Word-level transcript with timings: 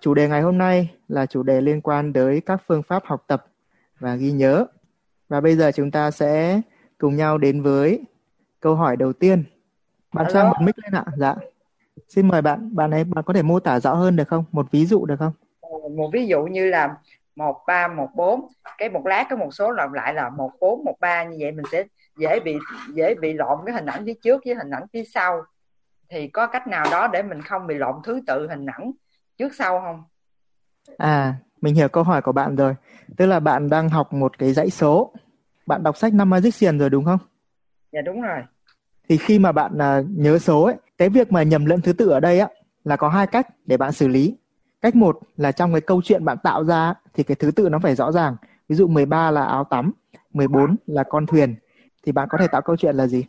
Chủ 0.00 0.14
đề 0.14 0.28
ngày 0.28 0.42
hôm 0.42 0.58
nay 0.58 0.94
là 1.08 1.26
chủ 1.26 1.42
đề 1.42 1.60
liên 1.60 1.80
quan 1.80 2.12
tới 2.12 2.40
các 2.46 2.62
phương 2.66 2.82
pháp 2.82 3.04
học 3.04 3.24
tập 3.26 3.46
và 3.98 4.14
ghi 4.14 4.32
nhớ. 4.32 4.66
Và 5.28 5.40
bây 5.40 5.56
giờ 5.56 5.72
chúng 5.74 5.90
ta 5.90 6.10
sẽ 6.10 6.60
cùng 6.98 7.16
nhau 7.16 7.38
đến 7.38 7.62
với 7.62 8.04
câu 8.60 8.74
hỏi 8.74 8.96
đầu 8.96 9.12
tiên. 9.12 9.44
Bạn 10.12 10.26
Hello. 10.26 10.40
Trang 10.40 10.50
bật 10.50 10.64
mic 10.66 10.78
lên 10.78 10.92
ạ. 10.92 11.04
Dạ. 11.16 11.34
Xin 12.08 12.28
mời 12.28 12.42
bạn, 12.42 12.74
bạn 12.76 12.90
ấy 12.90 13.04
bạn 13.04 13.24
có 13.24 13.34
thể 13.34 13.42
mô 13.42 13.60
tả 13.60 13.80
rõ 13.80 13.94
hơn 13.94 14.16
được 14.16 14.28
không? 14.28 14.44
Một 14.52 14.66
ví 14.70 14.86
dụ 14.86 15.06
được 15.06 15.16
không? 15.18 15.32
Một 15.96 16.10
ví 16.12 16.26
dụ 16.26 16.44
như 16.44 16.70
là 16.70 16.96
1314, 17.36 18.48
cái 18.78 18.90
một 18.90 19.06
lát 19.06 19.26
có 19.30 19.36
một 19.36 19.54
số 19.54 19.70
lặp 19.70 19.92
lại 19.92 20.14
là 20.14 20.30
1413 20.30 21.24
như 21.24 21.36
vậy 21.40 21.52
mình 21.52 21.64
sẽ 21.72 21.84
dễ 22.16 22.40
bị 22.40 22.58
dễ 22.94 23.14
bị 23.14 23.32
lộn 23.32 23.58
cái 23.66 23.74
hình 23.74 23.86
ảnh 23.86 24.04
phía 24.06 24.14
trước 24.22 24.42
với 24.44 24.54
hình 24.54 24.70
ảnh 24.70 24.82
phía 24.92 25.04
sau. 25.04 25.42
Thì 26.08 26.28
có 26.28 26.46
cách 26.46 26.66
nào 26.66 26.86
đó 26.90 27.08
để 27.08 27.22
mình 27.22 27.42
không 27.42 27.66
bị 27.66 27.74
lộn 27.74 27.94
thứ 28.04 28.20
tự 28.26 28.48
hình 28.48 28.66
ảnh 28.66 28.92
trước 29.38 29.54
sau 29.54 29.80
không? 29.80 30.04
À, 30.96 31.34
mình 31.60 31.74
hiểu 31.74 31.88
câu 31.88 32.04
hỏi 32.04 32.22
của 32.22 32.32
bạn 32.32 32.56
rồi. 32.56 32.74
Tức 33.16 33.26
là 33.26 33.40
bạn 33.40 33.70
đang 33.70 33.88
học 33.88 34.12
một 34.12 34.38
cái 34.38 34.52
dãy 34.52 34.70
số. 34.70 35.12
Bạn 35.66 35.82
đọc 35.82 35.96
sách 35.96 36.14
năm 36.14 36.30
Magician 36.30 36.78
rồi 36.78 36.90
đúng 36.90 37.04
không? 37.04 37.18
Dạ 37.92 38.00
đúng 38.02 38.22
rồi. 38.22 38.42
Thì 39.08 39.16
khi 39.16 39.38
mà 39.38 39.52
bạn 39.52 39.72
uh, 39.74 40.06
nhớ 40.10 40.38
số 40.38 40.62
ấy, 40.62 40.76
cái 40.98 41.08
việc 41.08 41.32
mà 41.32 41.42
nhầm 41.42 41.66
lẫn 41.66 41.80
thứ 41.80 41.92
tự 41.92 42.08
ở 42.08 42.20
đây 42.20 42.38
á 42.38 42.48
là 42.84 42.96
có 42.96 43.08
hai 43.08 43.26
cách 43.26 43.46
để 43.66 43.76
bạn 43.76 43.92
xử 43.92 44.08
lý. 44.08 44.36
Cách 44.80 44.96
một 44.96 45.18
là 45.36 45.52
trong 45.52 45.72
cái 45.72 45.80
câu 45.80 46.02
chuyện 46.04 46.24
bạn 46.24 46.38
tạo 46.42 46.64
ra 46.64 46.94
thì 47.14 47.22
cái 47.22 47.34
thứ 47.34 47.50
tự 47.50 47.68
nó 47.68 47.78
phải 47.78 47.94
rõ 47.94 48.12
ràng. 48.12 48.36
Ví 48.68 48.76
dụ 48.76 48.88
13 48.88 49.30
là 49.30 49.44
áo 49.44 49.64
tắm, 49.64 49.92
14 50.32 50.76
là 50.86 51.02
con 51.02 51.26
thuyền 51.26 51.54
thì 52.02 52.12
bạn 52.12 52.28
có 52.30 52.38
thể 52.38 52.46
tạo 52.48 52.62
câu 52.62 52.76
chuyện 52.76 52.96
là 52.96 53.06
gì? 53.06 53.24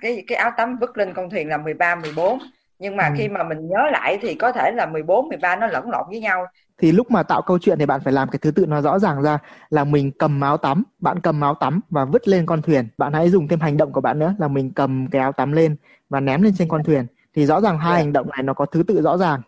Cái 0.00 0.24
cái 0.26 0.38
áo 0.38 0.50
tắm 0.56 0.76
vứt 0.80 0.98
lên 0.98 1.12
con 1.14 1.30
thuyền 1.30 1.48
là 1.48 1.56
13 1.56 1.94
14 1.94 2.38
nhưng 2.78 2.96
mà 2.96 3.06
ừ. 3.08 3.14
khi 3.18 3.28
mà 3.28 3.42
mình 3.42 3.68
nhớ 3.68 3.90
lại 3.92 4.18
thì 4.22 4.34
có 4.34 4.52
thể 4.52 4.70
là 4.74 4.86
14 4.86 5.28
13 5.28 5.56
nó 5.56 5.66
lẫn 5.66 5.90
lộn 5.90 6.04
với 6.08 6.20
nhau 6.20 6.46
thì 6.78 6.92
lúc 6.92 7.10
mà 7.10 7.22
tạo 7.22 7.42
câu 7.42 7.58
chuyện 7.58 7.78
thì 7.78 7.86
bạn 7.86 8.00
phải 8.04 8.12
làm 8.12 8.28
cái 8.28 8.38
thứ 8.42 8.50
tự 8.50 8.66
nó 8.66 8.80
rõ 8.80 8.98
ràng 8.98 9.22
ra 9.22 9.38
là 9.70 9.84
mình 9.84 10.12
cầm 10.18 10.40
áo 10.40 10.56
tắm 10.56 10.82
bạn 10.98 11.20
cầm 11.20 11.40
áo 11.40 11.54
tắm 11.54 11.80
và 11.90 12.04
vứt 12.04 12.28
lên 12.28 12.46
con 12.46 12.62
thuyền 12.62 12.88
bạn 12.98 13.12
hãy 13.12 13.30
dùng 13.30 13.48
thêm 13.48 13.60
hành 13.60 13.76
động 13.76 13.92
của 13.92 14.00
bạn 14.00 14.18
nữa 14.18 14.34
là 14.38 14.48
mình 14.48 14.72
cầm 14.74 15.06
cái 15.10 15.20
áo 15.20 15.32
tắm 15.32 15.52
lên 15.52 15.76
và 16.08 16.20
ném 16.20 16.42
lên 16.42 16.54
trên 16.58 16.68
con 16.68 16.84
thuyền 16.84 17.06
thì 17.34 17.46
rõ 17.46 17.60
ràng 17.60 17.78
hai 17.78 17.90
yeah. 17.90 17.98
Dạ. 17.98 18.04
hành 18.04 18.12
động 18.12 18.28
này 18.30 18.42
nó 18.42 18.54
có 18.54 18.66
thứ 18.66 18.82
tự 18.82 19.02
rõ 19.02 19.16
ràng 19.16 19.40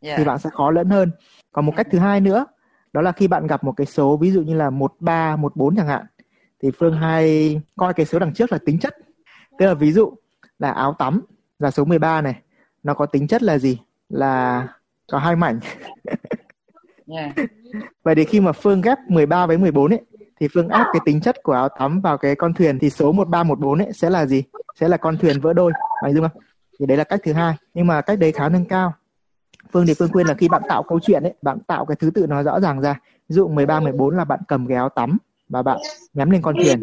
yeah. 0.00 0.18
thì 0.18 0.24
dạ. 0.24 0.28
bạn 0.28 0.38
sẽ 0.38 0.50
khó 0.52 0.70
lẫn 0.70 0.88
hơn 0.90 1.10
còn 1.52 1.66
một 1.66 1.72
cách 1.76 1.86
thứ 1.90 1.98
hai 1.98 2.20
nữa 2.20 2.46
đó 2.92 3.02
là 3.02 3.12
khi 3.12 3.28
bạn 3.28 3.46
gặp 3.46 3.64
một 3.64 3.72
cái 3.72 3.86
số 3.86 4.16
ví 4.16 4.30
dụ 4.30 4.42
như 4.42 4.54
là 4.54 4.70
một 4.70 4.94
ba 5.00 5.36
một 5.36 5.56
bốn 5.56 5.76
chẳng 5.76 5.86
hạn 5.86 6.06
thì 6.62 6.70
phương 6.78 6.96
hay 6.96 7.60
coi 7.76 7.94
cái 7.94 8.06
số 8.06 8.18
đằng 8.18 8.34
trước 8.34 8.52
là 8.52 8.58
tính 8.66 8.78
chất 8.78 8.96
tức 9.58 9.66
là 9.66 9.74
ví 9.74 9.92
dụ 9.92 10.12
là 10.58 10.70
áo 10.70 10.94
tắm 10.98 11.22
là 11.58 11.70
số 11.70 11.84
13 11.84 12.20
này 12.20 12.42
nó 12.82 12.94
có 12.94 13.06
tính 13.06 13.28
chất 13.28 13.42
là 13.42 13.58
gì? 13.58 13.78
Là 14.08 14.68
có 15.12 15.18
hai 15.18 15.36
mảnh. 15.36 15.60
Yeah. 17.06 17.34
vậy 18.02 18.14
thì 18.14 18.24
khi 18.24 18.40
mà 18.40 18.52
phương 18.52 18.80
ghép 18.80 18.98
13 19.08 19.46
với 19.46 19.58
14 19.58 19.92
ấy 19.92 20.00
thì 20.40 20.48
phương 20.54 20.68
áp 20.68 20.86
cái 20.92 21.00
tính 21.04 21.20
chất 21.20 21.42
của 21.42 21.52
áo 21.52 21.68
tắm 21.68 22.00
vào 22.00 22.18
cái 22.18 22.34
con 22.34 22.54
thuyền 22.54 22.78
thì 22.78 22.90
số 22.90 23.12
1314 23.12 23.78
ấy 23.78 23.92
sẽ 23.92 24.10
là 24.10 24.26
gì? 24.26 24.42
Sẽ 24.80 24.88
là 24.88 24.96
con 24.96 25.18
thuyền 25.18 25.40
vỡ 25.40 25.52
đôi. 25.52 25.72
Bạn 26.02 26.14
dung 26.14 26.28
không? 26.28 26.42
Thì 26.78 26.86
đấy 26.86 26.96
là 26.96 27.04
cách 27.04 27.20
thứ 27.24 27.32
hai. 27.32 27.54
Nhưng 27.74 27.86
mà 27.86 28.00
cách 28.00 28.18
đấy 28.18 28.32
khá 28.32 28.48
nâng 28.48 28.64
cao. 28.64 28.92
Phương 29.72 29.86
thì 29.86 29.94
phương 29.94 30.12
khuyên 30.12 30.26
là 30.26 30.34
khi 30.34 30.48
bạn 30.48 30.62
tạo 30.68 30.82
câu 30.82 31.00
chuyện 31.02 31.22
ấy 31.22 31.34
bạn 31.42 31.58
tạo 31.60 31.84
cái 31.84 31.96
thứ 31.96 32.10
tự 32.10 32.26
nó 32.26 32.42
rõ 32.42 32.60
ràng 32.60 32.80
ra. 32.80 33.00
Ví 33.28 33.34
dụ 33.34 33.48
13 33.48 33.80
14 33.80 34.16
là 34.16 34.24
bạn 34.24 34.40
cầm 34.48 34.66
cái 34.66 34.76
áo 34.76 34.88
tắm 34.88 35.18
và 35.48 35.62
bạn 35.62 35.78
ném 36.14 36.30
lên 36.30 36.42
con 36.42 36.54
thuyền 36.54 36.80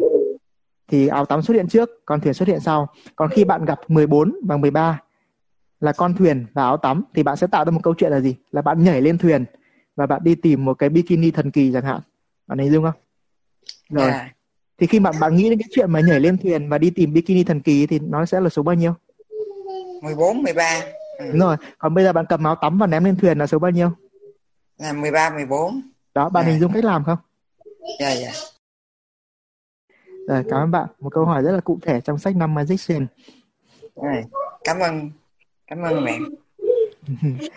thì 0.88 1.06
áo 1.06 1.24
tắm 1.24 1.42
xuất 1.42 1.54
hiện 1.54 1.68
trước 1.68 1.90
con 2.04 2.20
thuyền 2.20 2.34
xuất 2.34 2.48
hiện 2.48 2.60
sau. 2.60 2.88
Còn 3.16 3.30
khi 3.30 3.44
bạn 3.44 3.64
gặp 3.64 3.80
14 3.88 4.36
và 4.46 4.56
13 4.56 5.00
là 5.80 5.92
con 5.92 6.14
thuyền 6.14 6.46
và 6.54 6.62
áo 6.62 6.76
tắm 6.76 7.04
thì 7.14 7.22
bạn 7.22 7.36
sẽ 7.36 7.46
tạo 7.46 7.64
ra 7.64 7.70
một 7.70 7.80
câu 7.82 7.94
chuyện 7.94 8.10
là 8.10 8.20
gì? 8.20 8.36
Là 8.50 8.62
bạn 8.62 8.84
nhảy 8.84 9.00
lên 9.00 9.18
thuyền 9.18 9.44
và 9.96 10.06
bạn 10.06 10.20
đi 10.24 10.34
tìm 10.34 10.64
một 10.64 10.74
cái 10.74 10.88
bikini 10.88 11.30
thần 11.30 11.50
kỳ 11.50 11.72
chẳng 11.72 11.84
hạn. 11.84 12.00
Bạn 12.46 12.58
hình 12.58 12.72
dung 12.72 12.84
không? 12.84 12.94
Rồi. 13.90 14.10
Yeah. 14.10 14.26
thì 14.78 14.86
khi 14.86 14.98
bạn 14.98 15.14
bạn 15.20 15.36
nghĩ 15.36 15.50
đến 15.50 15.58
cái 15.58 15.68
chuyện 15.72 15.92
mà 15.92 16.00
nhảy 16.00 16.20
lên 16.20 16.38
thuyền 16.38 16.68
và 16.68 16.78
đi 16.78 16.90
tìm 16.90 17.12
bikini 17.12 17.44
thần 17.44 17.60
kỳ 17.60 17.86
thì 17.86 17.98
nó 17.98 18.26
sẽ 18.26 18.40
là 18.40 18.48
số 18.48 18.62
bao 18.62 18.74
nhiêu? 18.74 18.94
14 20.02 20.42
13 20.42 20.80
ừ. 21.18 21.26
đúng 21.30 21.40
rồi. 21.40 21.56
Còn 21.78 21.94
bây 21.94 22.04
giờ 22.04 22.12
bạn 22.12 22.26
cầm 22.28 22.44
áo 22.44 22.54
tắm 22.54 22.78
và 22.78 22.86
ném 22.86 23.04
lên 23.04 23.16
thuyền 23.16 23.38
là 23.38 23.46
số 23.46 23.58
bao 23.58 23.70
nhiêu? 23.70 23.90
Là 24.78 24.92
13 24.92 25.30
14 25.30 25.80
đó 26.14 26.28
bạn 26.28 26.44
yeah. 26.44 26.52
hình 26.52 26.60
dung 26.60 26.72
cách 26.72 26.84
làm 26.84 27.04
không? 27.04 27.18
Dạ 28.00 28.06
yeah, 28.06 28.18
dạ. 28.18 28.24
yeah. 28.24 28.55
Rồi, 30.28 30.44
cảm 30.48 30.60
ơn 30.60 30.70
bạn. 30.70 30.88
Một 31.00 31.10
câu 31.12 31.24
hỏi 31.24 31.42
rất 31.42 31.52
là 31.52 31.60
cụ 31.60 31.78
thể 31.82 32.00
trong 32.00 32.18
sách 32.18 32.36
năm 32.36 32.54
Magician. 32.54 33.06
Cảm 34.64 34.78
ơn. 34.78 35.10
Cảm 35.66 35.82
ơn 35.82 36.04
mẹ 36.04 36.18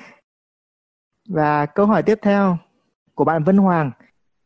và 1.29 1.65
câu 1.65 1.85
hỏi 1.85 2.03
tiếp 2.03 2.19
theo 2.21 2.57
của 3.15 3.23
bạn 3.23 3.43
Vân 3.43 3.57
Hoàng. 3.57 3.91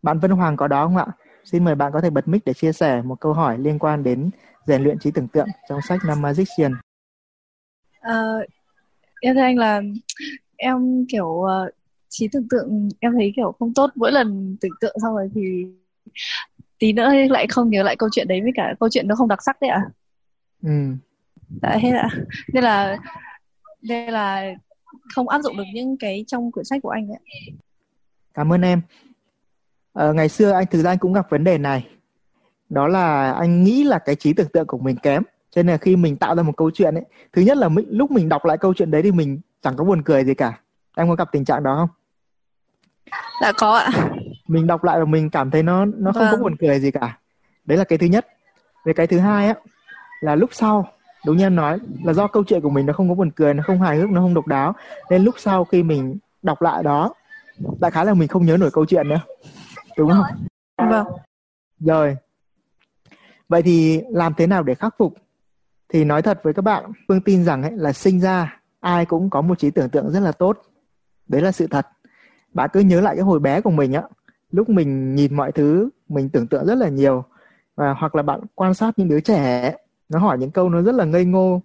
Bạn 0.02 0.20
Vân 0.20 0.32
Hoàng 0.32 0.58
có 0.58 0.68
đó 0.68 0.86
không 0.86 0.98
ạ? 0.98 1.06
Xin 1.44 1.64
mời 1.64 1.76
bạn 1.76 1.92
có 1.94 2.02
thể 2.02 2.10
bật 2.10 2.28
mic 2.28 2.46
để 2.46 2.54
chia 2.54 2.72
sẻ 2.72 3.02
một 3.02 3.20
câu 3.20 3.34
hỏi 3.34 3.58
liên 3.58 3.80
quan 3.80 4.04
đến 4.04 4.30
rèn 4.66 4.84
luyện 4.84 5.00
trí 5.00 5.12
tưởng 5.12 5.28
tượng 5.28 5.48
trong 5.70 5.80
sách 5.82 6.00
năm 6.08 6.22
Magician. 6.22 6.74
À, 8.00 8.24
em 9.22 9.36
thưa 9.36 9.42
anh 9.42 9.58
là 9.58 9.82
em 10.58 11.06
kiểu 11.10 11.28
uh, 11.28 11.74
trí 12.10 12.28
tưởng 12.28 12.48
tượng 12.50 12.90
em 13.00 13.12
thấy 13.14 13.34
kiểu 13.36 13.56
không 13.60 13.74
tốt. 13.74 13.90
Mỗi 13.96 14.12
lần 14.12 14.58
tưởng 14.62 14.72
tượng 14.82 14.96
xong 15.02 15.16
rồi 15.16 15.30
thì 15.36 15.66
tí 16.84 16.94
nữa 16.94 17.10
lại 17.30 17.48
không 17.48 17.70
nhớ 17.70 17.84
lại 17.84 17.96
câu 17.96 18.10
chuyện 18.12 18.28
đấy 18.28 18.42
với 18.42 18.52
cả 18.56 18.74
câu 18.80 18.90
chuyện 18.90 19.08
nó 19.08 19.16
không 19.16 19.28
đặc 19.28 19.44
sắc 19.44 19.62
đấy 19.62 19.70
ạ 19.70 19.82
à? 19.86 19.90
ừ 20.64 20.96
đã 21.62 21.78
hết 21.78 21.92
ạ 21.92 22.10
nên 22.54 22.64
là 22.64 22.98
đây 23.82 24.12
là 24.12 24.54
không 25.16 25.30
áp 25.30 25.42
dụng 25.42 25.58
được 25.58 25.64
những 25.74 25.98
cái 25.98 26.26
trong 26.28 26.52
quyển 26.52 26.66
sách 26.66 26.82
của 26.84 26.90
anh 26.90 27.08
ấy. 27.08 27.20
Cảm 28.34 28.54
ơn 28.54 28.62
em. 28.62 28.82
Ờ, 29.94 30.14
ngày 30.14 30.30
xưa 30.30 30.52
anh 30.52 30.66
thực 30.72 30.82
ra 30.82 30.92
anh 30.92 30.98
cũng 30.98 31.14
gặp 31.14 31.30
vấn 31.30 31.44
đề 31.44 31.58
này. 31.58 31.88
Đó 32.70 32.88
là 32.88 33.32
anh 33.32 33.64
nghĩ 33.64 33.84
là 33.84 34.00
cái 34.00 34.16
trí 34.16 34.34
tưởng 34.34 34.50
tượng 34.54 34.68
của 34.68 34.78
mình 34.78 34.96
kém. 34.96 35.24
Cho 35.52 35.64
nên 35.64 35.72
là 35.72 35.78
khi 35.78 35.96
mình 35.96 36.18
tạo 36.18 36.36
ra 36.36 36.44
một 36.44 36.58
câu 36.58 36.72
chuyện 36.72 36.96
ấy, 36.96 37.04
thứ 37.34 37.42
nhất 37.42 37.58
là 37.58 37.70
mình, 37.70 37.86
lúc 37.90 38.12
mình 38.12 38.30
đọc 38.30 38.46
lại 38.46 38.58
câu 38.58 38.74
chuyện 38.74 38.92
đấy 38.92 39.02
thì 39.02 39.12
mình 39.12 39.42
chẳng 39.62 39.76
có 39.76 39.84
buồn 39.84 40.02
cười 40.04 40.24
gì 40.24 40.34
cả. 40.34 40.60
Em 40.98 41.10
có 41.10 41.16
gặp 41.16 41.30
tình 41.32 41.46
trạng 41.46 41.64
đó 41.64 41.76
không? 41.76 41.90
Dạ 43.42 43.52
có 43.52 43.78
ạ. 43.78 44.10
Mình 44.54 44.68
đọc 44.68 44.84
lại 44.84 45.00
và 45.00 45.06
mình 45.06 45.30
cảm 45.30 45.52
thấy 45.52 45.64
nó 45.64 45.86
nó 45.86 46.12
không 46.12 46.24
vâng. 46.24 46.32
có 46.32 46.38
buồn 46.38 46.56
cười 46.56 46.80
gì 46.80 46.92
cả. 46.92 47.18
Đấy 47.66 47.78
là 47.78 47.84
cái 47.84 47.98
thứ 47.98 48.08
nhất. 48.08 48.28
Về 48.86 48.94
cái 48.94 49.08
thứ 49.08 49.20
hai 49.20 49.48
á 49.48 49.56
là 50.22 50.36
lúc 50.36 50.50
sau 50.54 50.88
đúng 51.26 51.38
như 51.38 51.46
anh 51.46 51.56
nói 51.56 51.80
là 52.04 52.14
do 52.14 52.28
câu 52.28 52.44
chuyện 52.44 52.62
của 52.62 52.70
mình 52.70 52.86
nó 52.86 52.94
không 52.94 53.10
có 53.10 53.16
buồn 53.16 53.32
cười 53.32 53.54
nó 53.54 53.64
không 53.68 53.82
hài 53.82 53.98
hước 53.98 54.10
nó 54.10 54.22
không 54.22 54.34
độc 54.34 54.48
đáo 54.48 54.76
nên 55.10 55.24
lúc 55.24 55.36
sau 55.38 55.66
khi 55.66 55.84
mình 55.84 56.18
đọc 56.42 56.62
lại 56.62 56.84
đó 56.84 57.14
đại 57.80 57.92
khái 57.92 58.06
là 58.06 58.14
mình 58.14 58.28
không 58.28 58.46
nhớ 58.46 58.58
nổi 58.58 58.72
câu 58.74 58.86
chuyện 58.86 59.10
nữa. 59.10 59.20
Đúng 59.98 60.12
không? 60.12 60.24
Vâng. 60.90 61.08
Rồi. 61.80 62.18
Vậy 63.50 63.62
thì 63.62 64.02
làm 64.10 64.34
thế 64.34 64.48
nào 64.48 64.64
để 64.64 64.76
khắc 64.76 64.96
phục? 64.98 65.14
Thì 65.90 66.06
nói 66.06 66.22
thật 66.22 66.40
với 66.44 66.54
các 66.54 66.62
bạn 66.62 66.92
phương 67.08 67.22
tin 67.22 67.44
rằng 67.44 67.64
ấy 67.64 67.72
là 67.72 67.94
sinh 67.94 68.20
ra 68.20 68.60
ai 68.80 69.06
cũng 69.06 69.30
có 69.30 69.42
một 69.42 69.60
trí 69.60 69.72
tưởng 69.72 69.90
tượng 69.90 70.12
rất 70.12 70.20
là 70.20 70.32
tốt. 70.32 70.62
Đấy 71.28 71.42
là 71.42 71.52
sự 71.52 71.68
thật. 71.68 71.88
Bạn 72.54 72.70
cứ 72.74 72.80
nhớ 72.80 73.02
lại 73.02 73.16
cái 73.16 73.24
hồi 73.24 73.40
bé 73.40 73.62
của 73.62 73.72
mình 73.72 73.94
á 73.94 74.02
lúc 74.54 74.70
mình 74.70 75.16
nhìn 75.16 75.36
mọi 75.36 75.52
thứ, 75.52 75.90
mình 76.10 76.30
tưởng 76.30 76.48
tượng 76.48 76.66
rất 76.66 76.76
là 76.76 76.90
nhiều. 76.90 77.24
Và 77.76 77.94
hoặc 77.94 78.16
là 78.16 78.24
bạn 78.24 78.40
quan 78.56 78.74
sát 78.74 79.00
những 79.00 79.08
đứa 79.10 79.20
trẻ, 79.20 79.76
nó 80.10 80.20
hỏi 80.20 80.38
những 80.38 80.52
câu 80.52 80.70
nó 80.70 80.82
rất 80.82 80.96
là 80.96 81.06
ngây 81.06 81.26
ngô. 81.26 81.62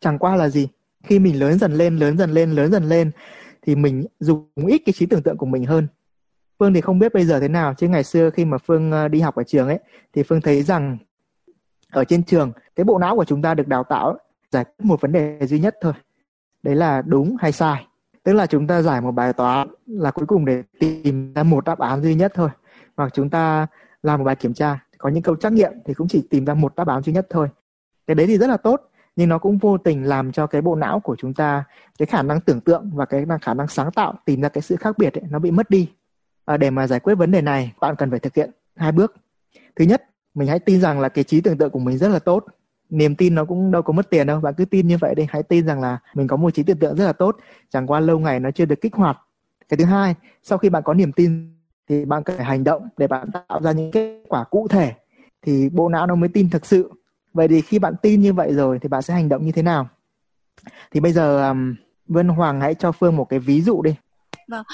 Chẳng 0.00 0.18
qua 0.18 0.36
là 0.36 0.48
gì? 0.48 0.68
Khi 1.02 1.18
mình 1.18 1.38
lớn 1.38 1.58
dần 1.58 1.72
lên, 1.72 1.96
lớn 1.96 2.18
dần 2.18 2.30
lên, 2.30 2.50
lớn 2.50 2.72
dần 2.72 2.84
lên, 2.84 3.10
thì 3.62 3.76
mình 3.76 4.06
dùng 4.20 4.48
ít 4.66 4.82
cái 4.86 4.92
trí 4.92 5.06
tưởng 5.06 5.22
tượng 5.22 5.36
của 5.36 5.46
mình 5.46 5.64
hơn. 5.64 5.86
Phương 6.58 6.74
thì 6.74 6.80
không 6.80 6.98
biết 6.98 7.14
bây 7.14 7.24
giờ 7.24 7.40
thế 7.40 7.48
nào, 7.48 7.74
chứ 7.74 7.88
ngày 7.88 8.04
xưa 8.04 8.30
khi 8.30 8.44
mà 8.44 8.58
phương 8.58 8.92
ờ, 8.92 9.08
đi 9.08 9.20
học 9.20 9.34
ở 9.34 9.42
trường 9.42 9.68
ấy, 9.68 9.78
thì 10.12 10.22
phương 10.22 10.40
thấy 10.40 10.62
rằng 10.62 10.98
ở 11.90 12.04
trên 12.04 12.22
trường, 12.24 12.52
cái 12.76 12.84
bộ 12.84 12.98
não 12.98 13.16
của 13.16 13.24
chúng 13.24 13.42
ta 13.42 13.54
được 13.54 13.68
đào 13.68 13.84
tạo 13.84 14.18
giải 14.50 14.64
quyết 14.64 14.84
một 14.84 15.00
vấn 15.00 15.12
đề 15.12 15.38
duy 15.46 15.58
nhất 15.58 15.76
thôi. 15.80 15.92
Đấy 16.62 16.74
là 16.74 17.02
đúng 17.02 17.36
hay 17.40 17.52
sai? 17.52 17.86
Tức 18.28 18.34
là 18.34 18.46
chúng 18.46 18.66
ta 18.66 18.82
giải 18.82 19.00
một 19.00 19.12
bài 19.12 19.32
toán 19.32 19.68
là 19.86 20.10
cuối 20.10 20.26
cùng 20.26 20.44
để 20.44 20.62
tìm 20.80 21.34
ra 21.34 21.42
một 21.42 21.64
đáp 21.64 21.78
án 21.78 22.02
duy 22.02 22.14
nhất 22.14 22.32
thôi. 22.34 22.48
Hoặc 22.96 23.14
chúng 23.14 23.30
ta 23.30 23.66
làm 24.02 24.18
một 24.18 24.24
bài 24.24 24.36
kiểm 24.36 24.54
tra 24.54 24.84
có 24.98 25.08
những 25.08 25.22
câu 25.22 25.36
trắc 25.36 25.52
nghiệm 25.52 25.72
thì 25.84 25.94
cũng 25.94 26.08
chỉ 26.08 26.26
tìm 26.30 26.44
ra 26.44 26.54
một 26.54 26.76
đáp 26.76 26.88
án 26.88 27.02
duy 27.02 27.12
nhất 27.12 27.26
thôi. 27.30 27.48
Cái 28.06 28.14
đấy 28.14 28.26
thì 28.26 28.38
rất 28.38 28.46
là 28.46 28.56
tốt 28.56 28.90
nhưng 29.16 29.28
nó 29.28 29.38
cũng 29.38 29.58
vô 29.58 29.78
tình 29.78 30.04
làm 30.04 30.32
cho 30.32 30.46
cái 30.46 30.62
bộ 30.62 30.74
não 30.74 31.00
của 31.00 31.16
chúng 31.18 31.34
ta 31.34 31.64
cái 31.98 32.06
khả 32.06 32.22
năng 32.22 32.40
tưởng 32.40 32.60
tượng 32.60 32.90
và 32.94 33.04
cái 33.04 33.26
khả 33.42 33.54
năng 33.54 33.68
sáng 33.68 33.92
tạo 33.92 34.14
tìm 34.24 34.40
ra 34.40 34.48
cái 34.48 34.62
sự 34.62 34.76
khác 34.76 34.98
biệt 34.98 35.14
ấy, 35.18 35.24
nó 35.30 35.38
bị 35.38 35.50
mất 35.50 35.70
đi. 35.70 35.88
À, 36.44 36.56
để 36.56 36.70
mà 36.70 36.86
giải 36.86 37.00
quyết 37.00 37.14
vấn 37.14 37.30
đề 37.30 37.40
này 37.40 37.72
bạn 37.80 37.96
cần 37.96 38.10
phải 38.10 38.18
thực 38.18 38.34
hiện 38.34 38.50
hai 38.76 38.92
bước. 38.92 39.14
Thứ 39.76 39.84
nhất 39.84 40.02
mình 40.34 40.48
hãy 40.48 40.58
tin 40.58 40.80
rằng 40.80 41.00
là 41.00 41.08
cái 41.08 41.24
trí 41.24 41.40
tưởng 41.40 41.58
tượng 41.58 41.70
của 41.70 41.78
mình 41.78 41.98
rất 41.98 42.08
là 42.08 42.18
tốt 42.18 42.44
niềm 42.90 43.14
tin 43.14 43.34
nó 43.34 43.44
cũng 43.44 43.70
đâu 43.70 43.82
có 43.82 43.92
mất 43.92 44.10
tiền 44.10 44.26
đâu. 44.26 44.40
Bạn 44.40 44.54
cứ 44.56 44.64
tin 44.64 44.88
như 44.88 44.98
vậy 44.98 45.14
đi. 45.14 45.26
Hãy 45.28 45.42
tin 45.42 45.66
rằng 45.66 45.80
là 45.80 45.98
mình 46.14 46.26
có 46.26 46.36
một 46.36 46.50
trí 46.50 46.62
tưởng 46.62 46.78
tượng 46.78 46.96
rất 46.96 47.04
là 47.04 47.12
tốt. 47.12 47.36
Chẳng 47.70 47.86
qua 47.86 48.00
lâu 48.00 48.18
ngày 48.18 48.40
nó 48.40 48.50
chưa 48.50 48.64
được 48.64 48.80
kích 48.80 48.94
hoạt. 48.94 49.18
Cái 49.68 49.78
thứ 49.78 49.84
hai 49.84 50.14
sau 50.42 50.58
khi 50.58 50.68
bạn 50.68 50.82
có 50.82 50.94
niềm 50.94 51.12
tin 51.12 51.54
thì 51.88 52.04
bạn 52.04 52.22
cần 52.22 52.36
phải 52.36 52.46
hành 52.46 52.64
động 52.64 52.88
để 52.96 53.06
bạn 53.06 53.28
tạo 53.32 53.62
ra 53.62 53.72
những 53.72 53.90
kết 53.90 54.22
quả 54.28 54.44
cụ 54.44 54.68
thể. 54.68 54.94
Thì 55.42 55.68
bộ 55.68 55.88
não 55.88 56.06
nó 56.06 56.14
mới 56.14 56.28
tin 56.28 56.50
thực 56.50 56.66
sự. 56.66 56.92
Vậy 57.32 57.48
thì 57.48 57.60
khi 57.60 57.78
bạn 57.78 57.94
tin 58.02 58.20
như 58.20 58.32
vậy 58.32 58.54
rồi 58.54 58.78
thì 58.82 58.88
bạn 58.88 59.02
sẽ 59.02 59.14
hành 59.14 59.28
động 59.28 59.46
như 59.46 59.52
thế 59.52 59.62
nào? 59.62 59.88
Thì 60.90 61.00
bây 61.00 61.12
giờ 61.12 61.48
um, 61.48 61.74
Vân 62.06 62.28
Hoàng 62.28 62.60
hãy 62.60 62.74
cho 62.74 62.92
Phương 62.92 63.16
một 63.16 63.24
cái 63.24 63.38
ví 63.38 63.60
dụ 63.60 63.82
đi. 63.82 63.94
Vâng. 64.48 64.64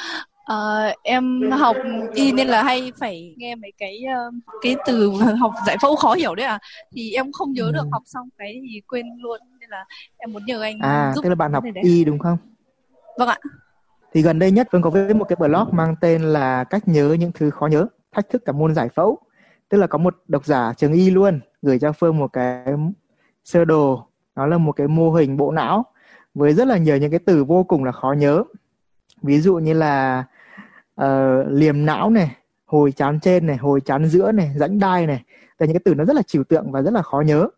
Uh, 0.53 0.97
em 1.03 1.51
học 1.51 1.77
y 2.15 2.33
nên 2.33 2.49
là 2.49 2.63
hay 2.63 2.93
phải 2.99 3.35
nghe 3.37 3.55
mấy 3.55 3.73
cái 3.79 4.05
uh, 4.29 4.35
cái 4.63 4.77
từ 4.87 5.11
học 5.41 5.53
giải 5.67 5.77
phẫu 5.83 5.97
khó 5.97 6.15
hiểu 6.15 6.35
đấy 6.35 6.47
à 6.47 6.59
thì 6.93 7.13
em 7.13 7.33
không 7.33 7.53
nhớ 7.53 7.65
ừ. 7.65 7.73
được 7.73 7.85
học 7.93 8.03
xong 8.07 8.29
cái 8.39 8.61
thì 8.73 8.81
quên 8.89 9.07
luôn 9.19 9.41
nên 9.61 9.71
là 9.71 9.85
em 10.17 10.33
muốn 10.33 10.45
nhờ 10.47 10.63
anh 10.63 10.79
à 10.79 11.13
giúp 11.15 11.23
tức 11.23 11.29
là 11.29 11.35
bạn 11.35 11.53
học 11.53 11.65
y 11.83 12.05
đúng 12.05 12.19
không? 12.19 12.39
Vâng 13.19 13.29
ạ. 13.29 13.39
Thì 14.15 14.23
gần 14.23 14.39
đây 14.39 14.51
nhất 14.51 14.69
Phương 14.73 14.83
có 14.83 14.91
viết 14.91 15.17
một 15.17 15.25
cái 15.25 15.37
blog 15.37 15.69
mang 15.73 15.95
tên 16.01 16.23
là 16.23 16.65
cách 16.65 16.89
nhớ 16.89 17.17
những 17.21 17.33
thứ 17.35 17.51
khó 17.51 17.67
nhớ 17.67 17.87
thách 18.13 18.29
thức 18.31 18.43
cả 18.45 18.53
môn 18.53 18.75
giải 18.75 18.89
phẫu. 18.89 19.19
Tức 19.69 19.79
là 19.79 19.87
có 19.87 19.99
một 19.99 20.17
độc 20.29 20.47
giả 20.47 20.73
trường 20.77 20.93
y 20.93 21.11
luôn 21.11 21.41
gửi 21.63 21.79
cho 21.79 21.93
Phương 21.93 22.19
một 22.19 22.33
cái 22.33 22.67
sơ 23.45 23.65
đồ. 23.65 24.09
Nó 24.37 24.47
là 24.47 24.59
một 24.59 24.73
cái 24.73 24.89
mô 24.89 25.13
hình 25.13 25.37
bộ 25.37 25.53
não 25.53 25.85
với 26.35 26.55
rất 26.55 26.67
là 26.67 26.77
nhiều 26.77 26.97
những 26.97 27.11
cái 27.11 27.21
từ 27.27 27.45
vô 27.45 27.65
cùng 27.65 27.85
là 27.85 27.93
khó 27.93 28.13
nhớ. 28.13 28.45
Ví 29.23 29.41
dụ 29.41 29.57
như 29.57 29.73
là 29.73 30.25
uh, 31.01 31.07
liềm 31.49 31.87
não 31.87 32.11
này 32.11 32.37
hồi 32.67 32.93
chán 32.93 33.21
trên 33.21 33.47
này 33.47 33.57
hồi 33.57 33.81
chán 33.81 34.07
giữa 34.07 34.33
này 34.33 34.51
rãnh 34.57 34.79
đai 34.79 35.07
này. 35.07 35.23
Là 35.59 35.67
những 35.67 35.75
cái 35.75 35.83
từ 35.85 35.95
nó 35.95 36.05
rất 36.05 36.17
là 36.17 36.23
trừu 36.23 36.45
tượng 36.45 36.73
và 36.73 36.83
rất 36.83 36.95
là 36.95 37.03
khó 37.03 37.21
nhớ. 37.21 37.49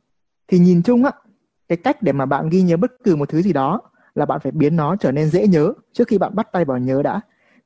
Thì 0.48 0.58
nhìn 0.58 0.82
chung 0.82 1.04
á 1.04 1.10
cái 1.68 1.76
cách 1.76 2.02
để 2.02 2.12
mà 2.12 2.26
bạn 2.26 2.48
ghi 2.48 2.62
nhớ 2.62 2.76
bất 2.76 2.92
cứ 3.04 3.16
một 3.16 3.28
thứ 3.28 3.42
gì 3.42 3.52
đó 3.52 3.80
là 4.14 4.24
bạn 4.24 4.40
phải 4.40 4.52
biến 4.52 4.76
nó 4.76 4.96
trở 4.96 5.12
nên 5.12 5.28
dễ 5.28 5.46
nhớ 5.46 5.72
trước 5.92 6.08
khi 6.08 6.18
bạn 6.18 6.34
bắt 6.34 6.48
tay 6.52 6.64
vào 6.64 6.78
nhớ 6.78 7.02
đã. 7.02 7.20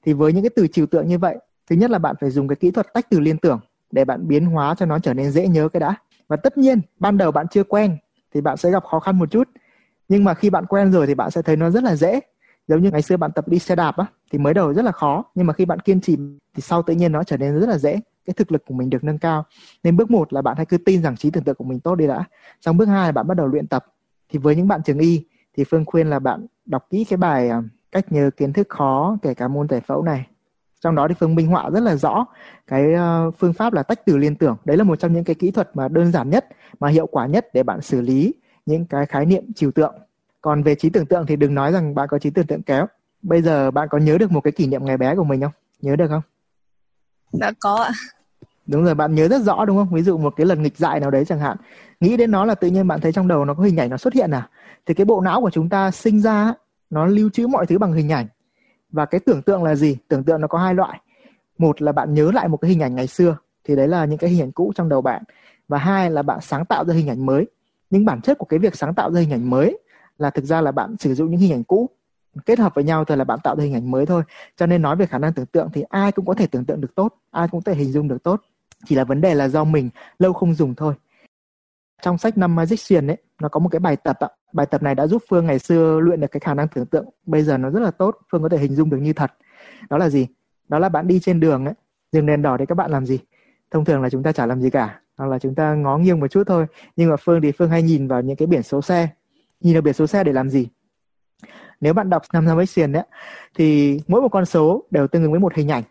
Thì 0.04 0.12
với 0.12 0.32
những 0.32 0.42
cái 0.42 0.50
từ 0.56 0.66
trừu 0.66 0.86
tượng 0.86 1.08
như 1.08 1.18
vậy 1.18 1.38
thứ 1.70 1.76
nhất 1.76 1.90
là 1.90 1.98
bạn 1.98 2.16
phải 2.20 2.30
dùng 2.30 2.48
cái 2.48 2.56
kỹ 2.56 2.70
thuật 2.70 2.86
tách 2.94 3.10
từ 3.10 3.20
liên 3.20 3.38
tưởng 3.38 3.60
để 3.90 4.04
bạn 4.04 4.28
biến 4.28 4.46
hóa 4.46 4.74
cho 4.74 4.86
nó 4.86 4.98
trở 4.98 5.14
nên 5.14 5.30
dễ 5.30 5.48
nhớ 5.48 5.68
cái 5.68 5.80
đã. 5.80 5.94
Và 6.28 6.36
tất 6.36 6.58
nhiên 6.58 6.80
ban 6.98 7.18
đầu 7.18 7.32
bạn 7.32 7.46
chưa 7.48 7.64
quen 7.64 7.96
thì 8.34 8.40
bạn 8.40 8.56
sẽ 8.56 8.70
gặp 8.70 8.84
khó 8.84 9.00
khăn 9.00 9.18
một 9.18 9.30
chút. 9.30 9.48
Nhưng 10.08 10.24
mà 10.24 10.34
khi 10.34 10.50
bạn 10.50 10.66
quen 10.66 10.92
rồi 10.92 11.06
thì 11.06 11.14
bạn 11.14 11.30
sẽ 11.30 11.42
thấy 11.42 11.56
nó 11.56 11.70
rất 11.70 11.82
là 11.82 11.96
dễ 11.96 12.20
giống 12.70 12.82
như 12.82 12.90
ngày 12.90 13.02
xưa 13.02 13.16
bạn 13.16 13.30
tập 13.32 13.48
đi 13.48 13.58
xe 13.58 13.76
đạp 13.76 13.96
á, 13.96 14.06
thì 14.32 14.38
mới 14.38 14.54
đầu 14.54 14.74
rất 14.74 14.84
là 14.84 14.92
khó, 14.92 15.24
nhưng 15.34 15.46
mà 15.46 15.52
khi 15.52 15.64
bạn 15.64 15.80
kiên 15.80 16.00
trì 16.00 16.16
thì 16.54 16.60
sau 16.60 16.82
tự 16.82 16.94
nhiên 16.94 17.12
nó 17.12 17.24
trở 17.24 17.36
nên 17.36 17.60
rất 17.60 17.68
là 17.68 17.78
dễ, 17.78 18.00
cái 18.24 18.34
thực 18.36 18.52
lực 18.52 18.62
của 18.66 18.74
mình 18.74 18.90
được 18.90 19.04
nâng 19.04 19.18
cao. 19.18 19.44
Nên 19.84 19.96
bước 19.96 20.10
một 20.10 20.32
là 20.32 20.42
bạn 20.42 20.56
hãy 20.56 20.66
cứ 20.66 20.78
tin 20.78 21.02
rằng 21.02 21.16
trí 21.16 21.30
tưởng 21.30 21.44
tượng 21.44 21.54
của 21.54 21.64
mình 21.64 21.80
tốt 21.80 21.94
đi 21.94 22.06
đã. 22.06 22.24
Xong 22.60 22.76
bước 22.76 22.84
hai 22.84 23.08
là 23.08 23.12
bạn 23.12 23.26
bắt 23.28 23.36
đầu 23.36 23.46
luyện 23.46 23.66
tập. 23.66 23.86
Thì 24.32 24.38
với 24.38 24.56
những 24.56 24.68
bạn 24.68 24.82
trường 24.82 24.98
y, 24.98 25.26
thì 25.56 25.64
phương 25.64 25.84
khuyên 25.84 26.10
là 26.10 26.18
bạn 26.18 26.46
đọc 26.66 26.86
kỹ 26.90 27.04
cái 27.04 27.16
bài 27.16 27.48
à, 27.48 27.62
cách 27.92 28.12
nhớ 28.12 28.30
kiến 28.36 28.52
thức 28.52 28.68
khó, 28.68 29.18
kể 29.22 29.34
cả 29.34 29.48
môn 29.48 29.68
giải 29.68 29.80
phẫu 29.80 30.02
này. 30.02 30.26
Trong 30.80 30.94
đó 30.94 31.08
thì 31.08 31.14
phương 31.20 31.34
minh 31.34 31.46
họa 31.46 31.70
rất 31.70 31.80
là 31.80 31.96
rõ 31.96 32.26
cái 32.66 32.94
à, 32.94 33.24
phương 33.38 33.52
pháp 33.52 33.72
là 33.72 33.82
tách 33.82 34.06
từ 34.06 34.16
liên 34.16 34.34
tưởng. 34.34 34.56
Đấy 34.64 34.76
là 34.76 34.84
một 34.84 34.96
trong 34.96 35.12
những 35.12 35.24
cái 35.24 35.34
kỹ 35.34 35.50
thuật 35.50 35.70
mà 35.74 35.88
đơn 35.88 36.12
giản 36.12 36.30
nhất, 36.30 36.46
mà 36.80 36.88
hiệu 36.88 37.06
quả 37.06 37.26
nhất 37.26 37.48
để 37.54 37.62
bạn 37.62 37.80
xử 37.80 38.00
lý 38.00 38.34
những 38.66 38.86
cái 38.86 39.06
khái 39.06 39.26
niệm 39.26 39.52
trừu 39.52 39.70
tượng 39.70 39.94
còn 40.40 40.62
về 40.62 40.74
trí 40.74 40.90
tưởng 40.90 41.06
tượng 41.06 41.26
thì 41.26 41.36
đừng 41.36 41.54
nói 41.54 41.72
rằng 41.72 41.94
bạn 41.94 42.08
có 42.08 42.18
trí 42.18 42.30
tưởng 42.30 42.46
tượng 42.46 42.62
kéo 42.62 42.86
bây 43.22 43.42
giờ 43.42 43.70
bạn 43.70 43.88
có 43.90 43.98
nhớ 43.98 44.18
được 44.18 44.32
một 44.32 44.40
cái 44.40 44.52
kỷ 44.52 44.66
niệm 44.66 44.84
ngày 44.84 44.96
bé 44.96 45.14
của 45.14 45.24
mình 45.24 45.40
không? 45.40 45.52
Nhớ 45.80 45.96
được 45.96 46.08
không? 46.08 46.22
Đã 47.32 47.52
có 47.60 47.74
ạ. 47.74 47.90
Đúng 48.66 48.84
rồi 48.84 48.94
bạn 48.94 49.14
nhớ 49.14 49.28
rất 49.28 49.42
rõ 49.42 49.64
đúng 49.64 49.76
không? 49.76 49.94
Ví 49.94 50.02
dụ 50.02 50.18
một 50.18 50.36
cái 50.36 50.46
lần 50.46 50.62
nghịch 50.62 50.76
dại 50.76 51.00
nào 51.00 51.10
đấy 51.10 51.24
chẳng 51.24 51.38
hạn. 51.38 51.56
Nghĩ 52.00 52.16
đến 52.16 52.30
nó 52.30 52.44
là 52.44 52.54
tự 52.54 52.68
nhiên 52.68 52.88
bạn 52.88 53.00
thấy 53.00 53.12
trong 53.12 53.28
đầu 53.28 53.44
nó 53.44 53.54
có 53.54 53.62
hình 53.62 53.76
ảnh 53.76 53.90
nó 53.90 53.96
xuất 53.96 54.14
hiện 54.14 54.30
à? 54.30 54.48
Thì 54.86 54.94
cái 54.94 55.04
bộ 55.04 55.20
não 55.20 55.40
của 55.40 55.50
chúng 55.50 55.68
ta 55.68 55.90
sinh 55.90 56.20
ra 56.20 56.54
nó 56.90 57.06
lưu 57.06 57.30
trữ 57.30 57.46
mọi 57.46 57.66
thứ 57.66 57.78
bằng 57.78 57.92
hình 57.92 58.12
ảnh. 58.12 58.26
Và 58.92 59.06
cái 59.06 59.20
tưởng 59.20 59.42
tượng 59.42 59.62
là 59.62 59.74
gì? 59.74 59.96
Tưởng 60.08 60.24
tượng 60.24 60.40
nó 60.40 60.48
có 60.48 60.58
hai 60.58 60.74
loại. 60.74 61.00
Một 61.58 61.82
là 61.82 61.92
bạn 61.92 62.14
nhớ 62.14 62.30
lại 62.34 62.48
một 62.48 62.56
cái 62.56 62.68
hình 62.68 62.82
ảnh 62.82 62.94
ngày 62.94 63.06
xưa 63.06 63.36
thì 63.64 63.76
đấy 63.76 63.88
là 63.88 64.04
những 64.04 64.18
cái 64.18 64.30
hình 64.30 64.42
ảnh 64.42 64.52
cũ 64.52 64.72
trong 64.74 64.88
đầu 64.88 65.02
bạn. 65.02 65.22
Và 65.68 65.78
hai 65.78 66.10
là 66.10 66.22
bạn 66.22 66.40
sáng 66.40 66.64
tạo 66.64 66.84
ra 66.84 66.94
hình 66.94 67.08
ảnh 67.08 67.26
mới. 67.26 67.46
Nhưng 67.90 68.04
bản 68.04 68.20
chất 68.20 68.38
của 68.38 68.46
cái 68.46 68.58
việc 68.58 68.76
sáng 68.76 68.94
tạo 68.94 69.12
ra 69.12 69.20
hình 69.20 69.32
ảnh 69.32 69.50
mới 69.50 69.78
là 70.20 70.30
thực 70.30 70.44
ra 70.44 70.60
là 70.60 70.72
bạn 70.72 70.96
sử 70.98 71.14
dụng 71.14 71.30
những 71.30 71.40
hình 71.40 71.52
ảnh 71.52 71.64
cũ, 71.64 71.90
kết 72.46 72.58
hợp 72.58 72.74
với 72.74 72.84
nhau 72.84 73.04
thì 73.04 73.16
là 73.16 73.24
bạn 73.24 73.38
tạo 73.44 73.56
ra 73.56 73.64
hình 73.64 73.74
ảnh 73.74 73.90
mới 73.90 74.06
thôi. 74.06 74.22
Cho 74.56 74.66
nên 74.66 74.82
nói 74.82 74.96
về 74.96 75.06
khả 75.06 75.18
năng 75.18 75.32
tưởng 75.32 75.46
tượng 75.46 75.68
thì 75.72 75.82
ai 75.82 76.12
cũng 76.12 76.26
có 76.26 76.34
thể 76.34 76.46
tưởng 76.46 76.64
tượng 76.64 76.80
được 76.80 76.94
tốt, 76.94 77.14
ai 77.30 77.48
cũng 77.48 77.62
có 77.62 77.72
thể 77.72 77.78
hình 77.78 77.92
dung 77.92 78.08
được 78.08 78.22
tốt. 78.22 78.40
Chỉ 78.86 78.94
là 78.94 79.04
vấn 79.04 79.20
đề 79.20 79.34
là 79.34 79.48
do 79.48 79.64
mình 79.64 79.90
lâu 80.18 80.32
không 80.32 80.54
dùng 80.54 80.74
thôi. 80.74 80.94
Trong 82.02 82.18
sách 82.18 82.38
năm 82.38 82.56
Magician 82.56 83.06
ấy, 83.06 83.16
nó 83.42 83.48
có 83.48 83.60
một 83.60 83.68
cái 83.68 83.80
bài 83.80 83.96
tập 83.96 84.16
ạ. 84.20 84.28
Bài 84.52 84.66
tập 84.66 84.82
này 84.82 84.94
đã 84.94 85.06
giúp 85.06 85.22
Phương 85.28 85.46
ngày 85.46 85.58
xưa 85.58 86.00
luyện 86.02 86.20
được 86.20 86.30
cái 86.30 86.40
khả 86.40 86.54
năng 86.54 86.68
tưởng 86.68 86.86
tượng. 86.86 87.08
Bây 87.26 87.42
giờ 87.42 87.58
nó 87.58 87.70
rất 87.70 87.80
là 87.80 87.90
tốt, 87.90 88.18
Phương 88.32 88.42
có 88.42 88.48
thể 88.48 88.58
hình 88.58 88.74
dung 88.74 88.90
được 88.90 88.98
như 88.98 89.12
thật. 89.12 89.32
Đó 89.90 89.98
là 89.98 90.08
gì? 90.08 90.26
Đó 90.68 90.78
là 90.78 90.88
bạn 90.88 91.06
đi 91.06 91.20
trên 91.20 91.40
đường 91.40 91.64
ấy 91.64 91.74
dừng 92.12 92.26
đèn 92.26 92.42
đỏ 92.42 92.56
thì 92.58 92.66
các 92.66 92.74
bạn 92.74 92.90
làm 92.90 93.06
gì? 93.06 93.18
Thông 93.70 93.84
thường 93.84 94.02
là 94.02 94.10
chúng 94.10 94.22
ta 94.22 94.32
chả 94.32 94.46
làm 94.46 94.60
gì 94.60 94.70
cả, 94.70 95.00
hoặc 95.16 95.26
là 95.26 95.38
chúng 95.38 95.54
ta 95.54 95.74
ngó 95.74 95.98
nghiêng 95.98 96.20
một 96.20 96.28
chút 96.28 96.42
thôi. 96.46 96.66
Nhưng 96.96 97.10
mà 97.10 97.16
Phương 97.16 97.40
thì 97.40 97.52
Phương 97.52 97.70
hay 97.70 97.82
nhìn 97.82 98.08
vào 98.08 98.22
những 98.22 98.36
cái 98.36 98.46
biển 98.46 98.62
số 98.62 98.82
xe 98.82 99.08
nhìn 99.60 99.74
vào 99.74 99.82
biển 99.82 99.94
số 99.94 100.06
xe 100.06 100.24
để 100.24 100.32
làm 100.32 100.50
gì? 100.50 100.68
Nếu 101.80 101.94
bạn 101.94 102.10
đọc 102.10 102.22
năm 102.32 102.44
Magician 102.44 102.92
đấy 102.92 103.04
thì 103.54 104.00
mỗi 104.08 104.20
một 104.20 104.28
con 104.28 104.46
số 104.46 104.84
đều 104.90 105.06
tương 105.06 105.22
ứng 105.22 105.30
với 105.30 105.40
một 105.40 105.54
hình 105.54 105.68
ảnh. 105.68 105.82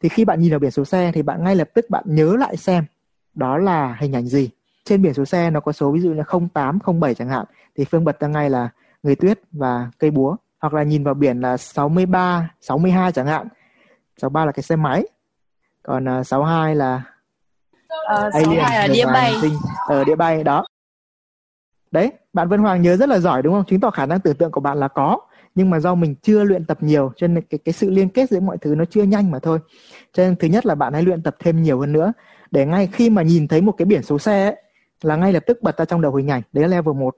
Thì 0.00 0.08
khi 0.08 0.24
bạn 0.24 0.40
nhìn 0.40 0.50
vào 0.50 0.58
biển 0.58 0.70
số 0.70 0.84
xe 0.84 1.12
thì 1.14 1.22
bạn 1.22 1.44
ngay 1.44 1.56
lập 1.56 1.68
tức 1.74 1.90
bạn 1.90 2.04
nhớ 2.06 2.36
lại 2.36 2.56
xem 2.56 2.84
đó 3.34 3.58
là 3.58 3.96
hình 4.00 4.12
ảnh 4.12 4.26
gì. 4.26 4.50
Trên 4.84 5.02
biển 5.02 5.14
số 5.14 5.24
xe 5.24 5.50
nó 5.50 5.60
có 5.60 5.72
số 5.72 5.92
ví 5.92 6.00
dụ 6.00 6.10
như 6.10 6.22
0807 6.54 7.14
chẳng 7.14 7.28
hạn 7.28 7.46
thì 7.76 7.84
Phương 7.84 8.04
bật 8.04 8.20
ra 8.20 8.28
ngay 8.28 8.50
là 8.50 8.68
người 9.02 9.14
tuyết 9.14 9.40
và 9.52 9.90
cây 9.98 10.10
búa. 10.10 10.36
Hoặc 10.58 10.74
là 10.74 10.82
nhìn 10.82 11.04
vào 11.04 11.14
biển 11.14 11.40
là 11.40 11.56
63 11.56 12.50
62 12.60 13.12
chẳng 13.12 13.26
hạn. 13.26 13.48
63 14.16 14.44
là 14.44 14.52
cái 14.52 14.62
xe 14.62 14.76
máy. 14.76 15.04
Còn 15.82 16.20
uh, 16.20 16.26
62 16.26 16.74
là 16.74 17.02
uh, 18.26 18.32
alien 18.32 18.58
là 18.58 18.88
đĩa 18.92 19.06
bay. 19.06 19.34
ở 19.88 20.04
đĩa 20.04 20.14
bay 20.14 20.44
đó. 20.44 20.64
Đấy 21.90 22.12
bạn 22.32 22.48
Vân 22.48 22.60
Hoàng 22.60 22.82
nhớ 22.82 22.96
rất 22.96 23.08
là 23.08 23.18
giỏi 23.18 23.42
đúng 23.42 23.54
không? 23.54 23.64
Chứng 23.64 23.80
tỏ 23.80 23.90
khả 23.90 24.06
năng 24.06 24.20
tưởng 24.20 24.36
tượng 24.36 24.50
của 24.50 24.60
bạn 24.60 24.78
là 24.78 24.88
có. 24.88 25.18
Nhưng 25.54 25.70
mà 25.70 25.80
do 25.80 25.94
mình 25.94 26.14
chưa 26.22 26.44
luyện 26.44 26.64
tập 26.64 26.78
nhiều 26.80 27.12
cho 27.16 27.26
nên 27.26 27.44
cái 27.50 27.58
cái 27.64 27.72
sự 27.72 27.90
liên 27.90 28.08
kết 28.08 28.30
giữa 28.30 28.40
mọi 28.40 28.58
thứ 28.58 28.74
nó 28.74 28.84
chưa 28.84 29.02
nhanh 29.02 29.30
mà 29.30 29.38
thôi. 29.38 29.58
Cho 30.12 30.22
nên 30.22 30.36
thứ 30.36 30.48
nhất 30.48 30.66
là 30.66 30.74
bạn 30.74 30.92
hãy 30.92 31.02
luyện 31.02 31.22
tập 31.22 31.36
thêm 31.38 31.62
nhiều 31.62 31.80
hơn 31.80 31.92
nữa. 31.92 32.12
Để 32.50 32.66
ngay 32.66 32.88
khi 32.92 33.10
mà 33.10 33.22
nhìn 33.22 33.48
thấy 33.48 33.60
một 33.60 33.72
cái 33.72 33.86
biển 33.86 34.02
số 34.02 34.18
xe 34.18 34.44
ấy, 34.44 34.56
là 35.02 35.16
ngay 35.16 35.32
lập 35.32 35.42
tức 35.46 35.62
bật 35.62 35.78
ra 35.78 35.84
trong 35.84 36.00
đầu 36.00 36.14
hình 36.14 36.30
ảnh. 36.30 36.42
Đấy 36.52 36.68
là 36.68 36.76
level 36.76 36.94
1 36.94 37.16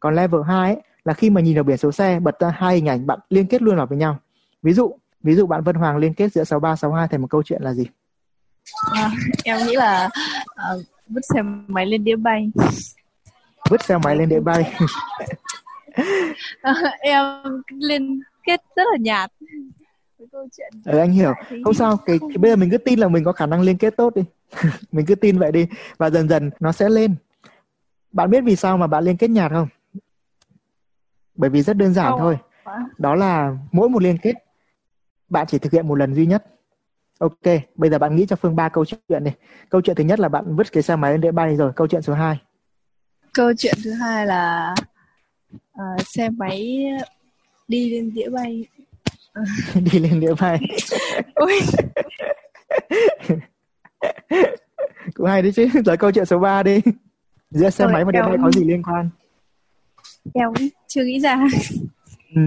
còn 0.00 0.14
level 0.14 0.40
2 0.46 0.74
ấy, 0.74 0.82
là 1.04 1.14
khi 1.14 1.30
mà 1.30 1.40
nhìn 1.40 1.54
vào 1.54 1.64
biển 1.64 1.76
số 1.76 1.92
xe 1.92 2.20
bật 2.20 2.40
ra 2.40 2.48
hai 2.56 2.74
hình 2.74 2.88
ảnh 2.88 3.06
bạn 3.06 3.18
liên 3.30 3.46
kết 3.46 3.62
luôn 3.62 3.76
vào 3.76 3.86
với 3.86 3.98
nhau. 3.98 4.18
Ví 4.62 4.72
dụ 4.72 4.96
ví 5.22 5.34
dụ 5.34 5.46
bạn 5.46 5.62
Vân 5.62 5.76
Hoàng 5.76 5.96
liên 5.96 6.14
kết 6.14 6.32
giữa 6.32 6.44
63 6.44 6.76
62 6.76 7.08
thành 7.08 7.20
một 7.20 7.26
câu 7.30 7.42
chuyện 7.42 7.62
là 7.62 7.74
gì? 7.74 7.86
À, 8.94 9.10
em 9.44 9.66
nghĩ 9.66 9.76
là 9.76 10.08
uh, 10.74 10.82
vứt 11.08 11.20
xe 11.34 11.42
máy 11.68 11.86
lên 11.86 12.04
đĩa 12.04 12.16
bay 12.16 12.50
vứt 13.70 13.84
xe 13.84 13.98
máy 13.98 14.16
lên 14.16 14.28
đĩa 14.28 14.40
bay. 14.40 14.74
À, 16.62 16.74
em 17.00 17.24
liên 17.78 18.20
kết 18.46 18.60
rất 18.76 18.82
là 18.92 18.96
nhạt 19.00 19.30
với 20.18 20.28
câu 20.32 20.48
chuyện 20.56 20.72
ừ, 20.84 20.98
anh 20.98 21.10
hiểu. 21.10 21.32
Không 21.64 21.74
sao 21.74 21.96
cái, 21.96 22.18
cái 22.18 22.38
bây 22.38 22.50
giờ 22.50 22.56
mình 22.56 22.70
cứ 22.70 22.78
tin 22.78 22.98
là 22.98 23.08
mình 23.08 23.24
có 23.24 23.32
khả 23.32 23.46
năng 23.46 23.60
liên 23.60 23.78
kết 23.78 23.96
tốt 23.96 24.16
đi. 24.16 24.22
Mình 24.92 25.06
cứ 25.06 25.14
tin 25.14 25.38
vậy 25.38 25.52
đi. 25.52 25.66
Và 25.98 26.10
dần 26.10 26.28
dần 26.28 26.50
nó 26.60 26.72
sẽ 26.72 26.88
lên. 26.88 27.14
Bạn 28.12 28.30
biết 28.30 28.40
vì 28.40 28.56
sao 28.56 28.76
mà 28.76 28.86
bạn 28.86 29.04
liên 29.04 29.16
kết 29.16 29.28
nhạt 29.28 29.52
không? 29.52 29.68
Bởi 31.34 31.50
vì 31.50 31.62
rất 31.62 31.76
đơn 31.76 31.94
giản 31.94 32.10
không. 32.10 32.18
thôi. 32.18 32.36
đó 32.98 33.14
là 33.14 33.56
mỗi 33.72 33.88
một 33.88 34.02
liên 34.02 34.18
kết 34.18 34.34
bạn 35.28 35.46
chỉ 35.46 35.58
thực 35.58 35.72
hiện 35.72 35.88
một 35.88 35.94
lần 35.94 36.14
duy 36.14 36.26
nhất. 36.26 36.44
Ok 37.18 37.54
bây 37.74 37.90
giờ 37.90 37.98
bạn 37.98 38.16
nghĩ 38.16 38.26
cho 38.26 38.36
phương 38.36 38.56
ba 38.56 38.68
câu 38.68 38.84
chuyện 38.84 39.24
này 39.24 39.34
câu 39.68 39.80
chuyện 39.80 39.96
thứ 39.96 40.04
nhất 40.04 40.20
là 40.20 40.28
bạn 40.28 40.56
vứt 40.56 40.72
cái 40.72 40.82
xe 40.82 40.96
máy 40.96 41.12
lên 41.12 41.20
đĩa 41.20 41.30
bay 41.30 41.56
rồi. 41.56 41.72
Câu 41.76 41.86
chuyện 41.86 42.02
số 42.02 42.14
2 42.14 42.40
câu 43.32 43.52
chuyện 43.58 43.74
thứ 43.84 43.92
hai 43.92 44.26
là 44.26 44.74
uh, 45.80 46.06
xe 46.06 46.28
máy 46.28 46.84
đi 47.68 47.90
lên 47.90 48.14
đĩa 48.14 48.28
bay 48.28 48.64
đi 49.92 49.98
lên 49.98 50.20
đĩa 50.20 50.34
bay 50.40 50.60
Ôi. 51.34 51.60
cũng 55.14 55.26
hay 55.26 55.42
đấy 55.42 55.52
chứ 55.52 55.68
rồi 55.84 55.96
câu 55.96 56.12
chuyện 56.12 56.26
số 56.26 56.38
3 56.38 56.62
đi 56.62 56.80
giữa 57.50 57.70
xe 57.70 57.84
Rồi, 57.84 57.92
máy 57.92 58.04
và 58.04 58.12
đĩa 58.12 58.22
bay 58.22 58.36
có 58.42 58.50
gì 58.50 58.64
liên 58.64 58.82
quan 58.82 59.10
em 60.34 60.48
chưa 60.88 61.04
nghĩ 61.04 61.20
ra 61.20 61.40
ừ. 62.34 62.40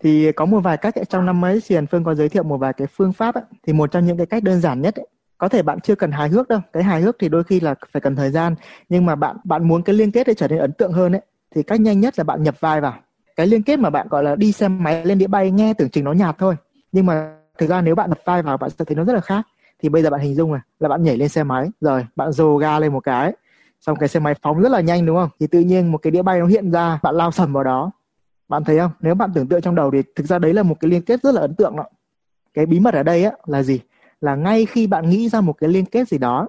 thì 0.00 0.32
có 0.32 0.44
một 0.44 0.60
vài 0.60 0.76
cách 0.76 0.94
trong 1.08 1.26
năm 1.26 1.40
mới 1.40 1.60
Hiền 1.70 1.86
Phương 1.86 2.04
có 2.04 2.14
giới 2.14 2.28
thiệu 2.28 2.42
một 2.42 2.56
vài 2.56 2.72
cái 2.72 2.86
phương 2.86 3.12
pháp 3.12 3.34
ấy. 3.34 3.44
thì 3.66 3.72
một 3.72 3.92
trong 3.92 4.06
những 4.06 4.16
cái 4.16 4.26
cách 4.26 4.42
đơn 4.42 4.60
giản 4.60 4.80
nhất 4.80 4.94
ấy, 4.94 5.06
có 5.38 5.48
thể 5.48 5.62
bạn 5.62 5.80
chưa 5.80 5.94
cần 5.94 6.12
hài 6.12 6.28
hước 6.28 6.48
đâu. 6.48 6.60
Cái 6.72 6.82
hài 6.82 7.00
hước 7.00 7.16
thì 7.18 7.28
đôi 7.28 7.44
khi 7.44 7.60
là 7.60 7.74
phải 7.92 8.00
cần 8.00 8.16
thời 8.16 8.30
gian. 8.30 8.54
Nhưng 8.88 9.06
mà 9.06 9.14
bạn 9.14 9.36
bạn 9.44 9.68
muốn 9.68 9.82
cái 9.82 9.94
liên 9.94 10.10
kết 10.10 10.26
để 10.26 10.34
trở 10.34 10.48
nên 10.48 10.58
ấn 10.58 10.72
tượng 10.72 10.92
hơn 10.92 11.12
ấy, 11.12 11.22
thì 11.54 11.62
cách 11.62 11.80
nhanh 11.80 12.00
nhất 12.00 12.14
là 12.18 12.24
bạn 12.24 12.42
nhập 12.42 12.54
vai 12.60 12.80
vào. 12.80 12.94
Cái 13.36 13.46
liên 13.46 13.62
kết 13.62 13.78
mà 13.78 13.90
bạn, 13.90 14.08
gọi 14.08 14.24
là, 14.24 14.36
đi 14.36 14.52
xe 14.52 14.68
máy 14.68 15.04
lên 15.04 15.18
đĩa 15.18 15.26
bay 15.26 15.50
nghe 15.50 15.74
tưởng 15.74 15.90
chừng 15.90 16.04
nó 16.04 16.12
nhạt 16.12 16.36
thôi. 16.38 16.56
Nhưng 16.92 17.06
mà 17.06 17.36
thực 17.58 17.70
ra 17.70 17.80
nếu 17.80 17.94
bạn 17.94 18.10
nhập 18.10 18.18
vai 18.24 18.42
vào, 18.42 18.56
bạn 18.56 18.70
sẽ 18.70 18.84
thấy 18.84 18.96
nó 18.96 19.04
rất 19.04 19.12
là 19.12 19.20
khác. 19.20 19.46
Thì 19.82 19.88
bây 19.88 20.02
giờ 20.02 20.10
bạn 20.10 20.20
hình 20.20 20.34
dung 20.34 20.52
này, 20.52 20.60
là 20.80 20.88
bạn 20.88 21.02
nhảy 21.02 21.16
lên 21.16 21.28
xe 21.28 21.44
máy, 21.44 21.68
rồi 21.80 22.06
bạn 22.16 22.32
dồ 22.32 22.56
ga 22.56 22.78
lên 22.78 22.92
một 22.92 23.00
cái, 23.00 23.32
xong 23.80 23.96
cái 23.96 24.08
xe 24.08 24.20
máy 24.20 24.34
phóng 24.42 24.60
rất 24.60 24.72
là 24.72 24.80
nhanh, 24.80 25.06
đúng 25.06 25.16
không? 25.16 25.28
Thì 25.40 25.46
tự 25.46 25.60
nhiên 25.60 25.92
một 25.92 25.98
cái 25.98 26.10
đĩa 26.10 26.22
bay 26.22 26.40
nó 26.40 26.46
hiện 26.46 26.70
ra, 26.70 26.98
bạn 27.02 27.14
lao 27.14 27.30
sầm 27.30 27.52
vào 27.52 27.64
đó. 27.64 27.90
Bạn 28.48 28.64
thấy 28.64 28.78
không? 28.78 28.90
Nếu 29.00 29.14
bạn 29.14 29.30
tưởng 29.34 29.48
tượng 29.48 29.60
trong 29.60 29.74
đầu 29.74 29.90
thì 29.90 30.02
thực 30.16 30.26
ra 30.26 30.38
đấy 30.38 30.54
là 30.54 30.62
một 30.62 30.74
cái 30.80 30.90
liên 30.90 31.02
kết 31.02 31.22
rất 31.22 31.34
là 31.34 31.40
ấn 31.40 31.54
tượng 31.54 31.76
đó. 31.76 31.84
Cái 32.54 32.66
bí 32.66 32.80
mật 32.80 32.94
ở 32.94 33.02
đây 33.02 33.24
á 33.24 33.32
là 33.46 33.62
gì? 33.62 33.80
Là 34.20 34.34
ngay 34.36 34.66
khi 34.66 34.86
bạn 34.86 35.10
nghĩ 35.10 35.28
ra 35.28 35.40
một 35.40 35.52
cái 35.52 35.70
liên 35.70 35.86
kết 35.86 36.08
gì 36.08 36.18
đó 36.18 36.48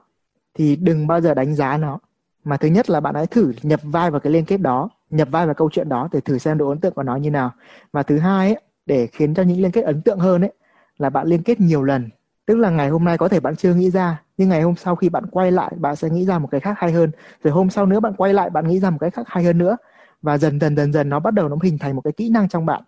thì 0.53 0.75
đừng 0.75 1.07
bao 1.07 1.21
giờ 1.21 1.33
đánh 1.33 1.55
giá 1.55 1.77
nó. 1.77 2.00
Mà 2.43 2.57
thứ 2.57 2.67
nhất 2.67 2.89
là 2.89 3.00
bạn 3.00 3.15
hãy 3.15 3.27
thử 3.27 3.53
nhập 3.63 3.79
vai 3.83 4.12
vào 4.12 4.19
cái 4.19 4.33
liên 4.33 4.45
kết 4.45 4.57
đó 4.57 4.89
nhập 5.09 5.27
vai 5.31 5.45
vào 5.45 5.55
câu 5.55 5.69
chuyện 5.71 5.89
đó 5.89 6.09
để 6.12 6.19
thử 6.21 6.38
xem 6.38 6.57
độ 6.57 6.69
ấn 6.69 6.79
tượng 6.79 6.93
của 6.93 7.03
nó 7.03 7.15
như 7.15 7.31
nào. 7.31 7.51
Và 7.91 8.03
thứ 8.03 8.19
hai 8.19 8.53
ấy, 8.53 8.62
để 8.86 9.07
khiến 9.07 9.33
cho 9.33 9.43
những 9.43 9.62
liên 9.62 9.71
kết 9.71 9.81
ấn 9.81 10.01
tượng 10.01 10.19
hơn 10.19 10.41
ấy 10.41 10.53
là 10.97 11.09
bạn 11.09 11.27
liên 11.27 11.43
kết 11.43 11.59
nhiều 11.59 11.83
lần. 11.83 12.09
Tức 12.45 12.55
là 12.55 12.69
ngày 12.69 12.89
hôm 12.89 13.03
nay 13.03 13.17
có 13.17 13.27
thể 13.27 13.39
bạn 13.39 13.55
chưa 13.55 13.74
nghĩ 13.74 13.89
ra 13.91 14.21
nhưng 14.38 14.50
ngày 14.50 14.62
hôm 14.62 14.75
sau 14.75 14.95
khi 14.95 15.09
bạn 15.09 15.25
quay 15.31 15.51
lại 15.51 15.71
bạn 15.77 15.95
sẽ 15.95 16.09
nghĩ 16.09 16.25
ra 16.25 16.39
một 16.39 16.47
cái 16.51 16.59
khác 16.59 16.74
hay 16.77 16.91
hơn. 16.91 17.12
Rồi 17.43 17.53
hôm 17.53 17.69
sau 17.69 17.86
nữa 17.86 18.00
bạn 18.00 18.13
quay 18.17 18.33
lại 18.33 18.50
bạn 18.50 18.67
nghĩ 18.67 18.79
ra 18.79 18.89
một 18.89 18.97
cái 19.01 19.09
khác 19.09 19.24
hay 19.27 19.43
hơn 19.43 19.57
nữa. 19.57 19.77
Và 20.21 20.38
dần 20.38 20.59
dần 20.59 20.75
dần 20.75 20.93
dần 20.93 21.09
nó 21.09 21.19
bắt 21.19 21.33
đầu 21.33 21.50
nó 21.50 21.57
hình 21.63 21.77
thành 21.77 21.95
một 21.95 22.01
cái 22.01 22.13
kỹ 22.13 22.29
năng 22.29 22.50
trong 22.50 22.65
bạn 22.65 22.83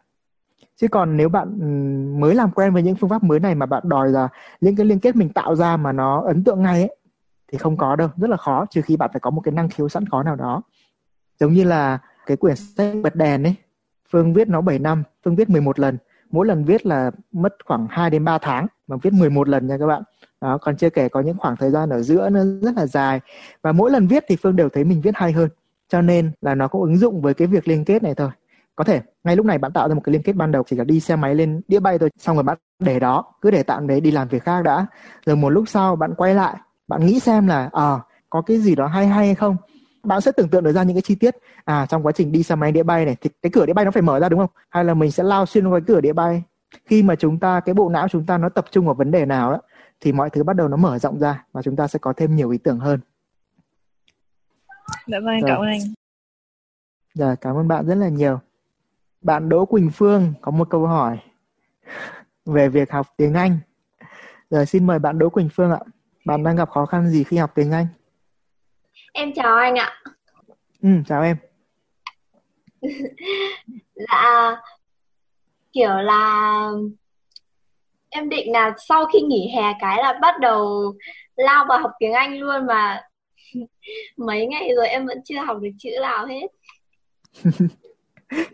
chứ 0.82 0.88
còn 0.88 1.18
nếu 1.18 1.30
bạn 1.30 1.58
ừ, 1.60 1.66
mới 2.20 2.36
làm 2.36 2.52
quen 2.52 2.74
với 2.74 2.84
những 2.84 2.96
phương 2.96 3.10
pháp 3.10 3.24
mới 3.24 3.40
này 3.40 3.56
mà 3.56 3.66
bạn 3.66 3.84
đòi 3.86 4.10
là 4.10 4.28
những 4.62 4.76
cái 4.76 4.86
liên 4.86 5.00
kết 5.00 5.16
mình 5.16 5.30
tạo 5.30 5.56
ra 5.56 5.78
mà 5.78 5.92
nó 5.92 6.22
ấn 6.22 6.44
tượng 6.44 6.64
ngay 6.64 6.82
ấy, 6.82 6.96
thì 7.52 7.58
không 7.58 7.78
có 7.78 7.96
đâu, 7.96 8.10
rất 8.18 8.30
là 8.30 8.38
khó, 8.38 8.66
trừ 8.70 8.82
khi 8.82 8.98
bạn 8.98 9.10
phải 9.14 9.20
có 9.20 9.30
một 9.30 9.42
cái 9.42 9.52
năng 9.52 9.70
khiếu 9.70 9.90
sẵn 9.90 10.08
có 10.08 10.24
nào 10.24 10.36
đó. 10.36 10.62
Giống 11.40 11.54
như 11.54 11.64
là 11.64 12.00
cái 12.26 12.38
quyển 12.38 12.56
sách 12.56 12.96
bật 13.04 13.16
đèn 13.16 13.44
ấy, 13.44 13.56
Phương 14.12 14.34
viết 14.34 14.48
nó 14.48 14.62
7 14.62 14.80
năm, 14.80 15.04
Phương 15.26 15.36
viết 15.36 15.50
11 15.50 15.80
lần. 15.80 15.98
Mỗi 16.32 16.48
lần 16.48 16.66
viết 16.66 16.86
là 16.86 17.12
mất 17.32 17.56
khoảng 17.66 17.88
2 17.90 18.10
đến 18.10 18.26
3 18.26 18.38
tháng 18.38 18.68
mà 18.88 18.96
viết 19.02 19.14
11 19.14 19.50
lần 19.50 19.68
nha 19.68 19.78
các 19.78 19.86
bạn. 19.88 20.04
Đó, 20.42 20.58
còn 20.58 20.78
chưa 20.78 20.90
kể 20.90 21.10
có 21.10 21.22
những 21.22 21.38
khoảng 21.38 21.56
thời 21.56 21.72
gian 21.72 21.90
ở 21.90 22.02
giữa 22.02 22.30
nó 22.30 22.40
rất 22.62 22.76
là 22.76 22.86
dài. 22.86 23.20
Và 23.62 23.72
mỗi 23.72 23.92
lần 23.92 24.08
viết 24.08 24.24
thì 24.28 24.36
Phương 24.44 24.56
đều 24.56 24.70
thấy 24.70 24.84
mình 24.84 25.02
viết 25.02 25.16
hay 25.16 25.32
hơn. 25.32 25.50
Cho 25.88 26.02
nên 26.02 26.32
là 26.42 26.56
nó 26.56 26.68
cũng 26.68 26.82
ứng 26.82 26.98
dụng 26.98 27.22
với 27.22 27.34
cái 27.34 27.48
việc 27.48 27.68
liên 27.68 27.86
kết 27.86 28.04
này 28.04 28.16
thôi 28.16 28.30
có 28.80 28.86
thể 28.86 29.02
ngay 29.24 29.36
lúc 29.36 29.46
này 29.46 29.58
bạn 29.58 29.72
tạo 29.74 29.90
ra 29.90 29.96
một 29.96 30.02
cái 30.04 30.14
liên 30.14 30.24
kết 30.24 30.34
ban 30.34 30.52
đầu 30.52 30.64
chỉ 30.68 30.76
là 30.76 30.84
đi 30.84 31.00
xe 31.00 31.16
máy 31.16 31.36
lên 31.36 31.62
đĩa 31.68 31.80
bay 31.80 32.00
thôi 32.00 32.10
xong 32.20 32.36
rồi 32.36 32.44
bạn 32.44 32.58
để 32.80 33.00
đó 33.00 33.34
cứ 33.42 33.52
để 33.52 33.64
tạm 33.64 33.88
đấy 33.88 34.02
đi 34.02 34.12
làm 34.12 34.28
việc 34.28 34.44
khác 34.44 34.62
đã. 34.62 34.86
Rồi 35.26 35.36
một 35.36 35.50
lúc 35.50 35.64
sau 35.68 35.96
bạn 35.96 36.14
quay 36.18 36.36
lại 36.36 36.58
bạn 36.88 37.06
nghĩ 37.06 37.20
xem 37.20 37.48
là 37.48 37.70
à, 37.74 38.00
có 38.30 38.42
cái 38.42 38.58
gì 38.58 38.76
đó 38.76 38.88
hay 38.88 39.08
hay 39.08 39.26
hay 39.26 39.36
không? 39.36 39.58
Bạn 40.04 40.22
sẽ 40.22 40.32
tưởng 40.32 40.50
tượng 40.50 40.64
được 40.64 40.72
ra 40.72 40.84
những 40.84 40.96
cái 40.96 41.02
chi 41.02 41.16
tiết 41.16 41.36
à 41.66 41.86
trong 41.86 42.06
quá 42.06 42.12
trình 42.12 42.32
đi 42.32 42.44
xe 42.44 42.56
máy 42.56 42.72
đĩa 42.72 42.84
bay 42.84 43.06
này 43.06 43.16
thì 43.22 43.30
cái 43.42 43.50
cửa 43.54 43.66
đĩa 43.66 43.74
bay 43.74 43.86
nó 43.86 43.92
phải 43.92 44.02
mở 44.02 44.20
ra 44.20 44.30
đúng 44.30 44.40
không? 44.40 44.50
Hay 44.70 44.84
là 44.84 44.94
mình 44.94 45.12
sẽ 45.12 45.24
lao 45.24 45.46
xuyên 45.46 45.68
qua 45.68 45.80
cái 45.80 45.86
cửa 45.88 46.02
đĩa 46.02 46.14
bay? 46.14 46.44
Khi 46.86 47.04
mà 47.04 47.16
chúng 47.16 47.40
ta 47.40 47.60
cái 47.60 47.74
bộ 47.74 47.90
não 47.90 48.08
chúng 48.08 48.26
ta 48.26 48.38
nó 48.38 48.50
tập 48.50 48.66
trung 48.72 48.86
vào 48.86 48.96
vấn 48.96 49.12
đề 49.12 49.26
nào 49.26 49.52
đó 49.52 49.60
thì 50.00 50.12
mọi 50.12 50.30
thứ 50.30 50.44
bắt 50.44 50.56
đầu 50.56 50.68
nó 50.68 50.78
mở 50.78 51.00
rộng 51.00 51.20
ra 51.20 51.44
và 51.52 51.62
chúng 51.62 51.76
ta 51.76 51.88
sẽ 51.88 52.00
có 52.00 52.14
thêm 52.18 52.36
nhiều 52.36 52.50
ý 52.50 52.58
tưởng 52.58 52.80
hơn. 52.80 53.00
Dạ 55.08 55.18
vâng 55.24 55.40
cảm 55.48 55.58
ơn 55.58 55.68
anh. 55.68 55.82
Dạ 57.14 57.36
cảm 57.42 57.56
ơn 57.56 57.68
bạn 57.68 57.86
rất 57.86 57.96
là 57.96 58.10
nhiều 58.10 58.40
bạn 59.22 59.50
Đỗ 59.50 59.66
Quỳnh 59.66 59.90
Phương 59.94 60.34
có 60.42 60.52
một 60.52 60.68
câu 60.70 60.88
hỏi 60.88 61.20
về 62.46 62.70
việc 62.70 62.92
học 62.92 63.08
tiếng 63.18 63.34
Anh 63.34 63.60
giờ 64.50 64.66
xin 64.66 64.88
mời 64.88 65.00
bạn 65.00 65.20
Đỗ 65.20 65.30
Quỳnh 65.30 65.50
Phương 65.54 65.72
ạ 65.72 65.80
bạn 66.26 66.44
đang 66.44 66.56
gặp 66.56 66.70
khó 66.70 66.86
khăn 66.86 67.08
gì 67.08 67.24
khi 67.24 67.38
học 67.38 67.52
tiếng 67.56 67.72
Anh 67.72 67.88
Em 69.14 69.34
chào 69.36 69.56
anh 69.56 69.76
ạ. 69.76 70.02
Ừ, 70.82 70.90
chào 71.08 71.24
em. 71.24 71.38
dạ 73.96 74.56
kiểu 75.72 75.90
là 75.90 76.72
em 78.10 78.30
định 78.30 78.52
là 78.52 78.74
sau 78.88 79.06
khi 79.06 79.22
nghỉ 79.22 79.52
hè 79.56 79.74
cái 79.80 79.98
là 79.98 80.20
bắt 80.22 80.40
đầu 80.40 80.94
lao 81.36 81.66
vào 81.70 81.80
học 81.80 81.92
tiếng 82.00 82.14
Anh 82.14 82.40
luôn 82.40 82.66
mà 82.66 83.02
mấy 84.18 84.48
ngày 84.48 84.70
rồi 84.76 84.88
em 84.88 85.06
vẫn 85.06 85.18
chưa 85.26 85.40
học 85.40 85.58
được 85.62 85.70
chữ 85.80 85.90
nào 86.02 86.26
hết. 86.26 86.48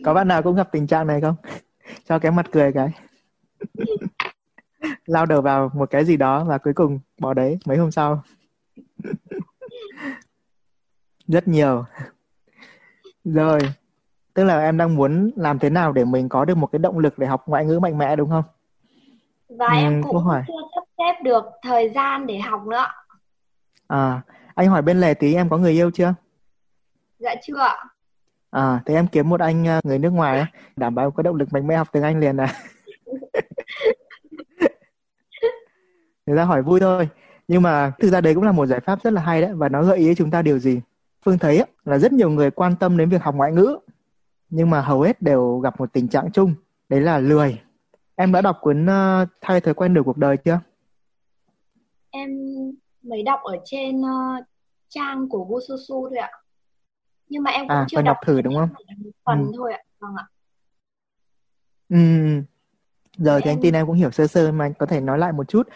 Có 0.03 0.13
bạn 0.13 0.27
nào 0.27 0.43
cũng 0.43 0.55
gặp 0.55 0.69
tình 0.71 0.87
trạng 0.87 1.07
này 1.07 1.21
không? 1.21 1.35
Cho 2.05 2.19
cái 2.19 2.31
mặt 2.31 2.45
cười 2.51 2.71
cái. 2.73 2.89
lao 5.05 5.25
đầu 5.25 5.41
vào 5.41 5.71
một 5.73 5.89
cái 5.89 6.05
gì 6.05 6.17
đó 6.17 6.43
và 6.43 6.57
cuối 6.57 6.73
cùng 6.73 6.99
bỏ 7.19 7.33
đấy 7.33 7.57
mấy 7.65 7.77
hôm 7.77 7.91
sau 7.91 8.23
rất 11.27 11.47
nhiều 11.47 11.85
rồi 13.23 13.59
tức 14.33 14.43
là 14.43 14.59
em 14.59 14.77
đang 14.77 14.95
muốn 14.95 15.31
làm 15.35 15.59
thế 15.59 15.69
nào 15.69 15.91
để 15.91 16.05
mình 16.05 16.29
có 16.29 16.45
được 16.45 16.57
một 16.57 16.67
cái 16.71 16.79
động 16.79 16.99
lực 16.99 17.19
để 17.19 17.27
học 17.27 17.43
ngoại 17.47 17.65
ngữ 17.65 17.79
mạnh 17.79 17.97
mẽ 17.97 18.15
đúng 18.15 18.29
không 18.29 18.43
và 19.49 19.67
ừ, 19.67 19.75
em 19.75 20.03
cũng 20.03 20.17
hỏi. 20.17 20.43
chưa 20.47 20.53
sắp 20.75 20.83
xếp 20.97 21.23
được 21.23 21.45
thời 21.61 21.89
gian 21.89 22.27
để 22.27 22.39
học 22.39 22.67
nữa 22.67 22.85
à 23.87 24.21
anh 24.55 24.67
hỏi 24.67 24.81
bên 24.81 25.01
lề 25.01 25.13
tí 25.13 25.33
em 25.33 25.49
có 25.49 25.57
người 25.57 25.71
yêu 25.71 25.91
chưa 25.91 26.13
dạ 27.19 27.35
chưa 27.43 27.59
ạ 27.59 27.83
à 28.55 28.81
thế 28.85 28.93
em 28.95 29.07
kiếm 29.07 29.29
một 29.29 29.39
anh 29.39 29.67
à, 29.67 29.81
người 29.83 29.99
nước 29.99 30.09
ngoài 30.09 30.37
ấy, 30.37 30.47
đảm 30.75 30.95
bảo 30.95 31.11
có 31.11 31.23
động 31.23 31.35
lực 31.35 31.53
mạnh 31.53 31.67
mẽ 31.67 31.75
học 31.75 31.87
tiếng 31.91 32.03
anh 32.03 32.19
liền 32.19 32.37
à 32.37 32.53
người 36.25 36.37
ta 36.37 36.43
hỏi 36.43 36.61
vui 36.61 36.79
thôi 36.79 37.09
nhưng 37.47 37.61
mà 37.61 37.91
thực 37.99 38.09
ra 38.09 38.21
đấy 38.21 38.35
cũng 38.35 38.43
là 38.43 38.51
một 38.51 38.65
giải 38.65 38.79
pháp 38.79 39.03
rất 39.03 39.13
là 39.13 39.21
hay 39.21 39.41
đấy 39.41 39.53
và 39.53 39.69
nó 39.69 39.83
gợi 39.83 39.97
ý 39.97 40.15
chúng 40.15 40.31
ta 40.31 40.41
điều 40.41 40.59
gì 40.59 40.81
Phương 41.25 41.37
thấy 41.37 41.63
là 41.85 41.97
rất 41.97 42.13
nhiều 42.13 42.29
người 42.29 42.51
quan 42.51 42.75
tâm 42.75 42.97
đến 42.97 43.09
việc 43.09 43.21
học 43.21 43.35
ngoại 43.35 43.51
ngữ 43.51 43.77
nhưng 44.49 44.69
mà 44.69 44.81
hầu 44.81 45.01
hết 45.01 45.21
đều 45.21 45.59
gặp 45.59 45.79
một 45.79 45.93
tình 45.93 46.07
trạng 46.07 46.31
chung 46.31 46.53
đấy 46.89 47.01
là 47.01 47.19
lười. 47.19 47.61
Em 48.15 48.31
đã 48.31 48.41
đọc 48.41 48.57
cuốn 48.61 48.85
uh, 48.85 49.27
Thay 49.41 49.61
thói 49.61 49.73
quen 49.73 49.93
nửa 49.93 50.01
cuộc 50.05 50.17
đời 50.17 50.37
chưa? 50.37 50.59
Em 52.09 52.29
mới 53.03 53.23
đọc 53.23 53.39
ở 53.43 53.57
trên 53.65 54.01
uh, 54.01 54.45
trang 54.89 55.29
của 55.29 55.43
Gususu 55.43 56.09
thôi 56.09 56.17
ạ. 56.17 56.31
Nhưng 57.29 57.43
mà 57.43 57.51
em 57.51 57.67
cũng 57.67 57.77
à, 57.77 57.85
chưa 57.89 57.97
đọc, 57.97 58.05
đọc 58.05 58.17
thử 58.25 58.41
đúng 58.41 58.55
không? 58.55 58.69
Phần 59.25 59.39
ừ. 59.39 59.51
thôi 59.57 59.73
ạ. 59.73 59.79
Vâng 59.99 60.15
ạ. 60.15 60.25
Ừ. 61.89 61.97
Giờ 63.17 63.39
thì 63.43 63.49
em... 63.49 63.57
anh 63.57 63.61
tin 63.61 63.73
em 63.73 63.85
cũng 63.85 63.95
hiểu 63.95 64.11
sơ 64.11 64.27
sơ 64.27 64.51
mà 64.51 64.65
anh 64.65 64.73
có 64.73 64.85
thể 64.85 65.01
nói 65.01 65.19
lại 65.19 65.31
một 65.31 65.49
chút. 65.49 65.69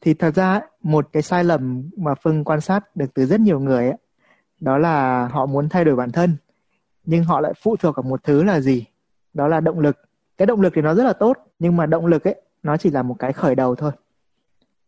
Thì 0.00 0.14
thật 0.14 0.34
ra 0.34 0.60
một 0.82 1.08
cái 1.12 1.22
sai 1.22 1.44
lầm 1.44 1.90
mà 1.96 2.14
Phương 2.14 2.44
quan 2.44 2.60
sát 2.60 2.96
được 2.96 3.14
từ 3.14 3.26
rất 3.26 3.40
nhiều 3.40 3.60
người 3.60 3.86
ấy, 3.86 3.96
đó 4.60 4.78
là 4.78 5.28
họ 5.28 5.46
muốn 5.46 5.68
thay 5.68 5.84
đổi 5.84 5.96
bản 5.96 6.12
thân 6.12 6.36
nhưng 7.04 7.24
họ 7.24 7.40
lại 7.40 7.52
phụ 7.62 7.76
thuộc 7.76 7.96
vào 7.96 8.02
một 8.02 8.24
thứ 8.24 8.42
là 8.42 8.60
gì 8.60 8.84
đó 9.34 9.48
là 9.48 9.60
động 9.60 9.80
lực 9.80 9.96
cái 10.36 10.46
động 10.46 10.60
lực 10.60 10.72
thì 10.76 10.82
nó 10.82 10.94
rất 10.94 11.04
là 11.04 11.12
tốt 11.12 11.36
nhưng 11.58 11.76
mà 11.76 11.86
động 11.86 12.06
lực 12.06 12.24
ấy 12.24 12.42
nó 12.62 12.76
chỉ 12.76 12.90
là 12.90 13.02
một 13.02 13.16
cái 13.18 13.32
khởi 13.32 13.54
đầu 13.54 13.74
thôi 13.74 13.92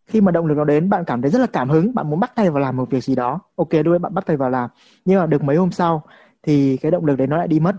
khi 0.07 0.21
mà 0.21 0.33
động 0.33 0.47
lực 0.47 0.55
nó 0.55 0.65
đến, 0.65 0.91
bạn 0.91 1.05
cảm 1.05 1.23
thấy 1.23 1.31
rất 1.31 1.39
là 1.39 1.47
cảm 1.47 1.71
hứng, 1.71 1.95
bạn 1.95 2.11
muốn 2.11 2.21
bắt 2.21 2.33
tay 2.35 2.51
vào 2.51 2.63
làm 2.63 2.77
một 2.77 2.91
việc 2.91 3.05
gì 3.05 3.15
đó. 3.15 3.41
Ok, 3.57 3.69
đôi 3.85 3.99
bạn 3.99 4.15
bắt 4.15 4.27
tay 4.27 4.37
vào 4.37 4.51
làm. 4.51 4.71
Nhưng 5.05 5.21
mà 5.21 5.27
được 5.27 5.43
mấy 5.43 5.57
hôm 5.57 5.71
sau 5.71 6.03
thì 6.43 6.77
cái 6.77 6.91
động 6.91 7.05
lực 7.07 7.17
đấy 7.17 7.27
nó 7.27 7.37
lại 7.37 7.49
đi 7.49 7.61
mất. 7.61 7.77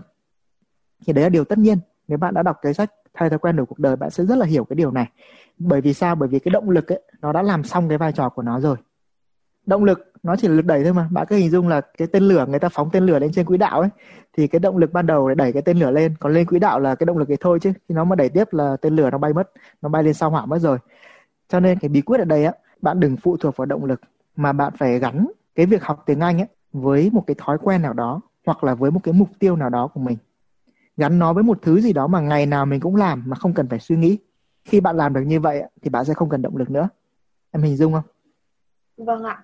Thì 1.06 1.12
đấy 1.12 1.22
là 1.22 1.28
điều 1.28 1.44
tất 1.44 1.58
nhiên. 1.58 1.78
Nếu 2.08 2.18
bạn 2.18 2.34
đã 2.34 2.42
đọc 2.42 2.56
cái 2.62 2.74
sách 2.74 2.90
thay 3.14 3.30
thói 3.30 3.38
quen 3.38 3.56
đổi 3.56 3.66
cuộc 3.66 3.78
đời, 3.78 3.96
bạn 3.96 4.10
sẽ 4.10 4.24
rất 4.24 4.38
là 4.38 4.46
hiểu 4.46 4.64
cái 4.64 4.76
điều 4.76 4.90
này. 4.90 5.06
Bởi 5.58 5.80
vì 5.80 5.94
sao? 5.94 6.14
Bởi 6.14 6.28
vì 6.28 6.38
cái 6.38 6.50
động 6.50 6.70
lực 6.70 6.92
ấy, 6.92 7.00
nó 7.20 7.32
đã 7.32 7.42
làm 7.42 7.64
xong 7.64 7.88
cái 7.88 7.98
vai 7.98 8.12
trò 8.12 8.28
của 8.28 8.42
nó 8.42 8.60
rồi. 8.60 8.76
Động 9.66 9.84
lực, 9.84 10.12
nó 10.22 10.36
chỉ 10.36 10.48
là 10.48 10.54
lực 10.54 10.64
đẩy 10.64 10.84
thôi 10.84 10.92
mà. 10.92 11.08
Bạn 11.10 11.26
cứ 11.28 11.36
hình 11.36 11.50
dung 11.50 11.68
là 11.68 11.80
cái 11.80 12.08
tên 12.12 12.22
lửa, 12.22 12.46
người 12.48 12.58
ta 12.58 12.68
phóng 12.68 12.90
tên 12.92 13.06
lửa 13.06 13.18
lên 13.18 13.32
trên 13.32 13.46
quỹ 13.46 13.56
đạo 13.56 13.80
ấy, 13.80 13.90
thì 14.36 14.46
cái 14.46 14.60
động 14.60 14.76
lực 14.76 14.92
ban 14.92 15.06
đầu 15.06 15.28
để 15.28 15.34
đẩy 15.34 15.52
cái 15.52 15.62
tên 15.62 15.78
lửa 15.78 15.90
lên, 15.90 16.14
còn 16.20 16.32
lên 16.32 16.46
quỹ 16.46 16.58
đạo 16.58 16.80
là 16.80 16.94
cái 16.94 17.04
động 17.06 17.18
lực 17.18 17.30
ấy 17.30 17.36
thôi 17.40 17.58
chứ. 17.62 17.72
Khi 17.88 17.94
nó 17.94 18.04
mà 18.04 18.16
đẩy 18.16 18.28
tiếp 18.28 18.48
là 18.52 18.76
tên 18.80 18.96
lửa 18.96 19.10
nó 19.10 19.18
bay 19.18 19.32
mất, 19.32 19.50
nó 19.82 19.88
bay 19.88 20.02
lên 20.02 20.14
sao 20.14 20.30
hỏa 20.30 20.46
mất 20.46 20.58
rồi 20.58 20.78
cho 21.48 21.60
nên 21.60 21.78
cái 21.78 21.88
bí 21.88 22.00
quyết 22.00 22.18
ở 22.18 22.24
đây 22.24 22.44
á 22.44 22.52
bạn 22.82 23.00
đừng 23.00 23.16
phụ 23.16 23.36
thuộc 23.36 23.56
vào 23.56 23.66
động 23.66 23.84
lực 23.84 24.00
mà 24.36 24.52
bạn 24.52 24.72
phải 24.78 24.98
gắn 24.98 25.26
cái 25.54 25.66
việc 25.66 25.84
học 25.84 26.02
tiếng 26.06 26.20
Anh 26.20 26.38
ấy 26.40 26.48
với 26.72 27.10
một 27.12 27.24
cái 27.26 27.34
thói 27.38 27.58
quen 27.58 27.82
nào 27.82 27.92
đó 27.92 28.20
hoặc 28.46 28.64
là 28.64 28.74
với 28.74 28.90
một 28.90 29.00
cái 29.02 29.14
mục 29.14 29.28
tiêu 29.38 29.56
nào 29.56 29.70
đó 29.70 29.86
của 29.86 30.00
mình 30.00 30.16
gắn 30.96 31.18
nó 31.18 31.32
với 31.32 31.42
một 31.42 31.58
thứ 31.62 31.80
gì 31.80 31.92
đó 31.92 32.06
mà 32.06 32.20
ngày 32.20 32.46
nào 32.46 32.66
mình 32.66 32.80
cũng 32.80 32.96
làm 32.96 33.22
mà 33.26 33.36
không 33.36 33.54
cần 33.54 33.68
phải 33.68 33.78
suy 33.78 33.96
nghĩ 33.96 34.18
khi 34.64 34.80
bạn 34.80 34.96
làm 34.96 35.14
được 35.14 35.22
như 35.22 35.40
vậy 35.40 35.62
thì 35.82 35.90
bạn 35.90 36.04
sẽ 36.04 36.14
không 36.14 36.28
cần 36.28 36.42
động 36.42 36.56
lực 36.56 36.70
nữa 36.70 36.88
em 37.50 37.62
hình 37.62 37.76
dung 37.76 37.92
không 37.92 38.04
vâng 38.96 39.24
ạ 39.24 39.42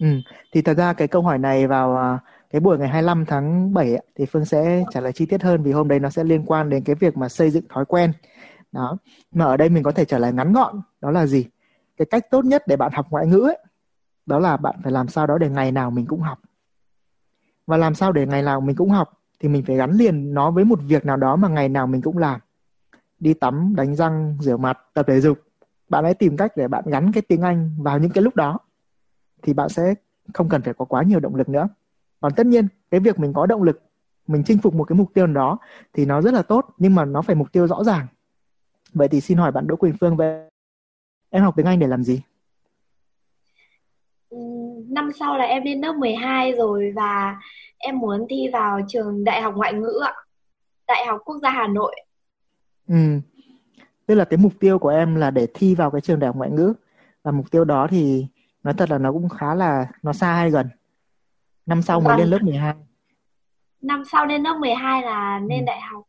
Ừ. 0.00 0.06
Thì 0.52 0.62
thật 0.62 0.76
ra 0.76 0.92
cái 0.92 1.08
câu 1.08 1.22
hỏi 1.22 1.38
này 1.38 1.66
vào 1.66 1.96
à, 1.96 2.18
cái 2.50 2.60
buổi 2.60 2.78
ngày 2.78 2.88
25 2.88 3.24
tháng 3.26 3.74
7 3.74 3.90
ấy, 3.90 4.06
thì 4.16 4.26
Phương 4.26 4.44
sẽ 4.44 4.84
trả 4.90 5.00
lời 5.00 5.12
chi 5.12 5.26
tiết 5.26 5.42
hơn 5.42 5.62
vì 5.62 5.72
hôm 5.72 5.88
đấy 5.88 6.00
nó 6.00 6.10
sẽ 6.10 6.24
liên 6.24 6.44
quan 6.46 6.70
đến 6.70 6.84
cái 6.84 6.96
việc 6.96 7.16
mà 7.16 7.28
xây 7.28 7.50
dựng 7.50 7.64
thói 7.68 7.84
quen. 7.84 8.12
Đó. 8.72 8.98
Mà 9.32 9.44
ở 9.44 9.56
đây 9.56 9.68
mình 9.68 9.82
có 9.82 9.92
thể 9.92 10.04
trả 10.04 10.18
lời 10.18 10.32
ngắn 10.32 10.52
gọn, 10.52 10.80
đó 11.00 11.10
là 11.10 11.26
gì? 11.26 11.46
Cái 11.96 12.06
cách 12.06 12.30
tốt 12.30 12.44
nhất 12.44 12.62
để 12.66 12.76
bạn 12.76 12.92
học 12.94 13.06
ngoại 13.10 13.26
ngữ 13.26 13.40
ấy, 13.40 13.58
đó 14.26 14.38
là 14.38 14.56
bạn 14.56 14.80
phải 14.82 14.92
làm 14.92 15.08
sao 15.08 15.26
đó 15.26 15.38
để 15.38 15.48
ngày 15.48 15.72
nào 15.72 15.90
mình 15.90 16.06
cũng 16.06 16.20
học. 16.20 16.38
Và 17.66 17.76
làm 17.76 17.94
sao 17.94 18.12
để 18.12 18.26
ngày 18.26 18.42
nào 18.42 18.60
mình 18.60 18.76
cũng 18.76 18.90
học 18.90 19.20
thì 19.40 19.48
mình 19.48 19.64
phải 19.66 19.76
gắn 19.76 19.90
liền 19.90 20.34
nó 20.34 20.50
với 20.50 20.64
một 20.64 20.78
việc 20.82 21.06
nào 21.06 21.16
đó 21.16 21.36
mà 21.36 21.48
ngày 21.48 21.68
nào 21.68 21.86
mình 21.86 22.02
cũng 22.02 22.18
làm. 22.18 22.40
Đi 23.18 23.34
tắm, 23.34 23.74
đánh 23.76 23.96
răng, 23.96 24.38
rửa 24.40 24.56
mặt, 24.56 24.78
tập 24.94 25.06
thể 25.08 25.20
dục. 25.20 25.38
Bạn 25.88 26.04
hãy 26.04 26.14
tìm 26.14 26.36
cách 26.36 26.56
để 26.56 26.68
bạn 26.68 26.84
gắn 26.86 27.12
cái 27.12 27.22
tiếng 27.22 27.42
Anh 27.42 27.70
vào 27.78 27.98
những 27.98 28.10
cái 28.10 28.22
lúc 28.22 28.36
đó 28.36 28.58
thì 29.42 29.52
bạn 29.52 29.68
sẽ 29.68 29.94
không 30.34 30.48
cần 30.48 30.62
phải 30.62 30.74
có 30.74 30.84
quá 30.84 31.02
nhiều 31.02 31.20
động 31.20 31.34
lực 31.34 31.48
nữa 31.48 31.68
còn 32.20 32.32
tất 32.34 32.46
nhiên 32.46 32.68
cái 32.90 33.00
việc 33.00 33.18
mình 33.18 33.32
có 33.32 33.46
động 33.46 33.62
lực 33.62 33.82
mình 34.26 34.42
chinh 34.46 34.58
phục 34.58 34.74
một 34.74 34.84
cái 34.84 34.98
mục 34.98 35.10
tiêu 35.14 35.26
nào 35.26 35.34
đó 35.34 35.58
thì 35.92 36.06
nó 36.06 36.22
rất 36.22 36.34
là 36.34 36.42
tốt 36.42 36.66
nhưng 36.78 36.94
mà 36.94 37.04
nó 37.04 37.22
phải 37.22 37.36
mục 37.36 37.52
tiêu 37.52 37.66
rõ 37.66 37.84
ràng 37.84 38.06
vậy 38.92 39.08
thì 39.08 39.20
xin 39.20 39.38
hỏi 39.38 39.52
bạn 39.52 39.66
Đỗ 39.66 39.76
Quỳnh 39.76 39.94
Phương 40.00 40.16
về 40.16 40.48
em 41.30 41.42
học 41.42 41.54
tiếng 41.56 41.66
Anh 41.66 41.78
để 41.78 41.86
làm 41.86 42.04
gì 42.04 42.22
năm 44.90 45.10
sau 45.18 45.38
là 45.38 45.44
em 45.44 45.62
lên 45.64 45.80
lớp 45.80 45.92
12 45.92 46.52
rồi 46.52 46.92
và 46.96 47.36
em 47.78 47.98
muốn 47.98 48.26
thi 48.30 48.48
vào 48.52 48.80
trường 48.88 49.24
Đại 49.24 49.42
học 49.42 49.54
Ngoại 49.56 49.72
ngữ 49.72 50.00
ạ 50.04 50.14
Đại 50.86 51.06
học 51.06 51.20
Quốc 51.24 51.38
gia 51.42 51.50
Hà 51.50 51.66
Nội 51.66 51.94
ừ. 52.88 53.20
tức 54.06 54.14
là 54.14 54.24
cái 54.24 54.36
mục 54.36 54.52
tiêu 54.60 54.78
của 54.78 54.88
em 54.88 55.14
là 55.14 55.30
để 55.30 55.46
thi 55.54 55.74
vào 55.74 55.90
cái 55.90 56.00
trường 56.00 56.18
Đại 56.18 56.26
học 56.26 56.36
Ngoại 56.36 56.50
ngữ 56.50 56.72
và 57.22 57.30
mục 57.30 57.50
tiêu 57.50 57.64
đó 57.64 57.86
thì 57.90 58.26
nói 58.62 58.74
thật 58.74 58.90
là 58.90 58.98
nó 58.98 59.12
cũng 59.12 59.28
khá 59.28 59.54
là 59.54 59.86
nó 60.02 60.12
xa 60.12 60.34
hay 60.34 60.50
gần 60.50 60.68
năm 61.66 61.82
sau 61.82 62.00
vâng. 62.00 62.08
mới 62.08 62.18
lên 62.18 62.28
lớp 62.28 62.42
12 62.42 62.74
năm 63.80 64.02
sau 64.12 64.26
lên 64.26 64.42
lớp 64.42 64.56
12 64.60 65.02
là 65.02 65.38
lên 65.38 65.60
ừ. 65.60 65.64
đại 65.66 65.80
học 65.80 66.04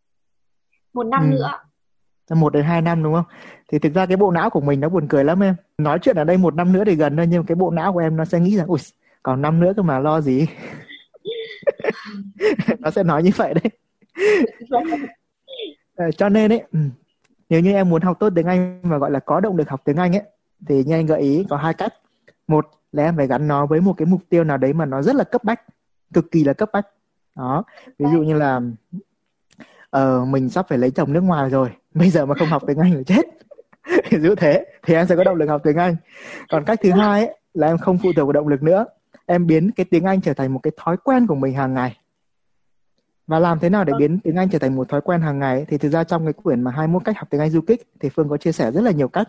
một 0.93 1.03
năm 1.03 1.23
ừ. 1.23 1.35
nữa 1.35 1.51
một 2.35 2.53
đến 2.53 2.63
hai 2.63 2.81
năm 2.81 3.03
đúng 3.03 3.13
không? 3.13 3.25
Thì 3.71 3.79
thực 3.79 3.93
ra 3.93 4.05
cái 4.05 4.17
bộ 4.17 4.31
não 4.31 4.49
của 4.49 4.61
mình 4.61 4.79
nó 4.79 4.89
buồn 4.89 5.07
cười 5.07 5.23
lắm 5.23 5.43
em. 5.43 5.55
Nói 5.77 5.99
chuyện 6.01 6.15
ở 6.15 6.23
đây 6.23 6.37
một 6.37 6.55
năm 6.55 6.73
nữa 6.73 6.83
thì 6.85 6.95
gần 6.95 7.17
thôi 7.17 7.27
nhưng 7.29 7.45
cái 7.45 7.55
bộ 7.55 7.71
não 7.71 7.93
của 7.93 7.99
em 7.99 8.17
nó 8.17 8.25
sẽ 8.25 8.39
nghĩ 8.39 8.57
rằng 8.57 8.67
ui 8.67 8.79
còn 9.23 9.41
năm 9.41 9.59
nữa 9.59 9.73
cơ 9.75 9.81
mà 9.81 9.99
lo 9.99 10.21
gì? 10.21 10.47
Nó 12.79 12.91
sẽ 12.91 13.03
nói 13.03 13.23
như 13.23 13.31
vậy 13.35 13.53
đấy. 13.53 13.71
Ờ, 15.95 16.11
cho 16.11 16.29
nên 16.29 16.51
ấy 16.51 16.63
ừ, 16.71 16.79
nếu 17.49 17.61
như 17.61 17.73
em 17.73 17.89
muốn 17.89 18.01
học 18.01 18.17
tốt 18.19 18.29
tiếng 18.35 18.47
Anh 18.47 18.81
và 18.83 18.97
gọi 18.97 19.11
là 19.11 19.19
có 19.19 19.39
động 19.39 19.57
lực 19.57 19.69
học 19.69 19.81
tiếng 19.85 19.95
Anh 19.95 20.15
ấy 20.15 20.23
thì 20.67 20.83
như 20.83 20.93
anh 20.93 21.05
gợi 21.05 21.21
ý 21.21 21.45
có 21.49 21.57
hai 21.57 21.73
cách. 21.73 21.93
Một 22.47 22.69
là 22.91 23.03
em 23.03 23.17
phải 23.17 23.27
gắn 23.27 23.47
nó 23.47 23.65
với 23.65 23.81
một 23.81 23.93
cái 23.97 24.05
mục 24.05 24.21
tiêu 24.29 24.43
nào 24.43 24.57
đấy 24.57 24.73
mà 24.73 24.85
nó 24.85 25.01
rất 25.01 25.15
là 25.15 25.23
cấp 25.23 25.43
bách 25.43 25.61
cực 26.13 26.31
kỳ 26.31 26.43
là 26.43 26.53
cấp 26.53 26.69
bách. 26.73 26.87
Đó 27.35 27.63
ví 27.99 28.05
dụ 28.13 28.23
như 28.23 28.33
là 28.33 28.61
uh, 29.97 30.27
mình 30.27 30.49
sắp 30.49 30.65
phải 30.69 30.77
lấy 30.77 30.91
chồng 30.91 31.13
nước 31.13 31.21
ngoài 31.21 31.49
rồi 31.49 31.69
bây 31.93 32.09
giờ 32.09 32.25
mà 32.25 32.35
không 32.35 32.47
học 32.47 32.63
tiếng 32.67 32.77
Anh 32.77 32.93
là 32.93 33.03
chết. 33.03 33.25
Giữ 34.21 34.35
thế 34.35 34.65
thì 34.83 34.93
em 34.93 35.07
sẽ 35.07 35.15
có 35.15 35.23
động 35.23 35.35
lực 35.35 35.49
học 35.49 35.61
tiếng 35.63 35.77
Anh. 35.77 35.95
Còn 36.49 36.65
cách 36.65 36.79
thứ 36.83 36.91
hai 36.91 37.25
ấy, 37.25 37.37
là 37.53 37.67
em 37.67 37.77
không 37.77 37.97
phụ 37.97 38.11
thuộc 38.15 38.25
vào 38.25 38.33
động 38.33 38.47
lực 38.47 38.63
nữa. 38.63 38.85
Em 39.25 39.47
biến 39.47 39.71
cái 39.71 39.85
tiếng 39.85 40.03
Anh 40.03 40.21
trở 40.21 40.33
thành 40.33 40.53
một 40.53 40.59
cái 40.63 40.71
thói 40.77 40.97
quen 40.97 41.27
của 41.27 41.35
mình 41.35 41.53
hàng 41.53 41.73
ngày. 41.73 41.97
Và 43.27 43.39
làm 43.39 43.59
thế 43.59 43.69
nào 43.69 43.83
để 43.83 43.93
biến 43.97 44.19
tiếng 44.19 44.35
Anh 44.35 44.49
trở 44.49 44.59
thành 44.59 44.75
một 44.75 44.89
thói 44.89 45.01
quen 45.01 45.21
hàng 45.21 45.39
ngày 45.39 45.65
thì 45.67 45.77
thực 45.77 45.89
ra 45.89 46.03
trong 46.03 46.25
cái 46.25 46.33
quyển 46.33 46.61
mà 46.61 46.71
21 46.71 47.05
cách 47.05 47.17
học 47.17 47.27
tiếng 47.29 47.41
Anh 47.41 47.49
du 47.49 47.61
kích 47.61 47.81
thì 47.99 48.09
Phương 48.09 48.29
có 48.29 48.37
chia 48.37 48.51
sẻ 48.51 48.71
rất 48.71 48.81
là 48.81 48.91
nhiều 48.91 49.07
cách. 49.07 49.27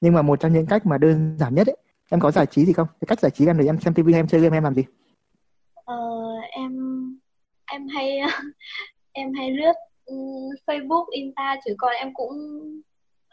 Nhưng 0.00 0.14
mà 0.14 0.22
một 0.22 0.40
trong 0.40 0.52
những 0.52 0.66
cách 0.66 0.86
mà 0.86 0.98
đơn 0.98 1.36
giản 1.38 1.54
nhất 1.54 1.66
ấy 1.66 1.76
em 2.10 2.20
có 2.20 2.30
giải 2.30 2.46
trí 2.46 2.64
gì 2.64 2.72
không? 2.72 2.88
Cái 3.00 3.06
cách 3.06 3.20
giải 3.20 3.30
trí 3.30 3.46
em 3.46 3.58
thì 3.58 3.66
em 3.66 3.80
xem 3.80 3.94
tivi 3.94 4.12
em 4.12 4.26
chơi 4.26 4.40
game 4.40 4.56
em 4.56 4.64
làm 4.64 4.74
gì? 4.74 4.84
Ờ, 5.84 5.96
em 6.50 6.72
em 7.72 7.88
hay 7.88 8.18
em 9.12 9.32
hay 9.34 9.50
lướt 9.50 9.72
Facebook, 10.66 11.06
Insta 11.10 11.56
chứ 11.64 11.74
còn 11.78 11.92
em 11.98 12.14
cũng 12.14 12.32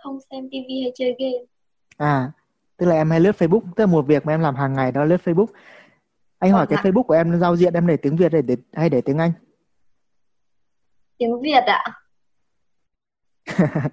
không 0.03 0.19
xem 0.31 0.49
tivi 0.51 0.81
hay 0.81 0.91
chơi 0.95 1.15
game. 1.19 1.45
À, 1.97 2.31
tức 2.77 2.85
là 2.85 2.95
em 2.95 3.09
hay 3.09 3.19
lướt 3.19 3.35
Facebook, 3.41 3.61
tức 3.75 3.83
là 3.83 3.85
một 3.85 4.01
việc 4.07 4.25
mà 4.25 4.33
em 4.33 4.39
làm 4.39 4.55
hàng 4.55 4.73
ngày 4.73 4.91
đó 4.91 5.03
lướt 5.03 5.21
Facebook. 5.23 5.47
Anh 6.39 6.51
hỏi 6.51 6.65
vâng 6.65 6.75
cái 6.75 6.91
Facebook 6.91 7.03
của 7.03 7.13
em 7.13 7.39
giao 7.39 7.55
diện 7.55 7.73
em 7.73 7.87
để 7.87 7.97
tiếng 7.97 8.15
Việt 8.15 8.33
hay 8.33 8.41
để 8.41 8.55
hay 8.73 8.89
để 8.89 9.01
tiếng 9.01 9.17
Anh? 9.17 9.31
Tiếng 11.17 11.41
Việt 11.41 11.63
ạ. 11.65 11.83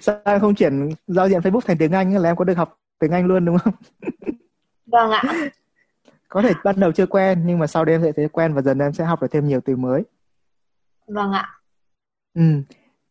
Sao 0.00 0.20
em 0.24 0.40
không 0.40 0.54
chuyển 0.54 0.88
giao 1.06 1.28
diện 1.28 1.40
Facebook 1.40 1.60
thành 1.60 1.78
tiếng 1.78 1.92
Anh 1.92 2.16
là 2.16 2.30
em 2.30 2.36
có 2.36 2.44
được 2.44 2.56
học 2.56 2.78
tiếng 2.98 3.10
Anh 3.10 3.26
luôn 3.26 3.44
đúng 3.44 3.58
không? 3.58 3.74
Vâng 4.86 5.10
ạ. 5.10 5.22
có 6.28 6.42
thể 6.42 6.52
ban 6.64 6.80
đầu 6.80 6.92
chưa 6.92 7.06
quen 7.06 7.42
nhưng 7.46 7.58
mà 7.58 7.66
sau 7.66 7.84
đây 7.84 7.94
em 7.94 8.02
sẽ 8.02 8.12
thấy 8.12 8.28
quen 8.28 8.54
và 8.54 8.62
dần 8.62 8.78
em 8.78 8.92
sẽ 8.92 9.04
học 9.04 9.22
được 9.22 9.28
thêm 9.30 9.48
nhiều 9.48 9.60
từ 9.64 9.76
mới. 9.76 10.02
Vâng 11.06 11.32
ạ. 11.32 11.58
Ừ. 12.34 12.42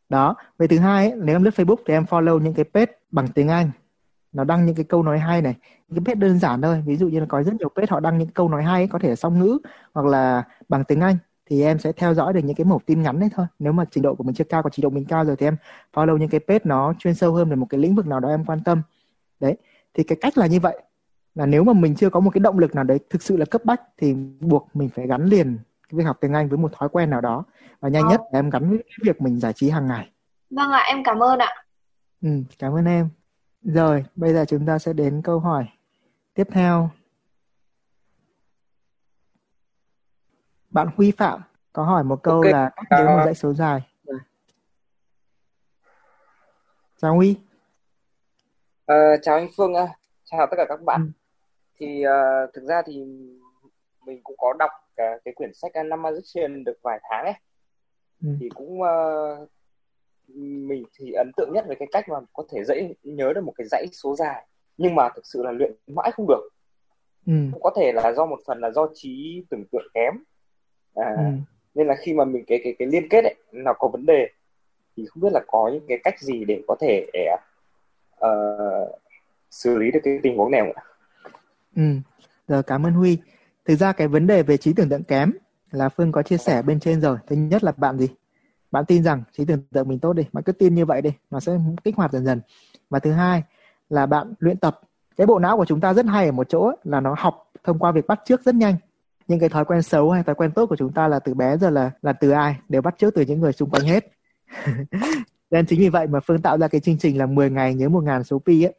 Đó. 0.09 0.35
Về 0.57 0.67
thứ 0.67 0.77
hai 0.77 1.09
ấy, 1.09 1.19
nếu 1.23 1.35
em 1.35 1.43
lướt 1.43 1.53
Facebook 1.55 1.75
thì 1.85 1.93
em 1.93 2.03
follow 2.03 2.39
những 2.39 2.53
cái 2.53 2.65
page 2.73 2.91
bằng 3.11 3.27
tiếng 3.27 3.47
Anh. 3.47 3.71
Nó 4.31 4.43
đăng 4.43 4.65
những 4.65 4.75
cái 4.75 4.85
câu 4.85 5.03
nói 5.03 5.19
hay 5.19 5.41
này, 5.41 5.55
những 5.87 6.03
cái 6.03 6.15
page 6.15 6.27
đơn 6.27 6.39
giản 6.39 6.61
thôi. 6.61 6.83
Ví 6.85 6.97
dụ 6.97 7.07
như 7.07 7.19
là 7.19 7.25
có 7.29 7.43
rất 7.43 7.53
nhiều 7.59 7.69
page 7.75 7.87
họ 7.89 7.99
đăng 7.99 8.17
những 8.17 8.27
câu 8.27 8.49
nói 8.49 8.63
hay 8.63 8.87
có 8.87 8.99
thể 8.99 9.09
là 9.09 9.15
song 9.15 9.39
ngữ 9.39 9.57
hoặc 9.93 10.05
là 10.05 10.43
bằng 10.69 10.83
tiếng 10.83 11.01
Anh 11.01 11.17
thì 11.45 11.61
em 11.61 11.79
sẽ 11.79 11.91
theo 11.91 12.13
dõi 12.13 12.33
được 12.33 12.39
những 12.43 12.55
cái 12.55 12.65
mẫu 12.65 12.81
tin 12.85 13.01
ngắn 13.01 13.19
đấy 13.19 13.29
thôi. 13.35 13.45
Nếu 13.59 13.73
mà 13.73 13.85
trình 13.91 14.03
độ 14.03 14.15
của 14.15 14.23
mình 14.23 14.35
chưa 14.35 14.43
cao, 14.43 14.63
còn 14.63 14.71
trình 14.71 14.83
độ 14.83 14.89
mình 14.89 15.05
cao 15.05 15.25
rồi 15.25 15.35
thì 15.35 15.47
em 15.47 15.57
follow 15.93 16.17
những 16.17 16.29
cái 16.29 16.39
page 16.47 16.59
nó 16.63 16.93
chuyên 16.99 17.15
sâu 17.15 17.33
hơn 17.33 17.49
về 17.49 17.55
một 17.55 17.67
cái 17.69 17.79
lĩnh 17.79 17.95
vực 17.95 18.07
nào 18.07 18.19
đó 18.19 18.29
em 18.29 18.45
quan 18.45 18.63
tâm. 18.63 18.81
Đấy. 19.39 19.57
Thì 19.93 20.03
cái 20.03 20.17
cách 20.21 20.37
là 20.37 20.47
như 20.47 20.59
vậy 20.59 20.81
là 21.35 21.45
nếu 21.45 21.63
mà 21.63 21.73
mình 21.73 21.95
chưa 21.95 22.09
có 22.09 22.19
một 22.19 22.29
cái 22.29 22.39
động 22.39 22.59
lực 22.59 22.75
nào 22.75 22.83
đấy 22.83 22.99
thực 23.09 23.21
sự 23.21 23.37
là 23.37 23.45
cấp 23.45 23.65
bách 23.65 23.81
thì 23.97 24.15
buộc 24.39 24.69
mình 24.73 24.89
phải 24.89 25.07
gắn 25.07 25.25
liền 25.25 25.57
việc 25.93 26.03
học 26.03 26.17
tiếng 26.21 26.33
Anh 26.33 26.49
với 26.49 26.57
một 26.57 26.71
thói 26.73 26.89
quen 26.89 27.09
nào 27.09 27.21
đó 27.21 27.43
và 27.79 27.89
nhanh 27.89 28.07
nhất 28.07 28.21
là 28.31 28.39
em 28.39 28.49
gắn 28.49 28.69
với 28.69 28.77
cái 28.77 28.97
việc 29.01 29.21
mình 29.21 29.39
giải 29.39 29.53
trí 29.53 29.69
hàng 29.69 29.87
ngày. 29.87 30.11
Vâng 30.49 30.71
ạ, 30.71 30.83
em 30.87 31.03
cảm 31.03 31.23
ơn 31.23 31.39
ạ. 31.39 31.65
Ừ, 32.21 32.29
cảm 32.59 32.73
ơn 32.73 32.85
em. 32.85 33.09
Rồi, 33.61 34.05
bây 34.15 34.33
giờ 34.33 34.45
chúng 34.47 34.65
ta 34.65 34.79
sẽ 34.79 34.93
đến 34.93 35.21
câu 35.23 35.39
hỏi 35.39 35.65
tiếp 36.33 36.47
theo. 36.51 36.89
Bạn 40.69 40.87
Huy 40.97 41.11
Phạm 41.11 41.41
có 41.73 41.83
hỏi 41.83 42.03
một 42.03 42.23
câu 42.23 42.35
okay. 42.37 42.51
là 42.51 42.69
cách 42.75 42.85
đếm 42.89 43.07
một 43.07 43.21
dãy 43.25 43.35
số 43.35 43.53
dài. 43.53 43.81
Chào 47.01 47.15
Huy. 47.15 47.37
Uh, 48.91 49.19
chào 49.21 49.35
anh 49.35 49.47
Phương, 49.57 49.73
chào 50.25 50.47
tất 50.51 50.55
cả 50.57 50.65
các 50.69 50.81
bạn. 50.81 51.01
Ừ. 51.01 51.07
Thì 51.77 52.03
uh, 52.07 52.53
thực 52.53 52.63
ra 52.63 52.81
thì 52.85 53.05
mình 54.05 54.21
cũng 54.23 54.35
có 54.37 54.53
đọc 54.59 54.71
cái, 54.95 55.19
cái 55.25 55.33
quyển 55.33 55.53
sách 55.53 55.71
năm 55.85 56.01
Magician 56.01 56.63
được 56.63 56.77
vài 56.83 56.99
tháng 57.09 57.25
ấy 57.25 57.33
ừ. 58.23 58.29
thì 58.39 58.49
cũng 58.49 58.81
uh, 58.81 59.49
mình 60.37 60.83
thì 60.99 61.11
ấn 61.11 61.31
tượng 61.37 61.53
nhất 61.53 61.65
về 61.67 61.75
cái 61.79 61.87
cách 61.91 62.09
mà 62.09 62.17
có 62.33 62.43
thể 62.51 62.63
dễ 62.63 62.93
nhớ 63.03 63.33
được 63.35 63.43
một 63.43 63.53
cái 63.57 63.67
dãy 63.67 63.87
số 63.91 64.15
dài 64.15 64.47
nhưng 64.77 64.95
mà 64.95 65.09
thực 65.15 65.25
sự 65.25 65.43
là 65.43 65.51
luyện 65.51 65.73
mãi 65.87 66.11
không 66.13 66.27
được 66.27 66.49
ừ. 67.25 67.33
có 67.61 67.71
thể 67.75 67.91
là 67.91 68.13
do 68.13 68.25
một 68.25 68.39
phần 68.47 68.59
là 68.59 68.71
do 68.71 68.87
trí 68.93 69.43
tưởng 69.49 69.63
tượng 69.71 69.87
kém 69.93 70.13
à, 70.95 71.15
ừ. 71.17 71.23
nên 71.75 71.87
là 71.87 71.95
khi 71.95 72.13
mà 72.13 72.25
mình 72.25 72.43
cái 72.47 72.59
cái 72.63 72.75
cái 72.79 72.87
liên 72.87 73.09
kết 73.09 73.23
ấy 73.23 73.35
nó 73.51 73.73
có 73.79 73.87
vấn 73.87 74.05
đề 74.05 74.29
thì 74.97 75.05
không 75.05 75.23
biết 75.23 75.29
là 75.33 75.41
có 75.47 75.69
những 75.73 75.85
cái 75.87 75.97
cách 76.03 76.19
gì 76.19 76.45
để 76.45 76.63
có 76.67 76.75
thể 76.79 77.07
để, 77.13 77.35
uh, 78.25 78.99
xử 79.49 79.77
lý 79.77 79.91
được 79.91 79.99
cái 80.03 80.19
tình 80.23 80.37
huống 80.37 80.51
này 80.51 80.61
không 80.61 80.71
ạ? 80.75 80.83
Ừ, 81.75 81.83
rồi 82.47 82.63
cảm 82.63 82.85
ơn 82.85 82.93
Huy. 82.93 83.17
Thực 83.65 83.75
ra 83.75 83.91
cái 83.91 84.07
vấn 84.07 84.27
đề 84.27 84.43
về 84.43 84.57
trí 84.57 84.73
tưởng 84.73 84.89
tượng 84.89 85.03
kém 85.03 85.31
là 85.71 85.89
Phương 85.89 86.11
có 86.11 86.21
chia 86.21 86.37
sẻ 86.37 86.61
bên 86.61 86.79
trên 86.79 87.01
rồi. 87.01 87.17
Thứ 87.27 87.35
nhất 87.35 87.63
là 87.63 87.71
bạn 87.77 87.97
gì? 87.97 88.07
Bạn 88.71 88.85
tin 88.85 89.03
rằng 89.03 89.23
trí 89.37 89.45
tưởng 89.45 89.61
tượng 89.71 89.87
mình 89.87 89.99
tốt 89.99 90.13
đi, 90.13 90.23
bạn 90.33 90.43
cứ 90.43 90.51
tin 90.51 90.75
như 90.75 90.85
vậy 90.85 91.01
đi, 91.01 91.09
nó 91.31 91.39
sẽ 91.39 91.57
kích 91.83 91.95
hoạt 91.95 92.11
dần 92.11 92.25
dần. 92.25 92.41
Và 92.89 92.99
thứ 92.99 93.11
hai 93.11 93.43
là 93.89 94.05
bạn 94.05 94.33
luyện 94.39 94.57
tập. 94.57 94.79
Cái 95.17 95.27
bộ 95.27 95.39
não 95.39 95.57
của 95.57 95.65
chúng 95.65 95.79
ta 95.79 95.93
rất 95.93 96.05
hay 96.05 96.25
ở 96.25 96.31
một 96.31 96.49
chỗ 96.49 96.71
là 96.83 96.99
nó 96.99 97.15
học 97.17 97.51
thông 97.63 97.79
qua 97.79 97.91
việc 97.91 98.07
bắt 98.07 98.19
chước 98.25 98.43
rất 98.43 98.55
nhanh. 98.55 98.75
Những 99.27 99.39
cái 99.39 99.49
thói 99.49 99.65
quen 99.65 99.81
xấu 99.81 100.11
hay 100.11 100.23
thói 100.23 100.35
quen 100.35 100.51
tốt 100.51 100.65
của 100.65 100.75
chúng 100.75 100.93
ta 100.93 101.07
là 101.07 101.19
từ 101.19 101.33
bé 101.33 101.57
giờ 101.57 101.69
là 101.69 101.91
là 102.01 102.13
từ 102.13 102.29
ai 102.29 102.55
đều 102.69 102.81
bắt 102.81 102.95
chước 102.97 103.15
từ 103.15 103.21
những 103.21 103.39
người 103.39 103.53
xung 103.53 103.69
quanh 103.69 103.83
hết. 103.83 104.11
Nên 105.51 105.65
chính 105.65 105.79
vì 105.79 105.89
vậy 105.89 106.07
mà 106.07 106.19
Phương 106.19 106.41
tạo 106.41 106.57
ra 106.57 106.67
cái 106.67 106.81
chương 106.81 106.97
trình 106.97 107.17
là 107.17 107.25
10 107.25 107.49
ngày 107.49 107.73
nhớ 107.75 107.87
1.000 107.87 108.23
số 108.23 108.41
pi 108.45 108.63
ấy. 108.63 108.73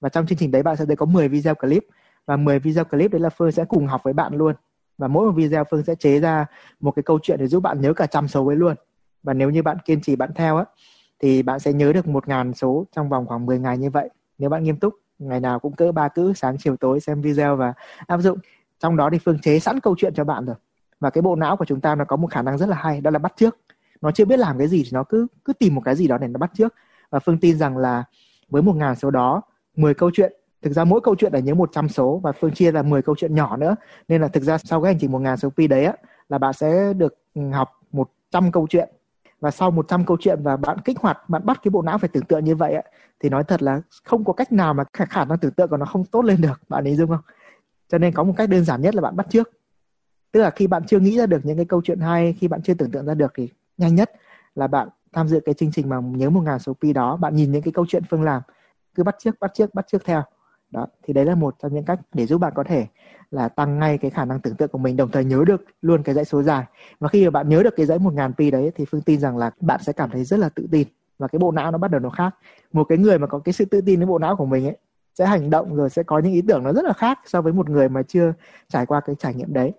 Và 0.00 0.08
trong 0.08 0.26
chương 0.26 0.38
trình 0.38 0.50
đấy 0.50 0.62
bạn 0.62 0.76
sẽ 0.76 0.86
thấy 0.86 0.96
có 0.96 1.06
10 1.06 1.28
video 1.28 1.54
clip 1.54 1.84
và 2.30 2.36
10 2.36 2.58
video 2.58 2.84
clip 2.84 3.10
đấy 3.10 3.20
là 3.20 3.28
Phương 3.28 3.52
sẽ 3.52 3.64
cùng 3.64 3.86
học 3.86 4.00
với 4.04 4.12
bạn 4.12 4.34
luôn. 4.34 4.54
Và 4.98 5.08
mỗi 5.08 5.26
một 5.26 5.32
video 5.32 5.64
Phương 5.70 5.82
sẽ 5.82 5.94
chế 5.94 6.20
ra 6.20 6.46
một 6.80 6.90
cái 6.90 7.02
câu 7.02 7.18
chuyện 7.22 7.38
để 7.38 7.46
giúp 7.46 7.60
bạn 7.60 7.80
nhớ 7.80 7.92
cả 7.92 8.06
trăm 8.06 8.28
số 8.28 8.46
ấy 8.46 8.56
luôn. 8.56 8.74
Và 9.22 9.34
nếu 9.34 9.50
như 9.50 9.62
bạn 9.62 9.76
kiên 9.84 10.00
trì, 10.00 10.16
bạn 10.16 10.30
theo 10.34 10.56
á, 10.56 10.64
thì 11.20 11.42
bạn 11.42 11.58
sẽ 11.58 11.72
nhớ 11.72 11.92
được 11.92 12.08
một 12.08 12.28
ngàn 12.28 12.54
số 12.54 12.86
trong 12.92 13.08
vòng 13.08 13.26
khoảng 13.26 13.46
10 13.46 13.58
ngày 13.58 13.78
như 13.78 13.90
vậy. 13.90 14.08
Nếu 14.38 14.50
bạn 14.50 14.62
nghiêm 14.62 14.76
túc, 14.76 14.94
ngày 15.18 15.40
nào 15.40 15.58
cũng 15.58 15.72
cỡ 15.72 15.92
ba 15.92 16.08
cữ, 16.08 16.32
sáng, 16.36 16.56
chiều, 16.58 16.76
tối 16.76 17.00
xem 17.00 17.20
video 17.20 17.56
và 17.56 17.72
áp 18.06 18.18
dụng. 18.18 18.38
Trong 18.78 18.96
đó 18.96 19.08
thì 19.12 19.18
Phương 19.24 19.38
chế 19.38 19.58
sẵn 19.58 19.80
câu 19.80 19.94
chuyện 19.98 20.14
cho 20.14 20.24
bạn 20.24 20.46
rồi. 20.46 20.56
Và 21.00 21.10
cái 21.10 21.22
bộ 21.22 21.36
não 21.36 21.56
của 21.56 21.64
chúng 21.64 21.80
ta 21.80 21.94
nó 21.94 22.04
có 22.04 22.16
một 22.16 22.30
khả 22.30 22.42
năng 22.42 22.58
rất 22.58 22.68
là 22.68 22.76
hay, 22.76 23.00
đó 23.00 23.10
là 23.10 23.18
bắt 23.18 23.32
trước 23.36 23.56
nó 24.00 24.10
chưa 24.10 24.24
biết 24.24 24.38
làm 24.38 24.58
cái 24.58 24.68
gì 24.68 24.82
thì 24.84 24.90
nó 24.92 25.04
cứ 25.04 25.26
cứ 25.44 25.52
tìm 25.52 25.74
một 25.74 25.82
cái 25.84 25.96
gì 25.96 26.08
đó 26.08 26.18
để 26.18 26.28
nó 26.28 26.38
bắt 26.38 26.50
trước 26.54 26.74
và 27.10 27.18
Phương 27.18 27.38
tin 27.38 27.58
rằng 27.58 27.76
là 27.76 28.04
với 28.48 28.62
một 28.62 28.76
ngàn 28.76 28.96
số 28.96 29.10
đó 29.10 29.42
10 29.76 29.94
câu 29.94 30.10
chuyện 30.14 30.32
thực 30.62 30.72
ra 30.72 30.84
mỗi 30.84 31.00
câu 31.00 31.14
chuyện 31.16 31.32
là 31.32 31.38
nhớ 31.38 31.54
100 31.54 31.88
số 31.88 32.20
và 32.22 32.32
Phương 32.32 32.50
chia 32.50 32.72
là 32.72 32.82
10 32.82 33.02
câu 33.02 33.14
chuyện 33.18 33.34
nhỏ 33.34 33.56
nữa. 33.56 33.76
Nên 34.08 34.20
là 34.20 34.28
thực 34.28 34.42
ra 34.42 34.58
sau 34.58 34.82
cái 34.82 34.92
hành 34.92 34.98
trình 35.00 35.10
1.000 35.12 35.36
số 35.36 35.50
pi 35.50 35.66
đấy 35.66 35.84
á 35.84 35.92
là 36.28 36.38
bạn 36.38 36.52
sẽ 36.52 36.92
được 36.92 37.14
học 37.52 37.68
100 37.92 38.52
câu 38.52 38.66
chuyện. 38.70 38.88
Và 39.40 39.50
sau 39.50 39.70
100 39.70 40.06
câu 40.06 40.16
chuyện 40.20 40.38
và 40.42 40.56
bạn 40.56 40.78
kích 40.84 40.98
hoạt 40.98 41.28
bạn 41.28 41.42
bắt 41.44 41.60
cái 41.62 41.70
bộ 41.70 41.82
não 41.82 41.98
phải 41.98 42.08
tưởng 42.08 42.24
tượng 42.24 42.44
như 42.44 42.54
vậy 42.54 42.74
á 42.74 42.82
thì 43.20 43.28
nói 43.28 43.44
thật 43.44 43.62
là 43.62 43.80
không 44.04 44.24
có 44.24 44.32
cách 44.32 44.52
nào 44.52 44.74
mà 44.74 44.84
khả, 44.92 45.04
khả 45.04 45.24
năng 45.24 45.38
tưởng 45.38 45.52
tượng 45.52 45.68
của 45.68 45.76
nó 45.76 45.86
không 45.86 46.04
tốt 46.04 46.22
lên 46.22 46.40
được. 46.40 46.60
Bạn 46.68 46.84
ấy 46.84 46.96
dung 46.96 47.08
không? 47.08 47.20
Cho 47.88 47.98
nên 47.98 48.12
có 48.14 48.24
một 48.24 48.34
cách 48.36 48.48
đơn 48.48 48.64
giản 48.64 48.82
nhất 48.82 48.94
là 48.94 49.02
bạn 49.02 49.16
bắt 49.16 49.26
trước. 49.30 49.50
Tức 50.32 50.40
là 50.40 50.50
khi 50.50 50.66
bạn 50.66 50.82
chưa 50.86 50.98
nghĩ 50.98 51.18
ra 51.18 51.26
được 51.26 51.40
những 51.44 51.56
cái 51.56 51.66
câu 51.66 51.82
chuyện 51.84 52.00
hay 52.00 52.34
khi 52.38 52.48
bạn 52.48 52.62
chưa 52.62 52.74
tưởng 52.74 52.90
tượng 52.90 53.06
ra 53.06 53.14
được 53.14 53.32
thì 53.36 53.48
nhanh 53.76 53.94
nhất 53.94 54.10
là 54.54 54.66
bạn 54.66 54.88
tham 55.12 55.28
dự 55.28 55.40
cái 55.44 55.54
chương 55.54 55.72
trình 55.72 55.88
mà 55.88 56.00
nhớ 56.00 56.30
một 56.30 56.40
ngàn 56.40 56.58
số 56.58 56.74
pi 56.80 56.92
đó. 56.92 57.16
Bạn 57.16 57.36
nhìn 57.36 57.52
những 57.52 57.62
cái 57.62 57.72
câu 57.72 57.86
chuyện 57.88 58.02
phương 58.10 58.22
làm. 58.22 58.42
Cứ 58.94 59.02
bắt 59.02 59.16
trước 59.18 59.40
bắt 59.40 59.50
trước 59.54 59.74
bắt 59.74 59.86
trước 59.88 60.04
theo 60.04 60.22
đó, 60.70 60.86
thì 61.02 61.12
đấy 61.12 61.24
là 61.24 61.34
một 61.34 61.54
trong 61.62 61.74
những 61.74 61.84
cách 61.84 62.00
để 62.14 62.26
giúp 62.26 62.38
bạn 62.38 62.52
có 62.56 62.64
thể 62.64 62.86
là 63.30 63.48
tăng 63.48 63.78
ngay 63.78 63.98
cái 63.98 64.10
khả 64.10 64.24
năng 64.24 64.40
tưởng 64.40 64.54
tượng 64.54 64.68
của 64.68 64.78
mình, 64.78 64.96
đồng 64.96 65.10
thời 65.10 65.24
nhớ 65.24 65.44
được 65.46 65.64
luôn 65.82 66.02
cái 66.02 66.14
dãy 66.14 66.24
số 66.24 66.42
dài. 66.42 66.64
Và 66.98 67.08
khi 67.08 67.24
mà 67.24 67.30
bạn 67.30 67.48
nhớ 67.48 67.62
được 67.62 67.76
cái 67.76 67.86
dãy 67.86 67.98
1000 67.98 68.32
pi 68.32 68.50
đấy 68.50 68.72
thì 68.74 68.84
phương 68.84 69.02
tin 69.02 69.20
rằng 69.20 69.36
là 69.36 69.50
bạn 69.60 69.80
sẽ 69.82 69.92
cảm 69.92 70.10
thấy 70.10 70.24
rất 70.24 70.36
là 70.40 70.48
tự 70.48 70.66
tin 70.70 70.88
và 71.18 71.28
cái 71.28 71.38
bộ 71.38 71.52
não 71.52 71.70
nó 71.70 71.78
bắt 71.78 71.90
đầu 71.90 72.00
nó 72.00 72.10
khác. 72.10 72.34
Một 72.72 72.84
cái 72.84 72.98
người 72.98 73.18
mà 73.18 73.26
có 73.26 73.38
cái 73.38 73.52
sự 73.52 73.64
tự 73.64 73.80
tin 73.80 74.00
với 74.00 74.06
bộ 74.06 74.18
não 74.18 74.36
của 74.36 74.46
mình 74.46 74.66
ấy 74.66 74.76
sẽ 75.14 75.26
hành 75.26 75.50
động 75.50 75.76
rồi 75.76 75.90
sẽ 75.90 76.02
có 76.02 76.18
những 76.18 76.32
ý 76.32 76.42
tưởng 76.48 76.62
nó 76.62 76.72
rất 76.72 76.84
là 76.84 76.92
khác 76.92 77.18
so 77.26 77.42
với 77.42 77.52
một 77.52 77.70
người 77.70 77.88
mà 77.88 78.02
chưa 78.02 78.32
trải 78.68 78.86
qua 78.86 79.00
cái 79.00 79.16
trải 79.18 79.34
nghiệm 79.34 79.52
đấy. 79.52 79.72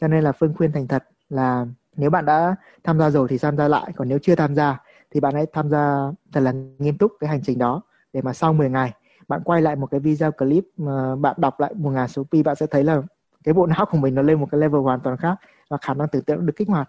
Cho 0.00 0.08
nên 0.08 0.24
là 0.24 0.32
phương 0.32 0.54
khuyên 0.56 0.72
thành 0.72 0.88
thật 0.88 1.04
là 1.28 1.66
nếu 1.96 2.10
bạn 2.10 2.24
đã 2.24 2.56
tham 2.84 2.98
gia 2.98 3.10
rồi 3.10 3.28
thì 3.28 3.38
tham 3.38 3.56
gia 3.56 3.68
lại, 3.68 3.92
còn 3.96 4.08
nếu 4.08 4.18
chưa 4.22 4.34
tham 4.34 4.54
gia 4.54 4.80
thì 5.10 5.20
bạn 5.20 5.34
hãy 5.34 5.46
tham 5.52 5.70
gia 5.70 6.12
thật 6.32 6.40
là 6.40 6.52
nghiêm 6.78 6.98
túc 6.98 7.12
cái 7.20 7.30
hành 7.30 7.40
trình 7.42 7.58
đó 7.58 7.82
để 8.12 8.22
mà 8.22 8.32
sau 8.32 8.52
10 8.52 8.70
ngày 8.70 8.92
bạn 9.28 9.40
quay 9.44 9.62
lại 9.62 9.76
một 9.76 9.86
cái 9.90 10.00
video 10.00 10.32
clip 10.32 10.64
mà 10.76 11.16
bạn 11.16 11.34
đọc 11.38 11.60
lại 11.60 11.74
một 11.74 11.90
ngàn 11.90 12.08
số 12.08 12.24
pi 12.32 12.42
bạn 12.42 12.56
sẽ 12.56 12.66
thấy 12.66 12.84
là 12.84 13.02
cái 13.44 13.54
bộ 13.54 13.66
não 13.66 13.86
của 13.90 13.98
mình 13.98 14.14
nó 14.14 14.22
lên 14.22 14.40
một 14.40 14.48
cái 14.50 14.60
level 14.60 14.80
hoàn 14.80 15.00
toàn 15.00 15.16
khác 15.16 15.36
và 15.68 15.78
khả 15.82 15.94
năng 15.94 16.08
tưởng 16.08 16.22
tượng 16.22 16.46
được 16.46 16.52
kích 16.56 16.68
hoạt 16.68 16.88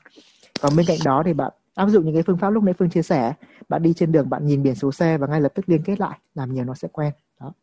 còn 0.61 0.75
bên 0.75 0.85
cạnh 0.89 0.97
đó 1.05 1.23
thì 1.25 1.33
bạn 1.33 1.51
áp 1.75 1.89
dụng 1.89 2.05
những 2.05 2.13
cái 2.13 2.23
phương 2.23 2.37
pháp 2.37 2.49
lúc 2.49 2.63
nãy 2.63 2.73
phương 2.79 2.89
chia 2.89 3.01
sẻ 3.01 3.33
bạn 3.69 3.83
đi 3.83 3.93
trên 3.93 4.11
đường 4.11 4.29
bạn 4.29 4.45
nhìn 4.45 4.63
biển 4.63 4.75
số 4.75 4.91
xe 4.91 5.17
và 5.17 5.27
ngay 5.27 5.41
lập 5.41 5.51
tức 5.55 5.69
liên 5.69 5.83
kết 5.85 5.99
lại 5.99 6.19
làm 6.35 6.53
nhiều 6.53 6.63
nó 6.63 6.73
sẽ 6.73 6.87
quen 6.91 7.11
đó 7.39 7.53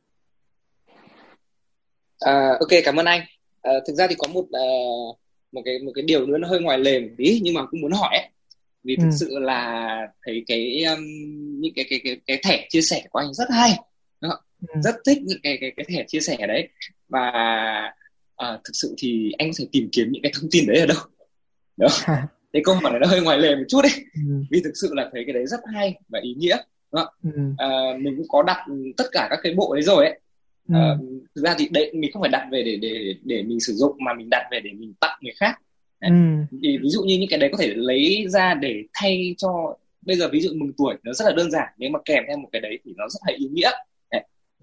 à, 2.21 2.49
ok 2.61 2.71
cảm 2.85 2.97
ơn 2.97 3.07
anh 3.07 3.21
à, 3.63 3.73
thực 3.87 3.95
ra 3.95 4.07
thì 4.07 4.15
có 4.19 4.29
một 4.29 4.45
uh, 4.45 5.19
một 5.53 5.63
cái 5.65 5.79
một 5.79 5.93
cái 5.95 6.03
điều 6.03 6.27
nữa 6.27 6.39
nó 6.39 6.49
hơi 6.49 6.61
ngoài 6.61 6.79
lề 6.79 7.01
một 7.01 7.09
tí 7.19 7.41
nhưng 7.43 7.55
mà 7.55 7.67
cũng 7.67 7.81
muốn 7.81 7.93
hỏi 7.93 8.17
ấy. 8.17 8.29
vì 8.85 8.97
thực 8.97 9.09
ừ. 9.09 9.17
sự 9.21 9.39
là 9.39 9.97
thấy 10.27 10.45
cái 10.47 10.85
um, 10.85 11.01
những 11.61 11.73
cái 11.77 11.85
cái 11.91 12.01
cái 12.05 12.21
cái 12.27 12.41
thẻ 12.45 12.67
chia 12.71 12.81
sẻ 12.83 13.03
của 13.11 13.19
anh 13.19 13.35
rất 13.35 13.51
hay. 13.51 13.79
Rất 14.83 14.95
thích 15.07 15.19
những 15.23 15.39
cái 15.43 15.59
cái 15.61 15.73
cái 15.77 15.87
thẻ 15.89 16.05
chia 16.09 16.21
sẻ 16.21 16.47
đấy 16.47 16.69
và 17.09 17.33
uh, 18.43 18.61
thực 18.65 18.73
sự 18.73 18.95
thì 18.99 19.33
anh 19.39 19.51
phải 19.59 19.67
tìm 19.73 19.89
kiếm 19.93 20.09
những 20.11 20.23
cái 20.23 20.33
thông 20.35 20.51
tin 20.51 20.67
đấy 20.67 20.81
ở 20.81 20.87
đâu 20.87 20.97
đó 21.77 21.89
cái 22.53 22.63
câu 22.65 22.75
hỏi 22.75 22.91
này 22.91 23.01
nó 23.01 23.07
hơi 23.07 23.21
ngoài 23.21 23.39
lề 23.39 23.57
một 23.57 23.65
chút 23.69 23.81
đấy 23.83 23.93
ừ. 24.15 24.45
vì 24.51 24.61
thực 24.65 24.73
sự 24.75 24.95
là 24.95 25.11
thấy 25.13 25.23
cái 25.27 25.33
đấy 25.33 25.47
rất 25.47 25.61
hay 25.75 25.95
và 26.09 26.21
ý 26.23 26.35
nghĩa 26.35 26.57
đúng 26.93 27.03
không? 27.03 27.33
Ừ. 27.35 27.43
À, 27.59 27.69
mình 28.01 28.15
cũng 28.17 28.29
có 28.29 28.43
đặt 28.43 28.67
tất 28.97 29.05
cả 29.13 29.27
các 29.31 29.39
cái 29.43 29.55
bộ 29.55 29.75
đấy 29.75 29.83
rồi 29.83 30.07
ấy 30.07 30.21
ừ. 30.69 30.75
à, 30.75 30.97
thực 31.35 31.43
ra 31.45 31.55
thì 31.59 31.69
đấy 31.71 31.93
mình 31.95 32.11
không 32.13 32.23
phải 32.23 32.31
đặt 32.31 32.49
về 32.53 32.63
để 32.63 32.77
để 32.77 33.15
để 33.23 33.43
mình 33.43 33.61
sử 33.61 33.73
dụng 33.73 33.97
mà 34.05 34.15
mình 34.15 34.29
đặt 34.31 34.49
về 34.51 34.61
để 34.61 34.71
mình 34.73 34.95
tặng 35.01 35.19
người 35.23 35.35
khác 35.37 35.55
ừ. 36.01 36.09
thì 36.63 36.79
ví 36.83 36.89
dụ 36.89 37.03
như 37.03 37.19
những 37.19 37.31
cái 37.31 37.39
đấy 37.39 37.49
có 37.53 37.59
thể 37.59 37.73
lấy 37.75 38.27
ra 38.29 38.55
để 38.55 38.83
thay 38.95 39.35
cho 39.39 39.77
bây 40.07 40.17
giờ 40.17 40.29
ví 40.33 40.41
dụ 40.41 40.51
mừng 40.55 40.73
tuổi 40.79 40.95
nó 41.03 41.13
rất 41.13 41.25
là 41.25 41.33
đơn 41.33 41.51
giản 41.51 41.69
nếu 41.79 41.91
mà 41.91 41.99
kèm 42.05 42.25
theo 42.29 42.37
một 42.37 42.49
cái 42.53 42.61
đấy 42.61 42.79
thì 42.85 42.93
nó 42.97 43.09
rất 43.09 43.21
là 43.27 43.35
ý 43.39 43.49
nghĩa. 43.53 43.71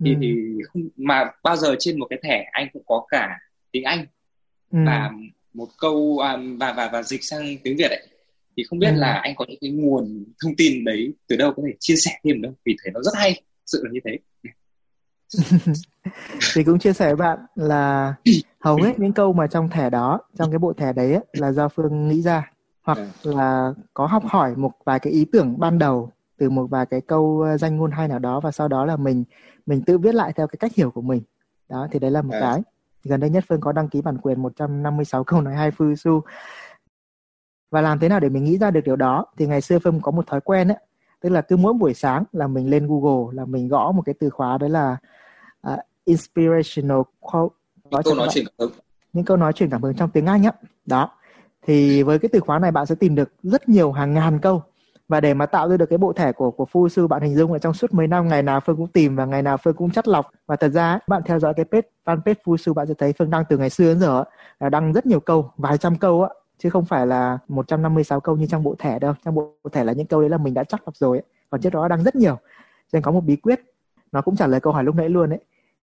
Thì 0.06 0.14
ừ. 0.14 0.18
thì 0.22 0.36
không 0.68 0.82
mà 0.98 1.32
bao 1.44 1.56
giờ 1.56 1.76
trên 1.80 2.00
một 2.00 2.08
cái 2.10 2.20
thẻ 2.24 2.50
anh 2.52 2.68
cũng 2.74 2.84
có 2.86 3.06
cả 3.10 3.40
tiếng 3.72 3.84
anh 3.84 4.06
ừ. 4.72 4.80
và 4.86 5.12
một 5.54 5.68
câu 5.78 6.20
um, 6.20 6.58
và 6.58 6.74
và 6.74 6.90
và 6.94 7.04
dịch 7.04 7.24
sang 7.24 7.58
tiếng 7.64 7.78
Việt 7.78 7.90
ấy 7.90 8.08
thì 8.58 8.64
không 8.64 8.80
biết 8.80 8.92
ừ. 8.92 9.00
là 9.00 9.14
anh 9.14 9.36
có 9.36 9.46
những 9.50 9.60
cái 9.62 9.72
nguồn 9.72 10.26
thông 10.44 10.56
tin 10.56 10.86
đấy 10.86 11.14
từ 11.28 11.36
đâu 11.36 11.54
có 11.54 11.64
thể 11.68 11.74
chia 11.80 11.96
sẻ 11.96 12.12
thêm 12.24 12.42
đâu 12.42 12.54
vì 12.66 12.76
thấy 12.84 12.92
nó 12.94 13.02
rất 13.02 13.12
hay 13.16 13.42
sự 13.66 13.84
là 13.84 13.90
như 13.92 14.00
thế 14.06 14.18
thì 16.54 16.64
cũng 16.64 16.80
chia 16.80 16.94
sẻ 16.94 17.06
với 17.06 17.16
bạn 17.16 17.40
là 17.56 18.16
hầu 18.60 18.76
hết 18.76 19.00
những 19.00 19.14
câu 19.14 19.34
mà 19.34 19.48
trong 19.48 19.70
thẻ 19.70 19.90
đó 19.90 20.20
trong 20.38 20.52
cái 20.52 20.60
bộ 20.60 20.74
thẻ 20.74 20.94
đấy 20.94 21.14
ấy, 21.14 21.26
là 21.34 21.52
do 21.52 21.68
phương 21.68 22.08
nghĩ 22.08 22.22
ra 22.22 22.52
hoặc 22.82 22.98
à. 22.98 23.12
là 23.24 23.74
có 23.94 24.06
học 24.06 24.24
hỏi 24.26 24.56
một 24.56 24.72
vài 24.86 25.00
cái 25.00 25.14
ý 25.14 25.26
tưởng 25.32 25.60
ban 25.60 25.80
đầu 25.80 26.12
từ 26.39 26.49
một 26.49 26.67
vài 26.69 26.86
cái 26.86 27.02
câu 27.02 27.45
danh 27.60 27.78
ngôn 27.78 27.91
hay 27.91 28.08
nào 28.08 28.19
đó 28.19 28.39
và 28.39 28.52
sau 28.52 28.67
đó 28.67 28.86
là 28.86 28.97
mình 28.97 29.23
mình 29.65 29.82
tự 29.86 29.97
viết 29.97 30.15
lại 30.15 30.34
theo 30.34 30.47
cái 30.47 30.58
cách 30.60 30.75
hiểu 30.75 30.91
của 30.91 31.02
mình. 31.02 31.21
Đó 31.69 31.88
thì 31.91 31.99
đấy 31.99 32.12
là 32.12 32.21
một 32.21 32.34
à. 32.34 32.39
cái. 32.39 32.62
Gần 33.04 33.19
đây 33.19 33.30
nhất 33.30 33.43
Phương 33.47 33.62
có 33.62 33.71
đăng 33.71 33.89
ký 33.89 34.02
bản 34.02 34.17
quyền 34.17 34.41
156 34.41 35.23
câu 35.23 35.41
nói 35.41 35.56
hay 35.56 35.71
Phu 35.71 35.95
Su. 35.95 36.21
Và 37.71 37.82
làm 37.82 37.99
thế 37.99 38.10
nào 38.10 38.19
để 38.19 38.30
mình 38.30 38.43
nghĩ 38.43 38.58
ra 38.58 38.71
được 38.71 38.82
điều 38.86 38.95
đó? 38.95 39.25
Thì 39.38 39.47
ngày 39.47 39.62
xưa 39.62 39.80
Phương 39.80 40.02
có 40.02 40.12
một 40.12 40.28
thói 40.28 40.41
quen 40.41 40.67
ấy 40.67 40.78
tức 41.21 41.30
là 41.30 41.41
cứ 41.41 41.58
mỗi 41.58 41.73
buổi 41.73 41.93
sáng 41.93 42.23
là 42.32 42.47
mình 42.47 42.69
lên 42.69 42.88
Google 42.88 43.36
là 43.36 43.45
mình 43.45 43.67
gõ 43.67 43.91
một 43.91 44.02
cái 44.06 44.15
từ 44.19 44.30
khóa 44.30 44.58
đấy 44.58 44.69
là 44.69 44.97
uh, 45.73 45.80
inspirational 46.06 47.02
quote. 47.19 47.56
Những 47.91 48.04
câu 48.04 48.15
nói 48.15 48.28
truyền 48.32 48.45
cảm 48.45 48.54
hứng. 48.60 48.71
Những 49.13 49.25
câu 49.25 49.38
nói 49.38 49.54
truyền 49.54 49.69
cảm 49.69 49.82
hứng 49.82 49.95
trong 49.95 50.10
tiếng 50.10 50.25
Anh 50.25 50.43
á. 50.43 50.52
Đó. 50.86 51.12
Thì 51.62 52.04
với 52.04 52.19
cái 52.19 52.30
từ 52.34 52.39
khóa 52.39 52.60
này 52.60 52.71
bạn 52.71 52.86
sẽ 52.86 52.95
tìm 52.95 53.15
được 53.15 53.34
rất 53.43 53.69
nhiều 53.69 53.91
hàng 53.91 54.13
ngàn 54.13 54.39
câu 54.39 54.63
và 55.10 55.22
để 55.22 55.34
mà 55.34 55.45
tạo 55.45 55.69
ra 55.69 55.78
được 55.78 55.86
cái 55.89 55.98
bộ 55.98 56.13
thẻ 56.13 56.32
của 56.32 56.52
của 56.52 56.65
phu 56.65 56.89
sư 56.89 57.08
bạn 57.08 57.22
hình 57.22 57.36
dung 57.36 57.54
là 57.54 57.60
trong 57.60 57.74
suốt 57.74 57.93
mấy 57.93 58.08
năm, 58.08 58.28
ngày 58.28 58.43
nào 58.43 58.60
phương 58.65 58.78
cũng 58.78 58.88
tìm 58.88 59.15
và 59.15 59.26
ngày 59.26 59.41
nào 59.41 59.58
phương 59.58 59.74
cũng 59.74 59.91
chắt 59.91 60.08
lọc. 60.08 60.32
Và 60.48 60.56
thật 60.56 60.69
ra, 60.69 61.00
bạn 61.08 61.22
theo 61.26 61.39
dõi 61.39 61.54
cái 61.54 61.65
page 61.65 61.88
fanpage 62.06 62.36
phu 62.43 62.58
sư, 62.58 62.74
bạn 62.74 62.88
sẽ 62.88 62.93
thấy 62.98 63.13
phương 63.19 63.30
đăng 63.30 63.43
từ 63.50 63.58
ngày 63.58 63.69
xưa 63.69 63.86
đến 63.86 64.00
giờ 64.00 64.24
là 64.60 64.69
đăng 64.69 64.93
rất 64.93 65.06
nhiều 65.06 65.19
câu, 65.19 65.52
vài 65.58 65.78
trăm 65.78 65.95
câu 65.95 66.24
á, 66.24 66.30
chứ 66.58 66.69
không 66.69 66.86
phải 66.86 67.08
là 67.08 67.38
156 67.48 68.19
câu 68.19 68.36
như 68.36 68.45
trong 68.45 68.63
bộ 68.63 68.76
thẻ 68.80 69.00
đâu. 69.00 69.13
Trong 69.26 69.36
bộ 69.36 69.54
thẻ 69.72 69.84
là 69.84 69.93
những 69.93 70.08
câu 70.08 70.22
đấy 70.22 70.30
là 70.30 70.38
mình 70.38 70.54
đã 70.54 70.63
chắc 70.63 70.82
lọc 70.86 70.95
rồi 70.95 71.17
ấy. 71.17 71.24
còn 71.50 71.62
trước 71.62 71.74
đó 71.74 71.88
đăng 71.88 72.04
rất 72.04 72.15
nhiều. 72.15 72.38
Nên 72.93 73.02
có 73.02 73.12
một 73.12 73.22
bí 73.22 73.36
quyết, 73.36 73.62
nó 74.12 74.22
cũng 74.22 74.36
trả 74.36 74.48
lời 74.48 74.60
câu 74.60 74.74
hỏi 74.74 74.84
lúc 74.84 74.95
nãy 74.95 75.10
luôn 75.10 75.30
đấy 75.30 75.39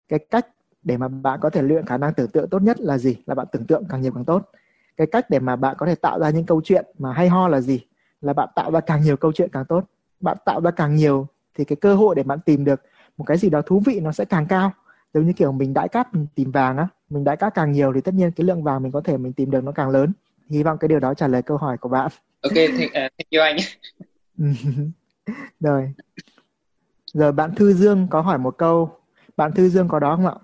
cái 0.09 0.19
cách 0.19 0.47
để 0.83 0.97
mà 0.97 1.09
bạn 1.09 1.41
có 1.43 1.51
thể 1.51 1.63
luyện 1.63 1.87
khả 1.87 1.97
năng 1.97 2.15
tưởng 2.15 2.29
tượng 2.29 2.49
tốt 2.49 2.63
nhất 2.63 2.81
là 2.81 2.99
gì? 2.99 3.17
Là 3.27 3.35
bạn 3.35 3.47
tưởng 3.53 3.67
tượng 3.67 3.85
càng 3.89 4.01
nhiều 4.01 4.13
càng 4.15 4.25
tốt. 4.25 4.51
Cái 4.97 5.07
cách 5.07 5.31
để 5.31 5.39
mà 5.39 5.57
bạn 5.57 5.77
có 5.79 5.87
thể 5.87 5.95
tạo 5.95 6.19
ra 6.21 6.31
những 6.31 6.47
câu 6.47 6.61
chuyện 6.65 6.87
mà 6.99 7.13
hay 7.13 7.29
ho 7.29 7.49
là 7.49 7.61
gì? 7.61 7.87
Là 8.27 8.33
bạn 8.33 8.49
tạo 8.55 8.71
ra 8.71 8.81
càng 8.81 9.03
nhiều 9.03 9.17
câu 9.17 9.33
chuyện 9.33 9.49
càng 9.53 9.65
tốt. 9.65 9.85
Bạn 10.21 10.37
tạo 10.45 10.61
ra 10.61 10.71
càng 10.71 10.95
nhiều 10.95 11.27
thì 11.55 11.65
cái 11.65 11.77
cơ 11.77 11.95
hội 11.95 12.15
để 12.15 12.23
bạn 12.23 12.39
tìm 12.41 12.65
được 12.65 12.83
một 13.17 13.25
cái 13.25 13.37
gì 13.37 13.51
đó 13.51 13.63
thú 13.63 13.83
vị 13.87 14.01
nó 14.01 14.13
sẽ 14.13 14.25
càng 14.25 14.47
cao. 14.47 14.73
Giống 15.15 15.27
như 15.27 15.33
kiểu 15.33 15.53
mình 15.53 15.75
đãi 15.75 15.89
cát 15.89 16.15
mình 16.15 16.27
tìm 16.35 16.51
vàng 16.51 16.77
á 16.77 16.89
mình 17.11 17.25
đãi 17.25 17.37
cát 17.37 17.55
càng 17.55 17.73
nhiều 17.73 17.93
thì 17.95 18.01
tất 18.01 18.15
nhiên 18.15 18.31
cái 18.31 18.47
lượng 18.47 18.63
vàng 18.63 18.83
mình 18.83 18.93
có 18.93 19.01
thể 19.01 19.17
mình 19.17 19.33
tìm 19.33 19.51
được 19.51 19.65
nó 19.65 19.73
càng 19.73 19.91
lớn. 19.91 20.13
Hy 20.51 20.63
vọng 20.63 20.79
cái 20.79 20.89
điều 20.89 21.01
đó 21.01 21.15
trả 21.15 21.29
lời 21.29 21.43
câu 21.43 21.57
hỏi 21.57 21.77
của 21.79 21.89
bạn. 21.89 22.11
Ok 22.43 22.55
thank, 22.55 22.91
uh, 22.91 22.93
thank 22.93 23.31
you 23.31 23.43
anh. 23.43 23.57
Rồi. 25.61 25.93
Rồi 27.15 27.33
bạn 27.33 27.55
thư 27.55 27.73
dương 27.73 28.07
có 28.11 28.21
hỏi 28.21 28.39
một 28.39 28.59
câu. 28.59 28.99
Bạn 29.37 29.53
thư 29.53 29.69
dương 29.69 29.89
có 29.89 29.99
đó 29.99 30.17
không 30.17 30.27
ạ? 30.27 30.35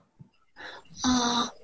Uh, 1.08 1.61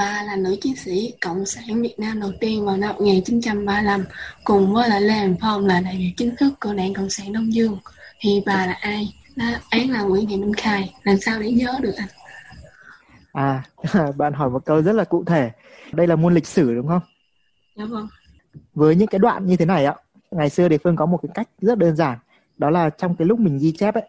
Bà 0.00 0.22
là 0.22 0.36
nữ 0.36 0.56
chiến 0.60 0.76
sĩ 0.76 1.12
Cộng 1.20 1.46
sản 1.46 1.82
Việt 1.82 1.94
Nam 1.98 2.20
đầu 2.20 2.32
tiên 2.40 2.66
vào 2.66 2.76
năm 2.76 2.94
1935, 2.94 4.04
cùng 4.44 4.74
với 4.74 4.88
lại 4.88 5.00
Lê 5.00 5.14
Hồng 5.14 5.36
Phong 5.40 5.66
là 5.66 5.80
đại 5.80 5.96
biểu 5.98 6.08
chính 6.16 6.36
thức 6.36 6.54
của 6.60 6.74
Đảng 6.74 6.94
Cộng 6.94 7.10
sản 7.10 7.32
Đông 7.32 7.54
Dương. 7.54 7.78
Thì 8.20 8.42
bà 8.46 8.66
là 8.66 8.72
ai? 8.72 9.14
Đáp 9.36 9.60
án 9.70 9.90
là 9.90 10.02
Nguyễn 10.02 10.26
Thị 10.26 10.36
Minh 10.36 10.54
Khai. 10.54 10.94
Làm 11.02 11.16
sao 11.20 11.40
để 11.40 11.52
nhớ 11.52 11.78
được 11.80 11.94
anh? 11.96 12.08
À, 13.32 13.62
bạn 14.16 14.32
hỏi 14.32 14.50
một 14.50 14.64
câu 14.64 14.82
rất 14.82 14.92
là 14.92 15.04
cụ 15.04 15.24
thể. 15.24 15.50
Đây 15.92 16.06
là 16.06 16.16
môn 16.16 16.34
lịch 16.34 16.46
sử 16.46 16.74
đúng 16.74 16.88
không? 16.88 17.02
Dạ 17.76 17.84
vâng. 17.84 18.08
Với 18.74 18.96
những 18.96 19.08
cái 19.08 19.18
đoạn 19.18 19.46
như 19.46 19.56
thế 19.56 19.64
này 19.64 19.84
ạ, 19.84 19.94
ngày 20.30 20.50
xưa 20.50 20.68
thì 20.68 20.78
Phương 20.84 20.96
có 20.96 21.06
một 21.06 21.18
cái 21.22 21.30
cách 21.34 21.48
rất 21.60 21.78
đơn 21.78 21.96
giản. 21.96 22.18
Đó 22.58 22.70
là 22.70 22.90
trong 22.90 23.16
cái 23.16 23.26
lúc 23.26 23.40
mình 23.40 23.58
ghi 23.58 23.72
chép 23.72 23.94
ấy, 23.94 24.08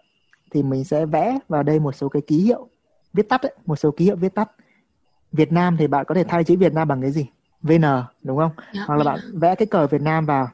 thì 0.51 0.63
mình 0.63 0.83
sẽ 0.83 1.05
vẽ 1.05 1.39
vào 1.49 1.63
đây 1.63 1.79
một 1.79 1.95
số 1.95 2.09
cái 2.09 2.21
ký 2.27 2.37
hiệu 2.37 2.67
viết 3.13 3.29
tắt 3.29 3.41
ấy, 3.41 3.53
một 3.65 3.75
số 3.75 3.91
ký 3.91 4.05
hiệu 4.05 4.15
viết 4.15 4.35
tắt 4.35 4.51
Việt 5.31 5.51
Nam 5.51 5.77
thì 5.77 5.87
bạn 5.87 6.05
có 6.05 6.15
thể 6.15 6.23
thay 6.23 6.43
chữ 6.43 6.57
Việt 6.57 6.73
Nam 6.73 6.87
bằng 6.87 7.01
cái 7.01 7.11
gì? 7.11 7.25
VN 7.61 7.83
đúng 8.23 8.37
không? 8.37 8.51
Yeah, 8.57 8.75
dạ, 8.75 8.83
hoặc 8.87 8.95
là 8.97 9.03
bạn 9.03 9.19
vẽ 9.33 9.55
cái 9.55 9.65
cờ 9.65 9.87
Việt 9.87 10.01
Nam 10.01 10.25
vào 10.25 10.49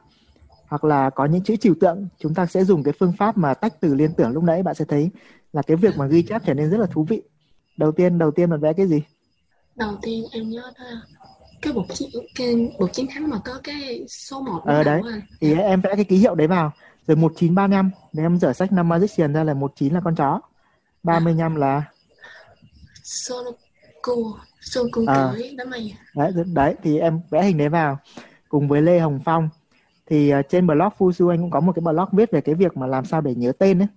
hoặc 0.68 0.84
là 0.84 1.10
có 1.10 1.24
những 1.24 1.42
chữ 1.42 1.56
trừu 1.56 1.74
tượng 1.80 2.08
chúng 2.18 2.34
ta 2.34 2.46
sẽ 2.46 2.64
dùng 2.64 2.82
cái 2.82 2.94
phương 2.98 3.12
pháp 3.18 3.38
mà 3.38 3.54
tách 3.54 3.80
từ 3.80 3.94
liên 3.94 4.12
tưởng 4.12 4.30
lúc 4.30 4.44
nãy 4.44 4.62
bạn 4.62 4.74
sẽ 4.74 4.84
thấy 4.84 5.10
là 5.52 5.62
cái 5.62 5.76
việc 5.76 5.96
mà 5.96 6.06
ghi 6.06 6.22
chép 6.22 6.42
trở 6.46 6.54
nên 6.54 6.70
rất 6.70 6.76
là 6.76 6.86
thú 6.86 7.04
vị 7.08 7.22
đầu 7.76 7.92
tiên 7.92 8.18
đầu 8.18 8.30
tiên 8.30 8.50
bạn 8.50 8.60
vẽ 8.60 8.72
cái 8.72 8.86
gì 8.86 9.02
đầu 9.76 9.96
tiên 10.02 10.24
em 10.32 10.50
nhớ 10.50 10.62
đó 10.78 10.84
cái 11.62 11.72
bột 11.72 11.86
chiến 11.94 12.08
cái 12.34 12.76
bột 12.78 12.92
chiến 12.92 13.06
thắng 13.14 13.30
mà 13.30 13.38
có 13.44 13.60
cái 13.64 14.04
số 14.08 14.40
1 14.40 14.62
ờ 14.64 14.84
đấy 14.84 15.02
à. 15.04 15.20
thì 15.40 15.54
em 15.54 15.80
vẽ 15.80 15.92
cái 15.96 16.04
ký 16.04 16.16
hiệu 16.16 16.34
đấy 16.34 16.46
vào 16.46 16.72
rồi 17.06 17.16
1935 17.16 17.90
nếu 18.12 18.26
em 18.26 18.38
dở 18.38 18.52
sách 18.52 18.72
năm 18.72 18.88
Magician 18.88 19.32
ra 19.32 19.44
là 19.44 19.54
19 19.54 19.94
là 19.94 20.00
con 20.04 20.14
chó 20.14 20.40
35 21.02 21.56
à. 21.56 21.58
là 21.58 21.82
Sonoku 24.08 24.32
Xuân 24.60 24.86
cung 24.92 25.06
à, 25.06 25.30
cởi 25.32 25.54
đó 25.58 25.64
mày 25.64 25.98
đấy, 26.14 26.32
đấy 26.54 26.74
thì 26.82 26.98
em 26.98 27.20
vẽ 27.30 27.42
hình 27.42 27.58
đấy 27.58 27.68
vào. 27.68 27.98
Cùng 28.48 28.68
với 28.68 28.82
Lê 28.82 28.98
Hồng 28.98 29.20
Phong. 29.24 29.48
Thì 30.06 30.34
uh, 30.34 30.48
trên 30.48 30.66
blog 30.66 30.92
Fusu 30.98 31.28
anh 31.28 31.40
cũng 31.40 31.50
có 31.50 31.60
một 31.60 31.72
cái 31.72 31.80
blog 31.80 32.08
viết 32.12 32.30
về 32.30 32.40
cái 32.40 32.54
việc 32.54 32.76
mà 32.76 32.86
làm 32.86 33.04
sao 33.04 33.20
để 33.20 33.34
nhớ 33.34 33.52
tên 33.58 33.78
ấy. 33.78 33.88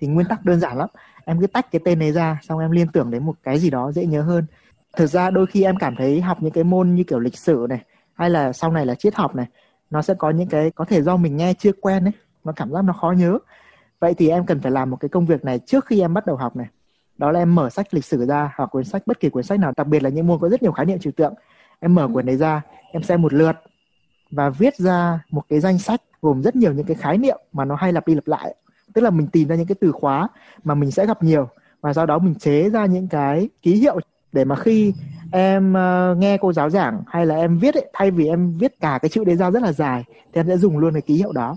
Thì 0.00 0.06
nguyên 0.06 0.26
tắc 0.26 0.44
đơn 0.44 0.60
giản 0.60 0.78
lắm. 0.78 0.88
Em 1.24 1.40
cứ 1.40 1.46
tách 1.46 1.70
cái 1.70 1.80
tên 1.84 1.98
này 1.98 2.12
ra 2.12 2.38
xong 2.42 2.58
em 2.58 2.70
liên 2.70 2.86
tưởng 2.92 3.10
đến 3.10 3.24
một 3.24 3.34
cái 3.42 3.58
gì 3.58 3.70
đó 3.70 3.92
dễ 3.92 4.06
nhớ 4.06 4.22
hơn. 4.22 4.46
Thực 4.96 5.06
ra 5.06 5.30
đôi 5.30 5.46
khi 5.46 5.62
em 5.62 5.76
cảm 5.76 5.96
thấy 5.96 6.20
học 6.20 6.42
những 6.42 6.52
cái 6.52 6.64
môn 6.64 6.94
như 6.94 7.04
kiểu 7.04 7.18
lịch 7.18 7.38
sử 7.38 7.66
này 7.68 7.80
hay 8.14 8.30
là 8.30 8.52
sau 8.52 8.72
này 8.72 8.86
là 8.86 8.94
triết 8.94 9.14
học 9.14 9.34
này 9.34 9.46
nó 9.90 10.02
sẽ 10.02 10.14
có 10.14 10.30
những 10.30 10.48
cái 10.48 10.70
có 10.70 10.84
thể 10.84 11.02
do 11.02 11.16
mình 11.16 11.36
nghe 11.36 11.54
chưa 11.54 11.72
quen 11.72 12.04
ấy 12.04 12.12
nó 12.44 12.52
cảm 12.56 12.72
giác 12.72 12.82
nó 12.82 12.92
khó 12.92 13.10
nhớ. 13.10 13.38
Vậy 14.00 14.14
thì 14.14 14.28
em 14.28 14.46
cần 14.46 14.60
phải 14.60 14.72
làm 14.72 14.90
một 14.90 14.96
cái 14.96 15.08
công 15.08 15.26
việc 15.26 15.44
này 15.44 15.58
trước 15.58 15.86
khi 15.86 16.00
em 16.00 16.14
bắt 16.14 16.26
đầu 16.26 16.36
học 16.36 16.56
này 16.56 16.66
đó 17.22 17.32
là 17.32 17.38
em 17.38 17.54
mở 17.54 17.70
sách 17.70 17.94
lịch 17.94 18.04
sử 18.04 18.26
ra 18.26 18.52
hoặc 18.56 18.66
cuốn 18.66 18.84
sách 18.84 19.02
bất 19.06 19.20
kỳ 19.20 19.28
cuốn 19.28 19.42
sách 19.42 19.60
nào 19.60 19.72
đặc 19.76 19.86
biệt 19.86 20.02
là 20.02 20.08
những 20.08 20.26
môn 20.26 20.38
có 20.40 20.48
rất 20.48 20.62
nhiều 20.62 20.72
khái 20.72 20.86
niệm 20.86 20.98
trừu 20.98 21.12
tượng. 21.12 21.34
Em 21.80 21.94
mở 21.94 22.08
cuốn 22.14 22.26
đấy 22.26 22.36
ra 22.36 22.62
em 22.92 23.02
xem 23.02 23.22
một 23.22 23.32
lượt 23.32 23.56
và 24.30 24.50
viết 24.50 24.76
ra 24.76 25.20
một 25.30 25.42
cái 25.48 25.60
danh 25.60 25.78
sách 25.78 26.00
gồm 26.22 26.42
rất 26.42 26.56
nhiều 26.56 26.72
những 26.72 26.86
cái 26.86 26.96
khái 26.96 27.18
niệm 27.18 27.36
mà 27.52 27.64
nó 27.64 27.74
hay 27.74 27.92
lặp 27.92 28.06
đi 28.06 28.14
lặp 28.14 28.26
lại. 28.26 28.54
Tức 28.94 29.02
là 29.02 29.10
mình 29.10 29.26
tìm 29.26 29.48
ra 29.48 29.56
những 29.56 29.66
cái 29.66 29.74
từ 29.80 29.92
khóa 29.92 30.28
mà 30.64 30.74
mình 30.74 30.90
sẽ 30.90 31.06
gặp 31.06 31.22
nhiều 31.22 31.48
và 31.80 31.92
sau 31.92 32.06
đó 32.06 32.18
mình 32.18 32.34
chế 32.34 32.70
ra 32.70 32.86
những 32.86 33.08
cái 33.08 33.48
ký 33.62 33.74
hiệu 33.74 33.98
để 34.32 34.44
mà 34.44 34.56
khi 34.56 34.94
em 35.32 35.74
uh, 35.74 36.18
nghe 36.18 36.36
cô 36.36 36.52
giáo 36.52 36.70
giảng 36.70 37.02
hay 37.06 37.26
là 37.26 37.36
em 37.36 37.58
viết 37.58 37.74
ấy, 37.74 37.90
thay 37.92 38.10
vì 38.10 38.26
em 38.26 38.58
viết 38.58 38.80
cả 38.80 38.98
cái 39.02 39.08
chữ 39.08 39.24
đấy 39.24 39.36
ra 39.36 39.50
rất 39.50 39.62
là 39.62 39.72
dài 39.72 40.04
thì 40.08 40.40
em 40.40 40.46
sẽ 40.46 40.56
dùng 40.56 40.78
luôn 40.78 40.92
cái 40.92 41.02
ký 41.02 41.14
hiệu 41.14 41.32
đó. 41.32 41.56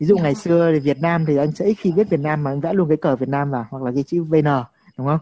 Ví 0.00 0.06
dụ 0.06 0.16
ngày 0.16 0.34
xưa 0.34 0.70
thì 0.72 0.78
Việt 0.78 1.00
Nam 1.00 1.26
thì 1.26 1.36
anh 1.36 1.52
sẽ 1.52 1.64
ít 1.64 1.74
khi 1.74 1.92
viết 1.96 2.10
Việt 2.10 2.20
Nam 2.20 2.44
mà 2.44 2.50
anh 2.50 2.60
vẽ 2.60 2.72
luôn 2.72 2.88
cái 2.88 2.96
cờ 2.96 3.16
Việt 3.16 3.28
Nam 3.28 3.50
vào 3.50 3.66
hoặc 3.70 3.82
là 3.82 3.92
cái 3.94 4.02
chữ 4.02 4.22
VN 4.22 4.46
đúng 4.98 5.06
không? 5.06 5.20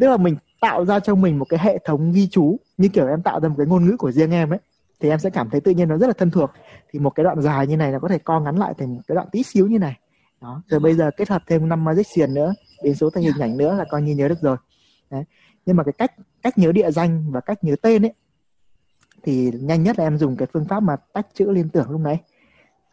Tức 0.00 0.08
là 0.08 0.16
mình 0.16 0.36
tạo 0.60 0.84
ra 0.84 1.00
cho 1.00 1.14
mình 1.14 1.38
một 1.38 1.44
cái 1.48 1.60
hệ 1.62 1.78
thống 1.84 2.12
ghi 2.12 2.28
chú, 2.30 2.56
như 2.76 2.88
kiểu 2.88 3.08
em 3.08 3.22
tạo 3.22 3.40
ra 3.40 3.48
một 3.48 3.54
cái 3.58 3.66
ngôn 3.66 3.86
ngữ 3.86 3.96
của 3.96 4.12
riêng 4.12 4.30
em 4.30 4.50
ấy, 4.50 4.58
thì 5.00 5.08
em 5.08 5.18
sẽ 5.18 5.30
cảm 5.30 5.50
thấy 5.50 5.60
tự 5.60 5.70
nhiên 5.72 5.88
nó 5.88 5.98
rất 5.98 6.06
là 6.06 6.12
thân 6.12 6.30
thuộc. 6.30 6.50
Thì 6.90 6.98
một 6.98 7.10
cái 7.10 7.24
đoạn 7.24 7.42
dài 7.42 7.66
như 7.66 7.76
này 7.76 7.92
nó 7.92 7.98
có 7.98 8.08
thể 8.08 8.18
co 8.18 8.40
ngắn 8.40 8.56
lại 8.56 8.74
thành 8.78 8.94
một 8.94 9.00
cái 9.06 9.14
đoạn 9.14 9.28
tí 9.32 9.42
xíu 9.42 9.66
như 9.66 9.78
này. 9.78 9.98
Đó, 10.40 10.62
rồi 10.68 10.80
bây 10.80 10.94
giờ 10.94 11.10
kết 11.16 11.28
hợp 11.28 11.42
thêm 11.46 11.68
năm 11.68 11.84
magician 11.84 12.34
nữa, 12.34 12.54
biến 12.84 12.94
số 12.94 13.10
thành 13.10 13.22
hình 13.22 13.38
ảnh 13.40 13.56
nữa 13.56 13.74
là 13.74 13.84
coi 13.90 14.02
như 14.02 14.14
nhớ 14.14 14.28
được 14.28 14.40
rồi. 14.40 14.56
Đấy. 15.10 15.24
nhưng 15.66 15.76
mà 15.76 15.84
cái 15.84 15.92
cách 15.92 16.12
cách 16.42 16.58
nhớ 16.58 16.72
địa 16.72 16.90
danh 16.90 17.30
và 17.30 17.40
cách 17.40 17.64
nhớ 17.64 17.76
tên 17.82 18.04
ấy, 18.04 18.12
thì 19.22 19.50
nhanh 19.60 19.82
nhất 19.82 19.98
là 19.98 20.04
em 20.04 20.18
dùng 20.18 20.36
cái 20.36 20.48
phương 20.52 20.64
pháp 20.64 20.82
mà 20.82 20.96
tách 21.12 21.26
chữ 21.34 21.50
liên 21.50 21.68
tưởng 21.68 21.90
lúc 21.90 22.00
nãy. 22.00 22.20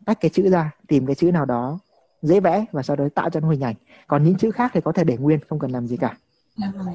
Tách 0.06 0.20
cái 0.20 0.30
chữ 0.30 0.50
ra, 0.50 0.72
tìm 0.88 1.06
cái 1.06 1.16
chữ 1.16 1.32
nào 1.32 1.46
đó 1.46 1.80
dễ 2.28 2.40
vẽ 2.40 2.66
và 2.72 2.84
sau 2.84 2.96
đó 2.96 3.08
tạo 3.16 3.30
cho 3.30 3.40
nó 3.40 3.50
hình 3.50 3.64
ảnh. 3.64 3.76
Còn 4.08 4.24
những 4.24 4.38
chữ 4.38 4.52
khác 4.52 4.72
thì 4.74 4.82
có 4.82 4.92
thể 4.92 5.04
để 5.04 5.18
nguyên 5.18 5.40
không 5.50 5.60
cần 5.60 5.72
làm 5.72 5.88
gì 5.88 5.98
cả. 5.98 6.18
Dạ 6.56 6.72
vâng 6.76 6.86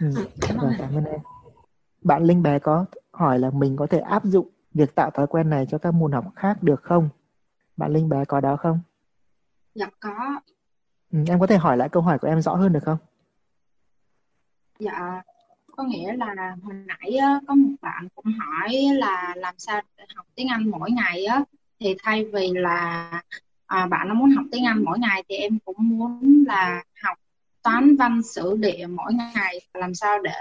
ừ. 0.00 0.26
cảm, 0.40 0.58
ơn 0.58 0.72
cảm 0.78 0.96
ơn 0.96 1.04
em. 1.04 1.20
Bạn 2.02 2.24
linh 2.24 2.42
bé 2.42 2.58
có 2.58 2.84
hỏi 3.10 3.38
là 3.38 3.50
mình 3.50 3.76
có 3.76 3.86
thể 3.86 3.98
áp 3.98 4.24
dụng 4.24 4.48
việc 4.74 4.94
tạo 4.94 5.10
thói 5.10 5.26
quen 5.26 5.50
này 5.50 5.66
cho 5.70 5.78
các 5.78 5.94
môn 5.94 6.12
học 6.12 6.24
khác 6.36 6.62
được 6.62 6.82
không? 6.82 7.08
Bạn 7.76 7.92
linh 7.92 8.08
bé 8.08 8.24
có 8.24 8.40
đó 8.40 8.56
không? 8.56 8.80
Dạ 9.74 9.86
có. 10.00 10.40
Ừ, 11.12 11.18
em 11.28 11.40
có 11.40 11.46
thể 11.46 11.56
hỏi 11.56 11.76
lại 11.76 11.88
câu 11.88 12.02
hỏi 12.02 12.18
của 12.18 12.28
em 12.28 12.42
rõ 12.42 12.54
hơn 12.54 12.72
được 12.72 12.82
không? 12.84 12.98
Dạ 14.78 15.22
có 15.80 15.86
nghĩa 15.86 16.12
là 16.12 16.56
hồi 16.62 16.74
nãy 16.74 17.18
có 17.48 17.54
một 17.54 17.74
bạn 17.80 18.08
cũng 18.14 18.24
hỏi 18.38 18.74
là 18.94 19.34
làm 19.36 19.54
sao 19.58 19.80
học 20.16 20.26
tiếng 20.34 20.48
Anh 20.48 20.70
mỗi 20.70 20.90
ngày 20.90 21.24
á 21.24 21.44
thì 21.80 21.96
thay 22.02 22.24
vì 22.32 22.50
là 22.54 23.10
à, 23.70 23.86
bạn 23.86 24.08
nó 24.08 24.14
muốn 24.14 24.30
học 24.30 24.44
tiếng 24.52 24.64
Anh 24.64 24.84
mỗi 24.84 24.98
ngày 24.98 25.24
thì 25.28 25.36
em 25.36 25.58
cũng 25.64 25.76
muốn 25.88 26.44
là 26.46 26.82
học 27.02 27.18
toán 27.62 27.96
văn 27.96 28.22
sử 28.22 28.56
địa 28.56 28.86
mỗi 28.90 29.14
ngày. 29.14 29.60
Làm 29.74 29.94
sao 29.94 30.22
để 30.22 30.32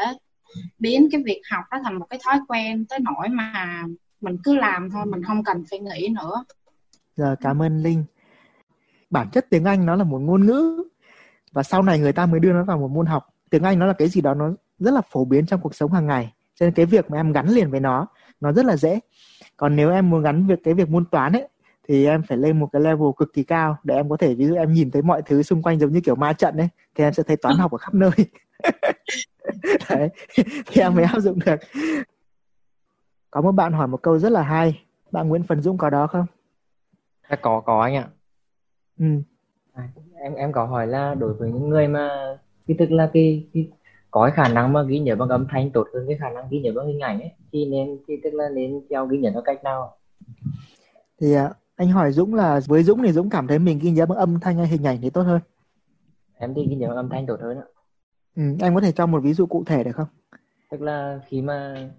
biến 0.80 1.10
cái 1.12 1.22
việc 1.26 1.42
học 1.52 1.64
đó 1.72 1.78
thành 1.84 2.00
một 2.00 2.06
cái 2.10 2.20
thói 2.26 2.40
quen 2.48 2.86
tới 2.86 3.00
nỗi 3.00 3.30
mà 3.30 3.84
mình 4.22 4.38
cứ 4.44 4.56
làm 4.56 4.90
thôi 4.90 5.06
mình 5.06 5.24
không 5.24 5.44
cần 5.44 5.64
phải 5.70 5.80
nghĩ 5.80 6.08
nữa. 6.22 6.44
Giờ 7.16 7.36
cảm 7.42 7.62
ơn 7.62 7.84
linh. 7.84 8.04
Bản 9.10 9.30
chất 9.30 9.46
tiếng 9.50 9.66
anh 9.66 9.86
nó 9.86 9.96
là 9.96 10.04
một 10.04 10.20
ngôn 10.20 10.46
ngữ 10.46 10.84
và 11.52 11.64
sau 11.64 11.82
này 11.82 12.00
người 12.00 12.14
ta 12.14 12.26
mới 12.26 12.40
đưa 12.40 12.54
nó 12.54 12.64
vào 12.64 12.78
một 12.78 12.92
môn 12.92 13.06
học. 13.06 13.28
Tiếng 13.50 13.64
anh 13.64 13.80
nó 13.80 13.86
là 13.86 13.94
cái 13.94 14.08
gì 14.08 14.22
đó 14.22 14.34
nó 14.34 14.52
rất 14.80 14.94
là 14.94 15.02
phổ 15.12 15.26
biến 15.26 15.46
trong 15.46 15.62
cuộc 15.62 15.76
sống 15.76 15.94
hàng 15.94 16.08
ngày. 16.08 16.34
Cho 16.56 16.66
nên 16.66 16.74
cái 16.74 16.86
việc 16.86 17.12
mà 17.12 17.18
em 17.18 17.32
gắn 17.32 17.50
liền 17.50 17.72
với 17.72 17.80
nó 17.80 18.08
nó 18.42 18.52
rất 18.52 18.66
là 18.66 18.78
dễ. 18.78 19.00
Còn 19.58 19.76
nếu 19.76 19.92
em 19.92 20.10
muốn 20.10 20.22
gắn 20.22 20.48
việc 20.48 20.60
cái 20.64 20.74
việc 20.74 20.90
môn 20.90 21.06
toán 21.06 21.34
ấy 21.34 21.48
thì 21.90 22.06
em 22.06 22.24
phải 22.24 22.38
lên 22.38 22.60
một 22.60 22.70
cái 22.72 22.82
level 22.82 23.08
cực 23.18 23.34
kỳ 23.34 23.44
cao 23.44 23.78
để 23.84 23.96
em 23.96 24.10
có 24.10 24.18
thể 24.18 24.36
ví 24.36 24.48
dụ 24.48 24.56
em 24.56 24.74
nhìn 24.74 24.92
thấy 24.92 25.02
mọi 25.02 25.22
thứ 25.22 25.44
xung 25.44 25.62
quanh 25.62 25.80
giống 25.80 25.92
như 25.92 26.02
kiểu 26.02 26.16
ma 26.16 26.34
trận 26.34 26.58
ấy 26.58 26.68
thì 26.96 27.04
em 27.04 27.14
sẽ 27.14 27.24
thấy 27.24 27.38
toán 27.38 27.56
học 27.56 27.72
ở 27.72 27.78
khắp 27.78 27.94
nơi. 27.94 28.12
Đấy 29.90 30.10
thì 30.66 30.82
em 30.82 30.96
mới 30.96 31.04
áp 31.04 31.20
dụng 31.20 31.40
được. 31.46 31.56
Có 33.32 33.42
một 33.42 33.52
bạn 33.52 33.74
hỏi 33.74 33.88
một 33.88 34.02
câu 34.02 34.20
rất 34.20 34.32
là 34.32 34.42
hay. 34.42 34.84
Bạn 35.12 35.30
Nguyễn 35.30 35.44
Phần 35.44 35.62
Dũng 35.62 35.78
có 35.78 35.90
đó 35.90 36.08
không? 36.08 36.26
À, 37.22 37.38
có 37.42 37.60
có 37.60 37.82
anh 37.82 37.96
ạ. 37.96 38.08
Ừ. 39.00 39.06
à, 39.74 39.90
em 40.22 40.34
em 40.34 40.52
có 40.52 40.66
hỏi 40.66 40.88
là 40.88 41.16
đối 41.16 41.34
với 41.34 41.52
những 41.52 41.70
người 41.70 41.88
mà 41.88 42.38
cái 42.68 42.76
tức 42.80 42.92
là 42.92 43.10
cái, 43.14 43.48
cái 43.54 43.70
có 44.12 44.22
cái 44.24 44.46
khả 44.46 44.54
năng 44.54 44.74
mà 44.74 44.84
ghi 44.84 45.00
nhớ 45.00 45.16
bằng 45.16 45.30
âm 45.30 45.48
thanh 45.50 45.72
tốt 45.72 45.88
hơn 45.94 46.06
cái 46.08 46.18
khả 46.18 46.30
năng 46.30 46.50
ghi 46.50 46.60
nhớ 46.60 46.72
bằng 46.76 46.88
hình 46.88 47.00
ảnh 47.00 47.22
ấy 47.22 47.32
thì 47.52 47.66
nên 47.66 48.00
thì 48.08 48.14
tức 48.24 48.34
là 48.34 48.50
nên 48.50 48.82
theo 48.90 49.06
ghi 49.06 49.18
nhớ 49.18 49.30
theo 49.34 49.42
cách 49.42 49.64
nào? 49.64 49.98
Thì 51.22 51.36
anh 51.80 51.90
hỏi 51.90 52.12
Dũng 52.12 52.34
là 52.34 52.60
với 52.68 52.84
Dũng 52.84 53.04
thì 53.04 53.12
Dũng 53.12 53.30
cảm 53.30 53.48
thấy 53.48 53.60
mình 53.60 53.80
ghi 53.80 53.92
nhớ 53.92 54.06
bằng 54.06 54.18
âm 54.18 54.40
thanh 54.40 54.58
hay 54.58 54.68
hình 54.68 54.84
ảnh 54.84 54.98
thì 55.02 55.10
tốt 55.10 55.22
hơn? 55.22 55.40
Em 56.38 56.54
thì 56.54 56.68
ghi 56.70 56.76
nhớ 56.76 56.88
bằng 56.88 56.96
âm 56.96 57.10
thanh 57.10 57.26
tốt 57.28 57.38
hơn 57.42 57.58
ạ. 57.58 57.68
Ừ, 58.36 58.44
anh 58.62 58.76
có 58.76 58.82
thể 58.82 58.92
cho 58.92 59.06
một 59.06 59.20
ví 59.24 59.34
dụ 59.34 59.46
cụ 59.46 59.64
thể 59.66 59.84
được 59.84 59.92
không? 59.92 60.08
Tức 60.72 60.82
là 60.82 61.20
khi 61.28 61.42
mà 61.42 61.90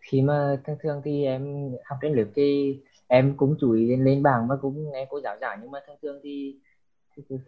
khi 0.00 0.22
mà 0.22 0.56
thường 0.66 0.76
thường 0.82 1.00
thì 1.04 1.24
em 1.24 1.72
học 1.84 1.98
trên 2.02 2.12
lớp 2.12 2.24
thì 2.34 2.78
em 3.06 3.36
cũng 3.36 3.56
chú 3.60 3.72
ý 3.72 3.86
lên, 3.90 4.04
lên 4.04 4.22
bảng 4.22 4.48
và 4.48 4.56
cũng 4.56 4.90
nghe 4.92 5.06
cô 5.10 5.20
giáo 5.20 5.36
giảng 5.40 5.58
nhưng 5.62 5.70
mà 5.70 5.80
thường 5.86 5.96
thường 6.02 6.20
thì 6.22 6.56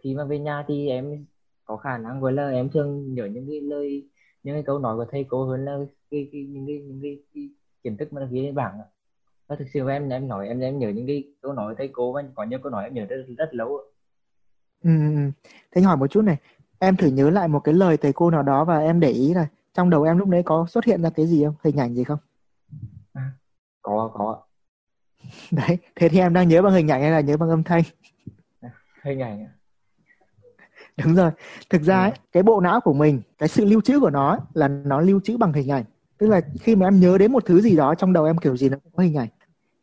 khi 0.03 0.15
mà 0.15 0.25
về 0.25 0.39
nhà 0.39 0.65
thì 0.67 0.87
em 0.87 1.25
có 1.65 1.77
khả 1.77 1.97
năng 1.97 2.21
gọi 2.21 2.33
là 2.33 2.49
em 2.49 2.69
thường 2.69 3.13
nhớ 3.13 3.25
những 3.25 3.47
cái 3.47 3.61
lời 3.61 4.07
những 4.43 4.55
cái 4.55 4.63
câu 4.63 4.79
nói 4.79 4.97
của 4.97 5.05
thầy 5.11 5.25
cô 5.29 5.45
hơn 5.45 5.65
là 5.65 5.77
cái, 6.11 6.29
cái 6.31 6.41
những 6.41 6.67
cái 6.67 6.79
những 6.79 6.99
cái, 7.03 7.17
cái 7.33 7.49
kiến 7.83 7.97
thức 7.97 8.13
mà 8.13 8.27
ghi 8.31 8.41
lên 8.41 8.55
bảng 8.55 8.79
và 9.47 9.55
thực 9.55 9.65
sự 9.73 9.89
em 9.89 10.09
em 10.09 10.27
nói 10.27 10.47
em 10.47 10.59
em 10.59 10.79
nhớ 10.79 10.89
những 10.89 11.07
cái 11.07 11.23
câu 11.41 11.53
nói 11.53 11.75
thầy 11.77 11.89
cô 11.93 12.13
và 12.13 12.23
có 12.35 12.43
những 12.43 12.61
câu 12.61 12.71
nói 12.71 12.83
em 12.83 12.93
nhớ 12.93 13.05
rất 13.05 13.25
rất 13.37 13.49
lâu 13.51 13.77
ừ, 14.83 14.89
ừ, 14.89 15.15
ừ. 15.15 15.31
thế 15.45 15.81
anh 15.81 15.83
hỏi 15.83 15.97
một 15.97 16.11
chút 16.11 16.21
này 16.21 16.37
em 16.79 16.95
thử 16.95 17.07
nhớ 17.07 17.29
lại 17.29 17.47
một 17.47 17.59
cái 17.59 17.73
lời 17.73 17.97
thầy 17.97 18.13
cô 18.13 18.31
nào 18.31 18.43
đó 18.43 18.65
và 18.65 18.79
em 18.79 18.99
để 18.99 19.09
ý 19.09 19.33
là 19.33 19.47
trong 19.73 19.89
đầu 19.89 20.03
em 20.03 20.17
lúc 20.17 20.27
đấy 20.27 20.43
có 20.45 20.65
xuất 20.69 20.85
hiện 20.85 21.01
ra 21.01 21.09
cái 21.09 21.27
gì 21.27 21.45
không? 21.45 21.55
Hình 21.63 21.77
ảnh 21.77 21.95
gì 21.95 22.03
không? 22.03 22.19
À, 23.13 23.31
có 23.81 24.11
có 24.13 24.43
đấy 25.51 25.77
thế 25.95 26.09
thì 26.09 26.19
em 26.19 26.33
đang 26.33 26.47
nhớ 26.47 26.61
bằng 26.61 26.73
hình 26.73 26.87
ảnh 26.87 27.01
hay 27.01 27.11
là 27.11 27.19
nhớ 27.19 27.37
bằng 27.37 27.49
âm 27.49 27.63
thanh? 27.63 27.83
À, 28.61 28.69
hình 29.03 29.19
ảnh 29.19 29.47
đúng 31.03 31.15
rồi. 31.15 31.31
Thực 31.69 31.81
ra 31.81 32.01
ấy, 32.01 32.11
cái 32.31 32.43
bộ 32.43 32.61
não 32.61 32.81
của 32.81 32.93
mình 32.93 33.21
cái 33.37 33.49
sự 33.49 33.65
lưu 33.65 33.81
trữ 33.81 33.99
của 33.99 34.09
nó 34.09 34.29
ấy, 34.29 34.39
là 34.53 34.67
nó 34.67 35.01
lưu 35.01 35.19
trữ 35.23 35.37
bằng 35.37 35.53
hình 35.53 35.71
ảnh. 35.71 35.83
Tức 36.17 36.27
là 36.27 36.41
khi 36.59 36.75
mà 36.75 36.87
em 36.87 36.99
nhớ 36.99 37.17
đến 37.17 37.31
một 37.31 37.45
thứ 37.45 37.61
gì 37.61 37.75
đó 37.75 37.95
trong 37.95 38.13
đầu 38.13 38.25
em 38.25 38.37
kiểu 38.37 38.57
gì 38.57 38.69
nó 38.69 38.77
cũng 38.83 38.91
có 38.95 39.03
hình 39.03 39.15
ảnh 39.15 39.27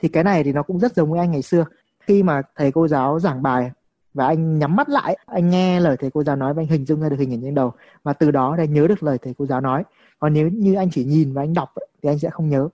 thì 0.05 0.09
cái 0.09 0.25
này 0.25 0.45
thì 0.45 0.53
nó 0.53 0.63
cũng 0.63 0.79
rất 0.79 0.95
giống 0.95 1.11
với 1.11 1.21
anh 1.21 1.31
ngày 1.31 1.43
xưa. 1.43 1.65
Khi 2.01 2.23
mà 2.23 2.43
thầy 2.57 2.73
cô 2.73 2.89
giáo 2.89 3.21
giảng 3.21 3.43
bài 3.43 3.71
và 4.15 4.27
anh 4.27 4.59
nhắm 4.59 4.77
mắt 4.77 4.89
lại 4.89 5.17
anh 5.27 5.51
nghe 5.51 5.81
lời 5.81 5.97
thầy 6.01 6.11
cô 6.11 6.25
giáo 6.25 6.37
nói 6.37 6.55
và 6.55 6.63
anh 6.63 6.69
hình 6.69 6.85
dung 6.85 7.01
ra 7.01 7.09
được 7.09 7.17
hình 7.19 7.33
ảnh 7.33 7.41
trên 7.43 7.55
đầu. 7.55 7.73
Và 8.03 8.13
từ 8.13 8.31
đó 8.31 8.55
để 8.59 8.69
nhớ 8.69 8.87
được 8.89 9.03
lời 9.03 9.19
thầy 9.23 9.35
cô 9.39 9.47
giáo 9.47 9.61
nói. 9.61 9.83
Còn 10.19 10.35
nếu 10.35 10.49
như 10.49 10.75
anh 10.75 10.89
chỉ 10.93 11.05
nhìn 11.05 11.33
và 11.33 11.43
anh 11.43 11.55
đọc 11.55 11.69
thì 12.03 12.09
anh 12.09 12.19
sẽ 12.19 12.31
không 12.31 12.49
nhớ. 12.49 12.69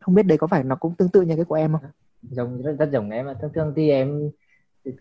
Không 0.00 0.14
biết 0.14 0.22
đấy 0.22 0.38
có 0.38 0.46
phải 0.46 0.64
nó 0.64 0.74
cũng 0.74 0.94
tương 0.94 1.08
tự 1.08 1.22
như 1.22 1.36
cái 1.36 1.44
của 1.44 1.54
em 1.54 1.72
không? 1.72 1.90
Giống 2.22 2.62
rất, 2.62 2.76
rất 2.78 2.88
giống 2.92 3.10
em 3.10 3.26
mà 3.26 3.34
thường 3.40 3.50
thường 3.54 3.72
thì 3.76 3.90
em 3.90 4.30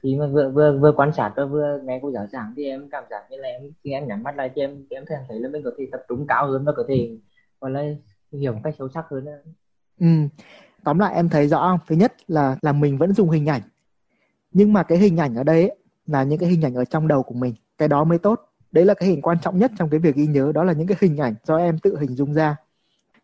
khi 0.03 0.15
mà 0.15 0.27
vừa 0.27 0.49
vừa 0.49 0.77
vừa 0.79 0.91
quan 0.91 1.13
sát 1.13 1.33
và 1.35 1.45
vừa 1.45 1.79
nghe 1.83 1.99
cô 2.01 2.11
giáo 2.11 2.27
giảng 2.27 2.53
thì 2.57 2.65
em 2.65 2.89
cảm 2.89 3.03
giác 3.09 3.23
như 3.29 3.37
là 3.37 3.47
em 3.47 3.61
khi 3.83 3.91
em 3.91 4.07
nhắm 4.07 4.23
mắt 4.23 4.35
lại 4.35 4.51
thì 4.55 4.61
em 4.61 4.85
thì 4.89 4.95
em 4.95 5.03
thấy 5.07 5.39
là 5.39 5.49
mình 5.49 5.61
có 5.63 5.71
thể 5.77 5.87
tập 5.91 6.01
trung 6.09 6.27
cao 6.27 6.47
hơn 6.47 6.65
và 6.65 6.73
có 6.77 6.85
thể 6.87 7.17
gọi 7.61 7.71
là 7.71 7.83
hiểu 8.31 8.53
một 8.53 8.59
cách 8.63 8.75
sâu 8.77 8.89
sắc 8.89 9.05
hơn 9.09 9.25
ừ 9.99 10.07
tóm 10.83 10.99
lại 10.99 11.15
em 11.15 11.29
thấy 11.29 11.47
rõ 11.47 11.59
không? 11.59 11.79
Thứ 11.87 11.95
nhất 11.95 12.13
là 12.27 12.57
là 12.61 12.71
mình 12.71 12.97
vẫn 12.97 13.13
dùng 13.13 13.29
hình 13.29 13.49
ảnh. 13.49 13.61
Nhưng 14.51 14.73
mà 14.73 14.83
cái 14.83 14.97
hình 14.97 15.17
ảnh 15.17 15.35
ở 15.35 15.43
đây 15.43 15.61
ấy, 15.61 15.77
là 16.07 16.23
những 16.23 16.39
cái 16.39 16.49
hình 16.49 16.65
ảnh 16.65 16.73
ở 16.73 16.85
trong 16.85 17.07
đầu 17.07 17.23
của 17.23 17.35
mình. 17.35 17.53
Cái 17.77 17.87
đó 17.87 18.03
mới 18.03 18.17
tốt. 18.17 18.41
Đấy 18.71 18.85
là 18.85 18.93
cái 18.93 19.09
hình 19.09 19.21
quan 19.21 19.37
trọng 19.41 19.59
nhất 19.59 19.71
trong 19.77 19.89
cái 19.89 19.99
việc 19.99 20.15
ghi 20.15 20.27
nhớ. 20.27 20.51
Đó 20.51 20.63
là 20.63 20.73
những 20.73 20.87
cái 20.87 20.97
hình 21.01 21.17
ảnh 21.17 21.35
do 21.43 21.57
em 21.57 21.79
tự 21.79 21.97
hình 21.97 22.15
dung 22.15 22.33
ra. 22.33 22.55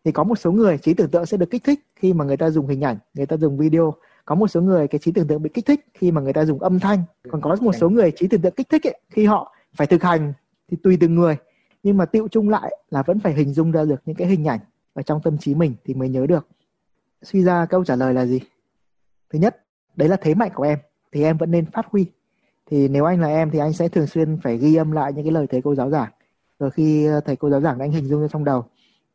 Thì 0.04 0.12
có 0.12 0.24
một 0.24 0.38
số 0.38 0.52
người 0.52 0.78
trí 0.78 0.94
tưởng 0.94 1.10
tượng 1.10 1.26
sẽ 1.26 1.36
được 1.36 1.50
kích 1.50 1.64
thích 1.64 1.80
khi 1.96 2.12
mà 2.12 2.24
người 2.24 2.36
ta 2.36 2.50
dùng 2.50 2.66
hình 2.66 2.84
ảnh 2.84 2.96
người 3.14 3.26
ta 3.26 3.36
dùng 3.36 3.58
video. 3.58 3.94
Có 4.24 4.34
một 4.34 4.48
số 4.48 4.60
người 4.60 4.88
cái 4.88 4.98
trí 4.98 5.12
tưởng 5.12 5.26
tượng 5.26 5.42
bị 5.42 5.50
kích 5.54 5.66
thích 5.66 5.86
khi 5.94 6.12
mà 6.12 6.20
người 6.20 6.32
ta 6.32 6.44
dùng 6.44 6.62
âm 6.62 6.80
thanh. 6.80 7.02
Còn 7.30 7.40
có 7.40 7.56
một 7.60 7.72
số 7.72 7.88
người 7.88 8.12
trí 8.16 8.28
tưởng 8.28 8.40
tượng 8.40 8.54
kích 8.54 8.68
thích 8.68 8.86
ấy, 8.86 9.00
khi 9.10 9.26
họ 9.26 9.54
phải 9.74 9.86
thực 9.86 10.02
hành 10.02 10.32
thì 10.70 10.76
tùy 10.82 10.96
từng 11.00 11.14
người. 11.14 11.36
Nhưng 11.82 11.96
mà 11.96 12.04
tiệu 12.04 12.28
chung 12.28 12.48
lại 12.48 12.76
là 12.90 13.02
vẫn 13.02 13.18
phải 13.18 13.32
hình 13.32 13.52
dung 13.52 13.72
ra 13.72 13.84
được 13.84 14.02
những 14.06 14.16
cái 14.16 14.28
hình 14.28 14.48
ảnh 14.48 14.60
ở 14.94 15.02
trong 15.02 15.20
tâm 15.22 15.38
trí 15.38 15.54
mình 15.54 15.74
thì 15.84 15.94
mới 15.94 16.08
nhớ 16.08 16.26
được 16.26 16.46
suy 17.22 17.42
ra 17.42 17.66
câu 17.66 17.84
trả 17.84 17.96
lời 17.96 18.14
là 18.14 18.26
gì? 18.26 18.40
Thứ 19.30 19.38
nhất 19.38 19.64
đấy 19.96 20.08
là 20.08 20.16
thế 20.20 20.34
mạnh 20.34 20.50
của 20.54 20.62
em 20.62 20.78
thì 21.12 21.22
em 21.22 21.36
vẫn 21.36 21.50
nên 21.50 21.70
phát 21.70 21.86
huy. 21.86 22.06
Thì 22.66 22.88
nếu 22.88 23.04
anh 23.04 23.20
là 23.20 23.28
em 23.28 23.50
thì 23.50 23.58
anh 23.58 23.72
sẽ 23.72 23.88
thường 23.88 24.06
xuyên 24.06 24.38
phải 24.42 24.56
ghi 24.56 24.74
âm 24.74 24.92
lại 24.92 25.12
những 25.12 25.24
cái 25.24 25.32
lời 25.32 25.46
thầy 25.46 25.62
cô 25.62 25.74
giáo 25.74 25.90
giảng. 25.90 26.10
Rồi 26.58 26.70
khi 26.70 27.06
ờ, 27.06 27.20
thầy 27.20 27.36
cô 27.36 27.50
giáo 27.50 27.60
giảng 27.60 27.78
anh 27.78 27.92
hình 27.92 28.08
dung 28.08 28.20
ra 28.20 28.28
trong 28.32 28.44
đầu. 28.44 28.64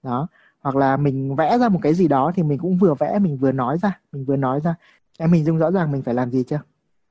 Đó. 0.04 0.28
Hoặc 0.62 0.76
là 0.76 0.98
mình 0.98 1.36
vẽ 1.36 1.58
ra 1.58 1.70
một 1.70 1.80
cái 1.82 1.94
gì 1.94 2.08
đó 2.08 2.32
thì 2.36 2.44
mình 2.44 2.60
cũng 2.60 2.78
vừa 2.78 2.94
vẽ 2.94 3.20
mình 3.20 3.38
vừa 3.38 3.52
nói 3.52 3.78
ra 3.82 4.00
mình 4.12 4.26
vừa 4.26 4.36
nói 4.36 4.62
ra. 4.64 4.76
Em 5.20 5.32
hình 5.32 5.46
dung 5.46 5.58
rõ 5.58 5.72
ràng 5.72 5.92
mình 5.92 6.02
phải 6.02 6.14
làm 6.14 6.32
gì 6.32 6.44
chưa? 6.44 6.60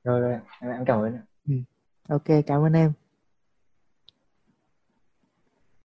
Rồi 0.03 0.21
rồi 0.21 0.33
em 0.61 0.85
cảm 0.85 1.01
ơn 1.01 1.17
ừ. 1.47 1.53
ok 2.09 2.45
cảm 2.47 2.61
ơn 2.65 2.73
em 2.73 2.91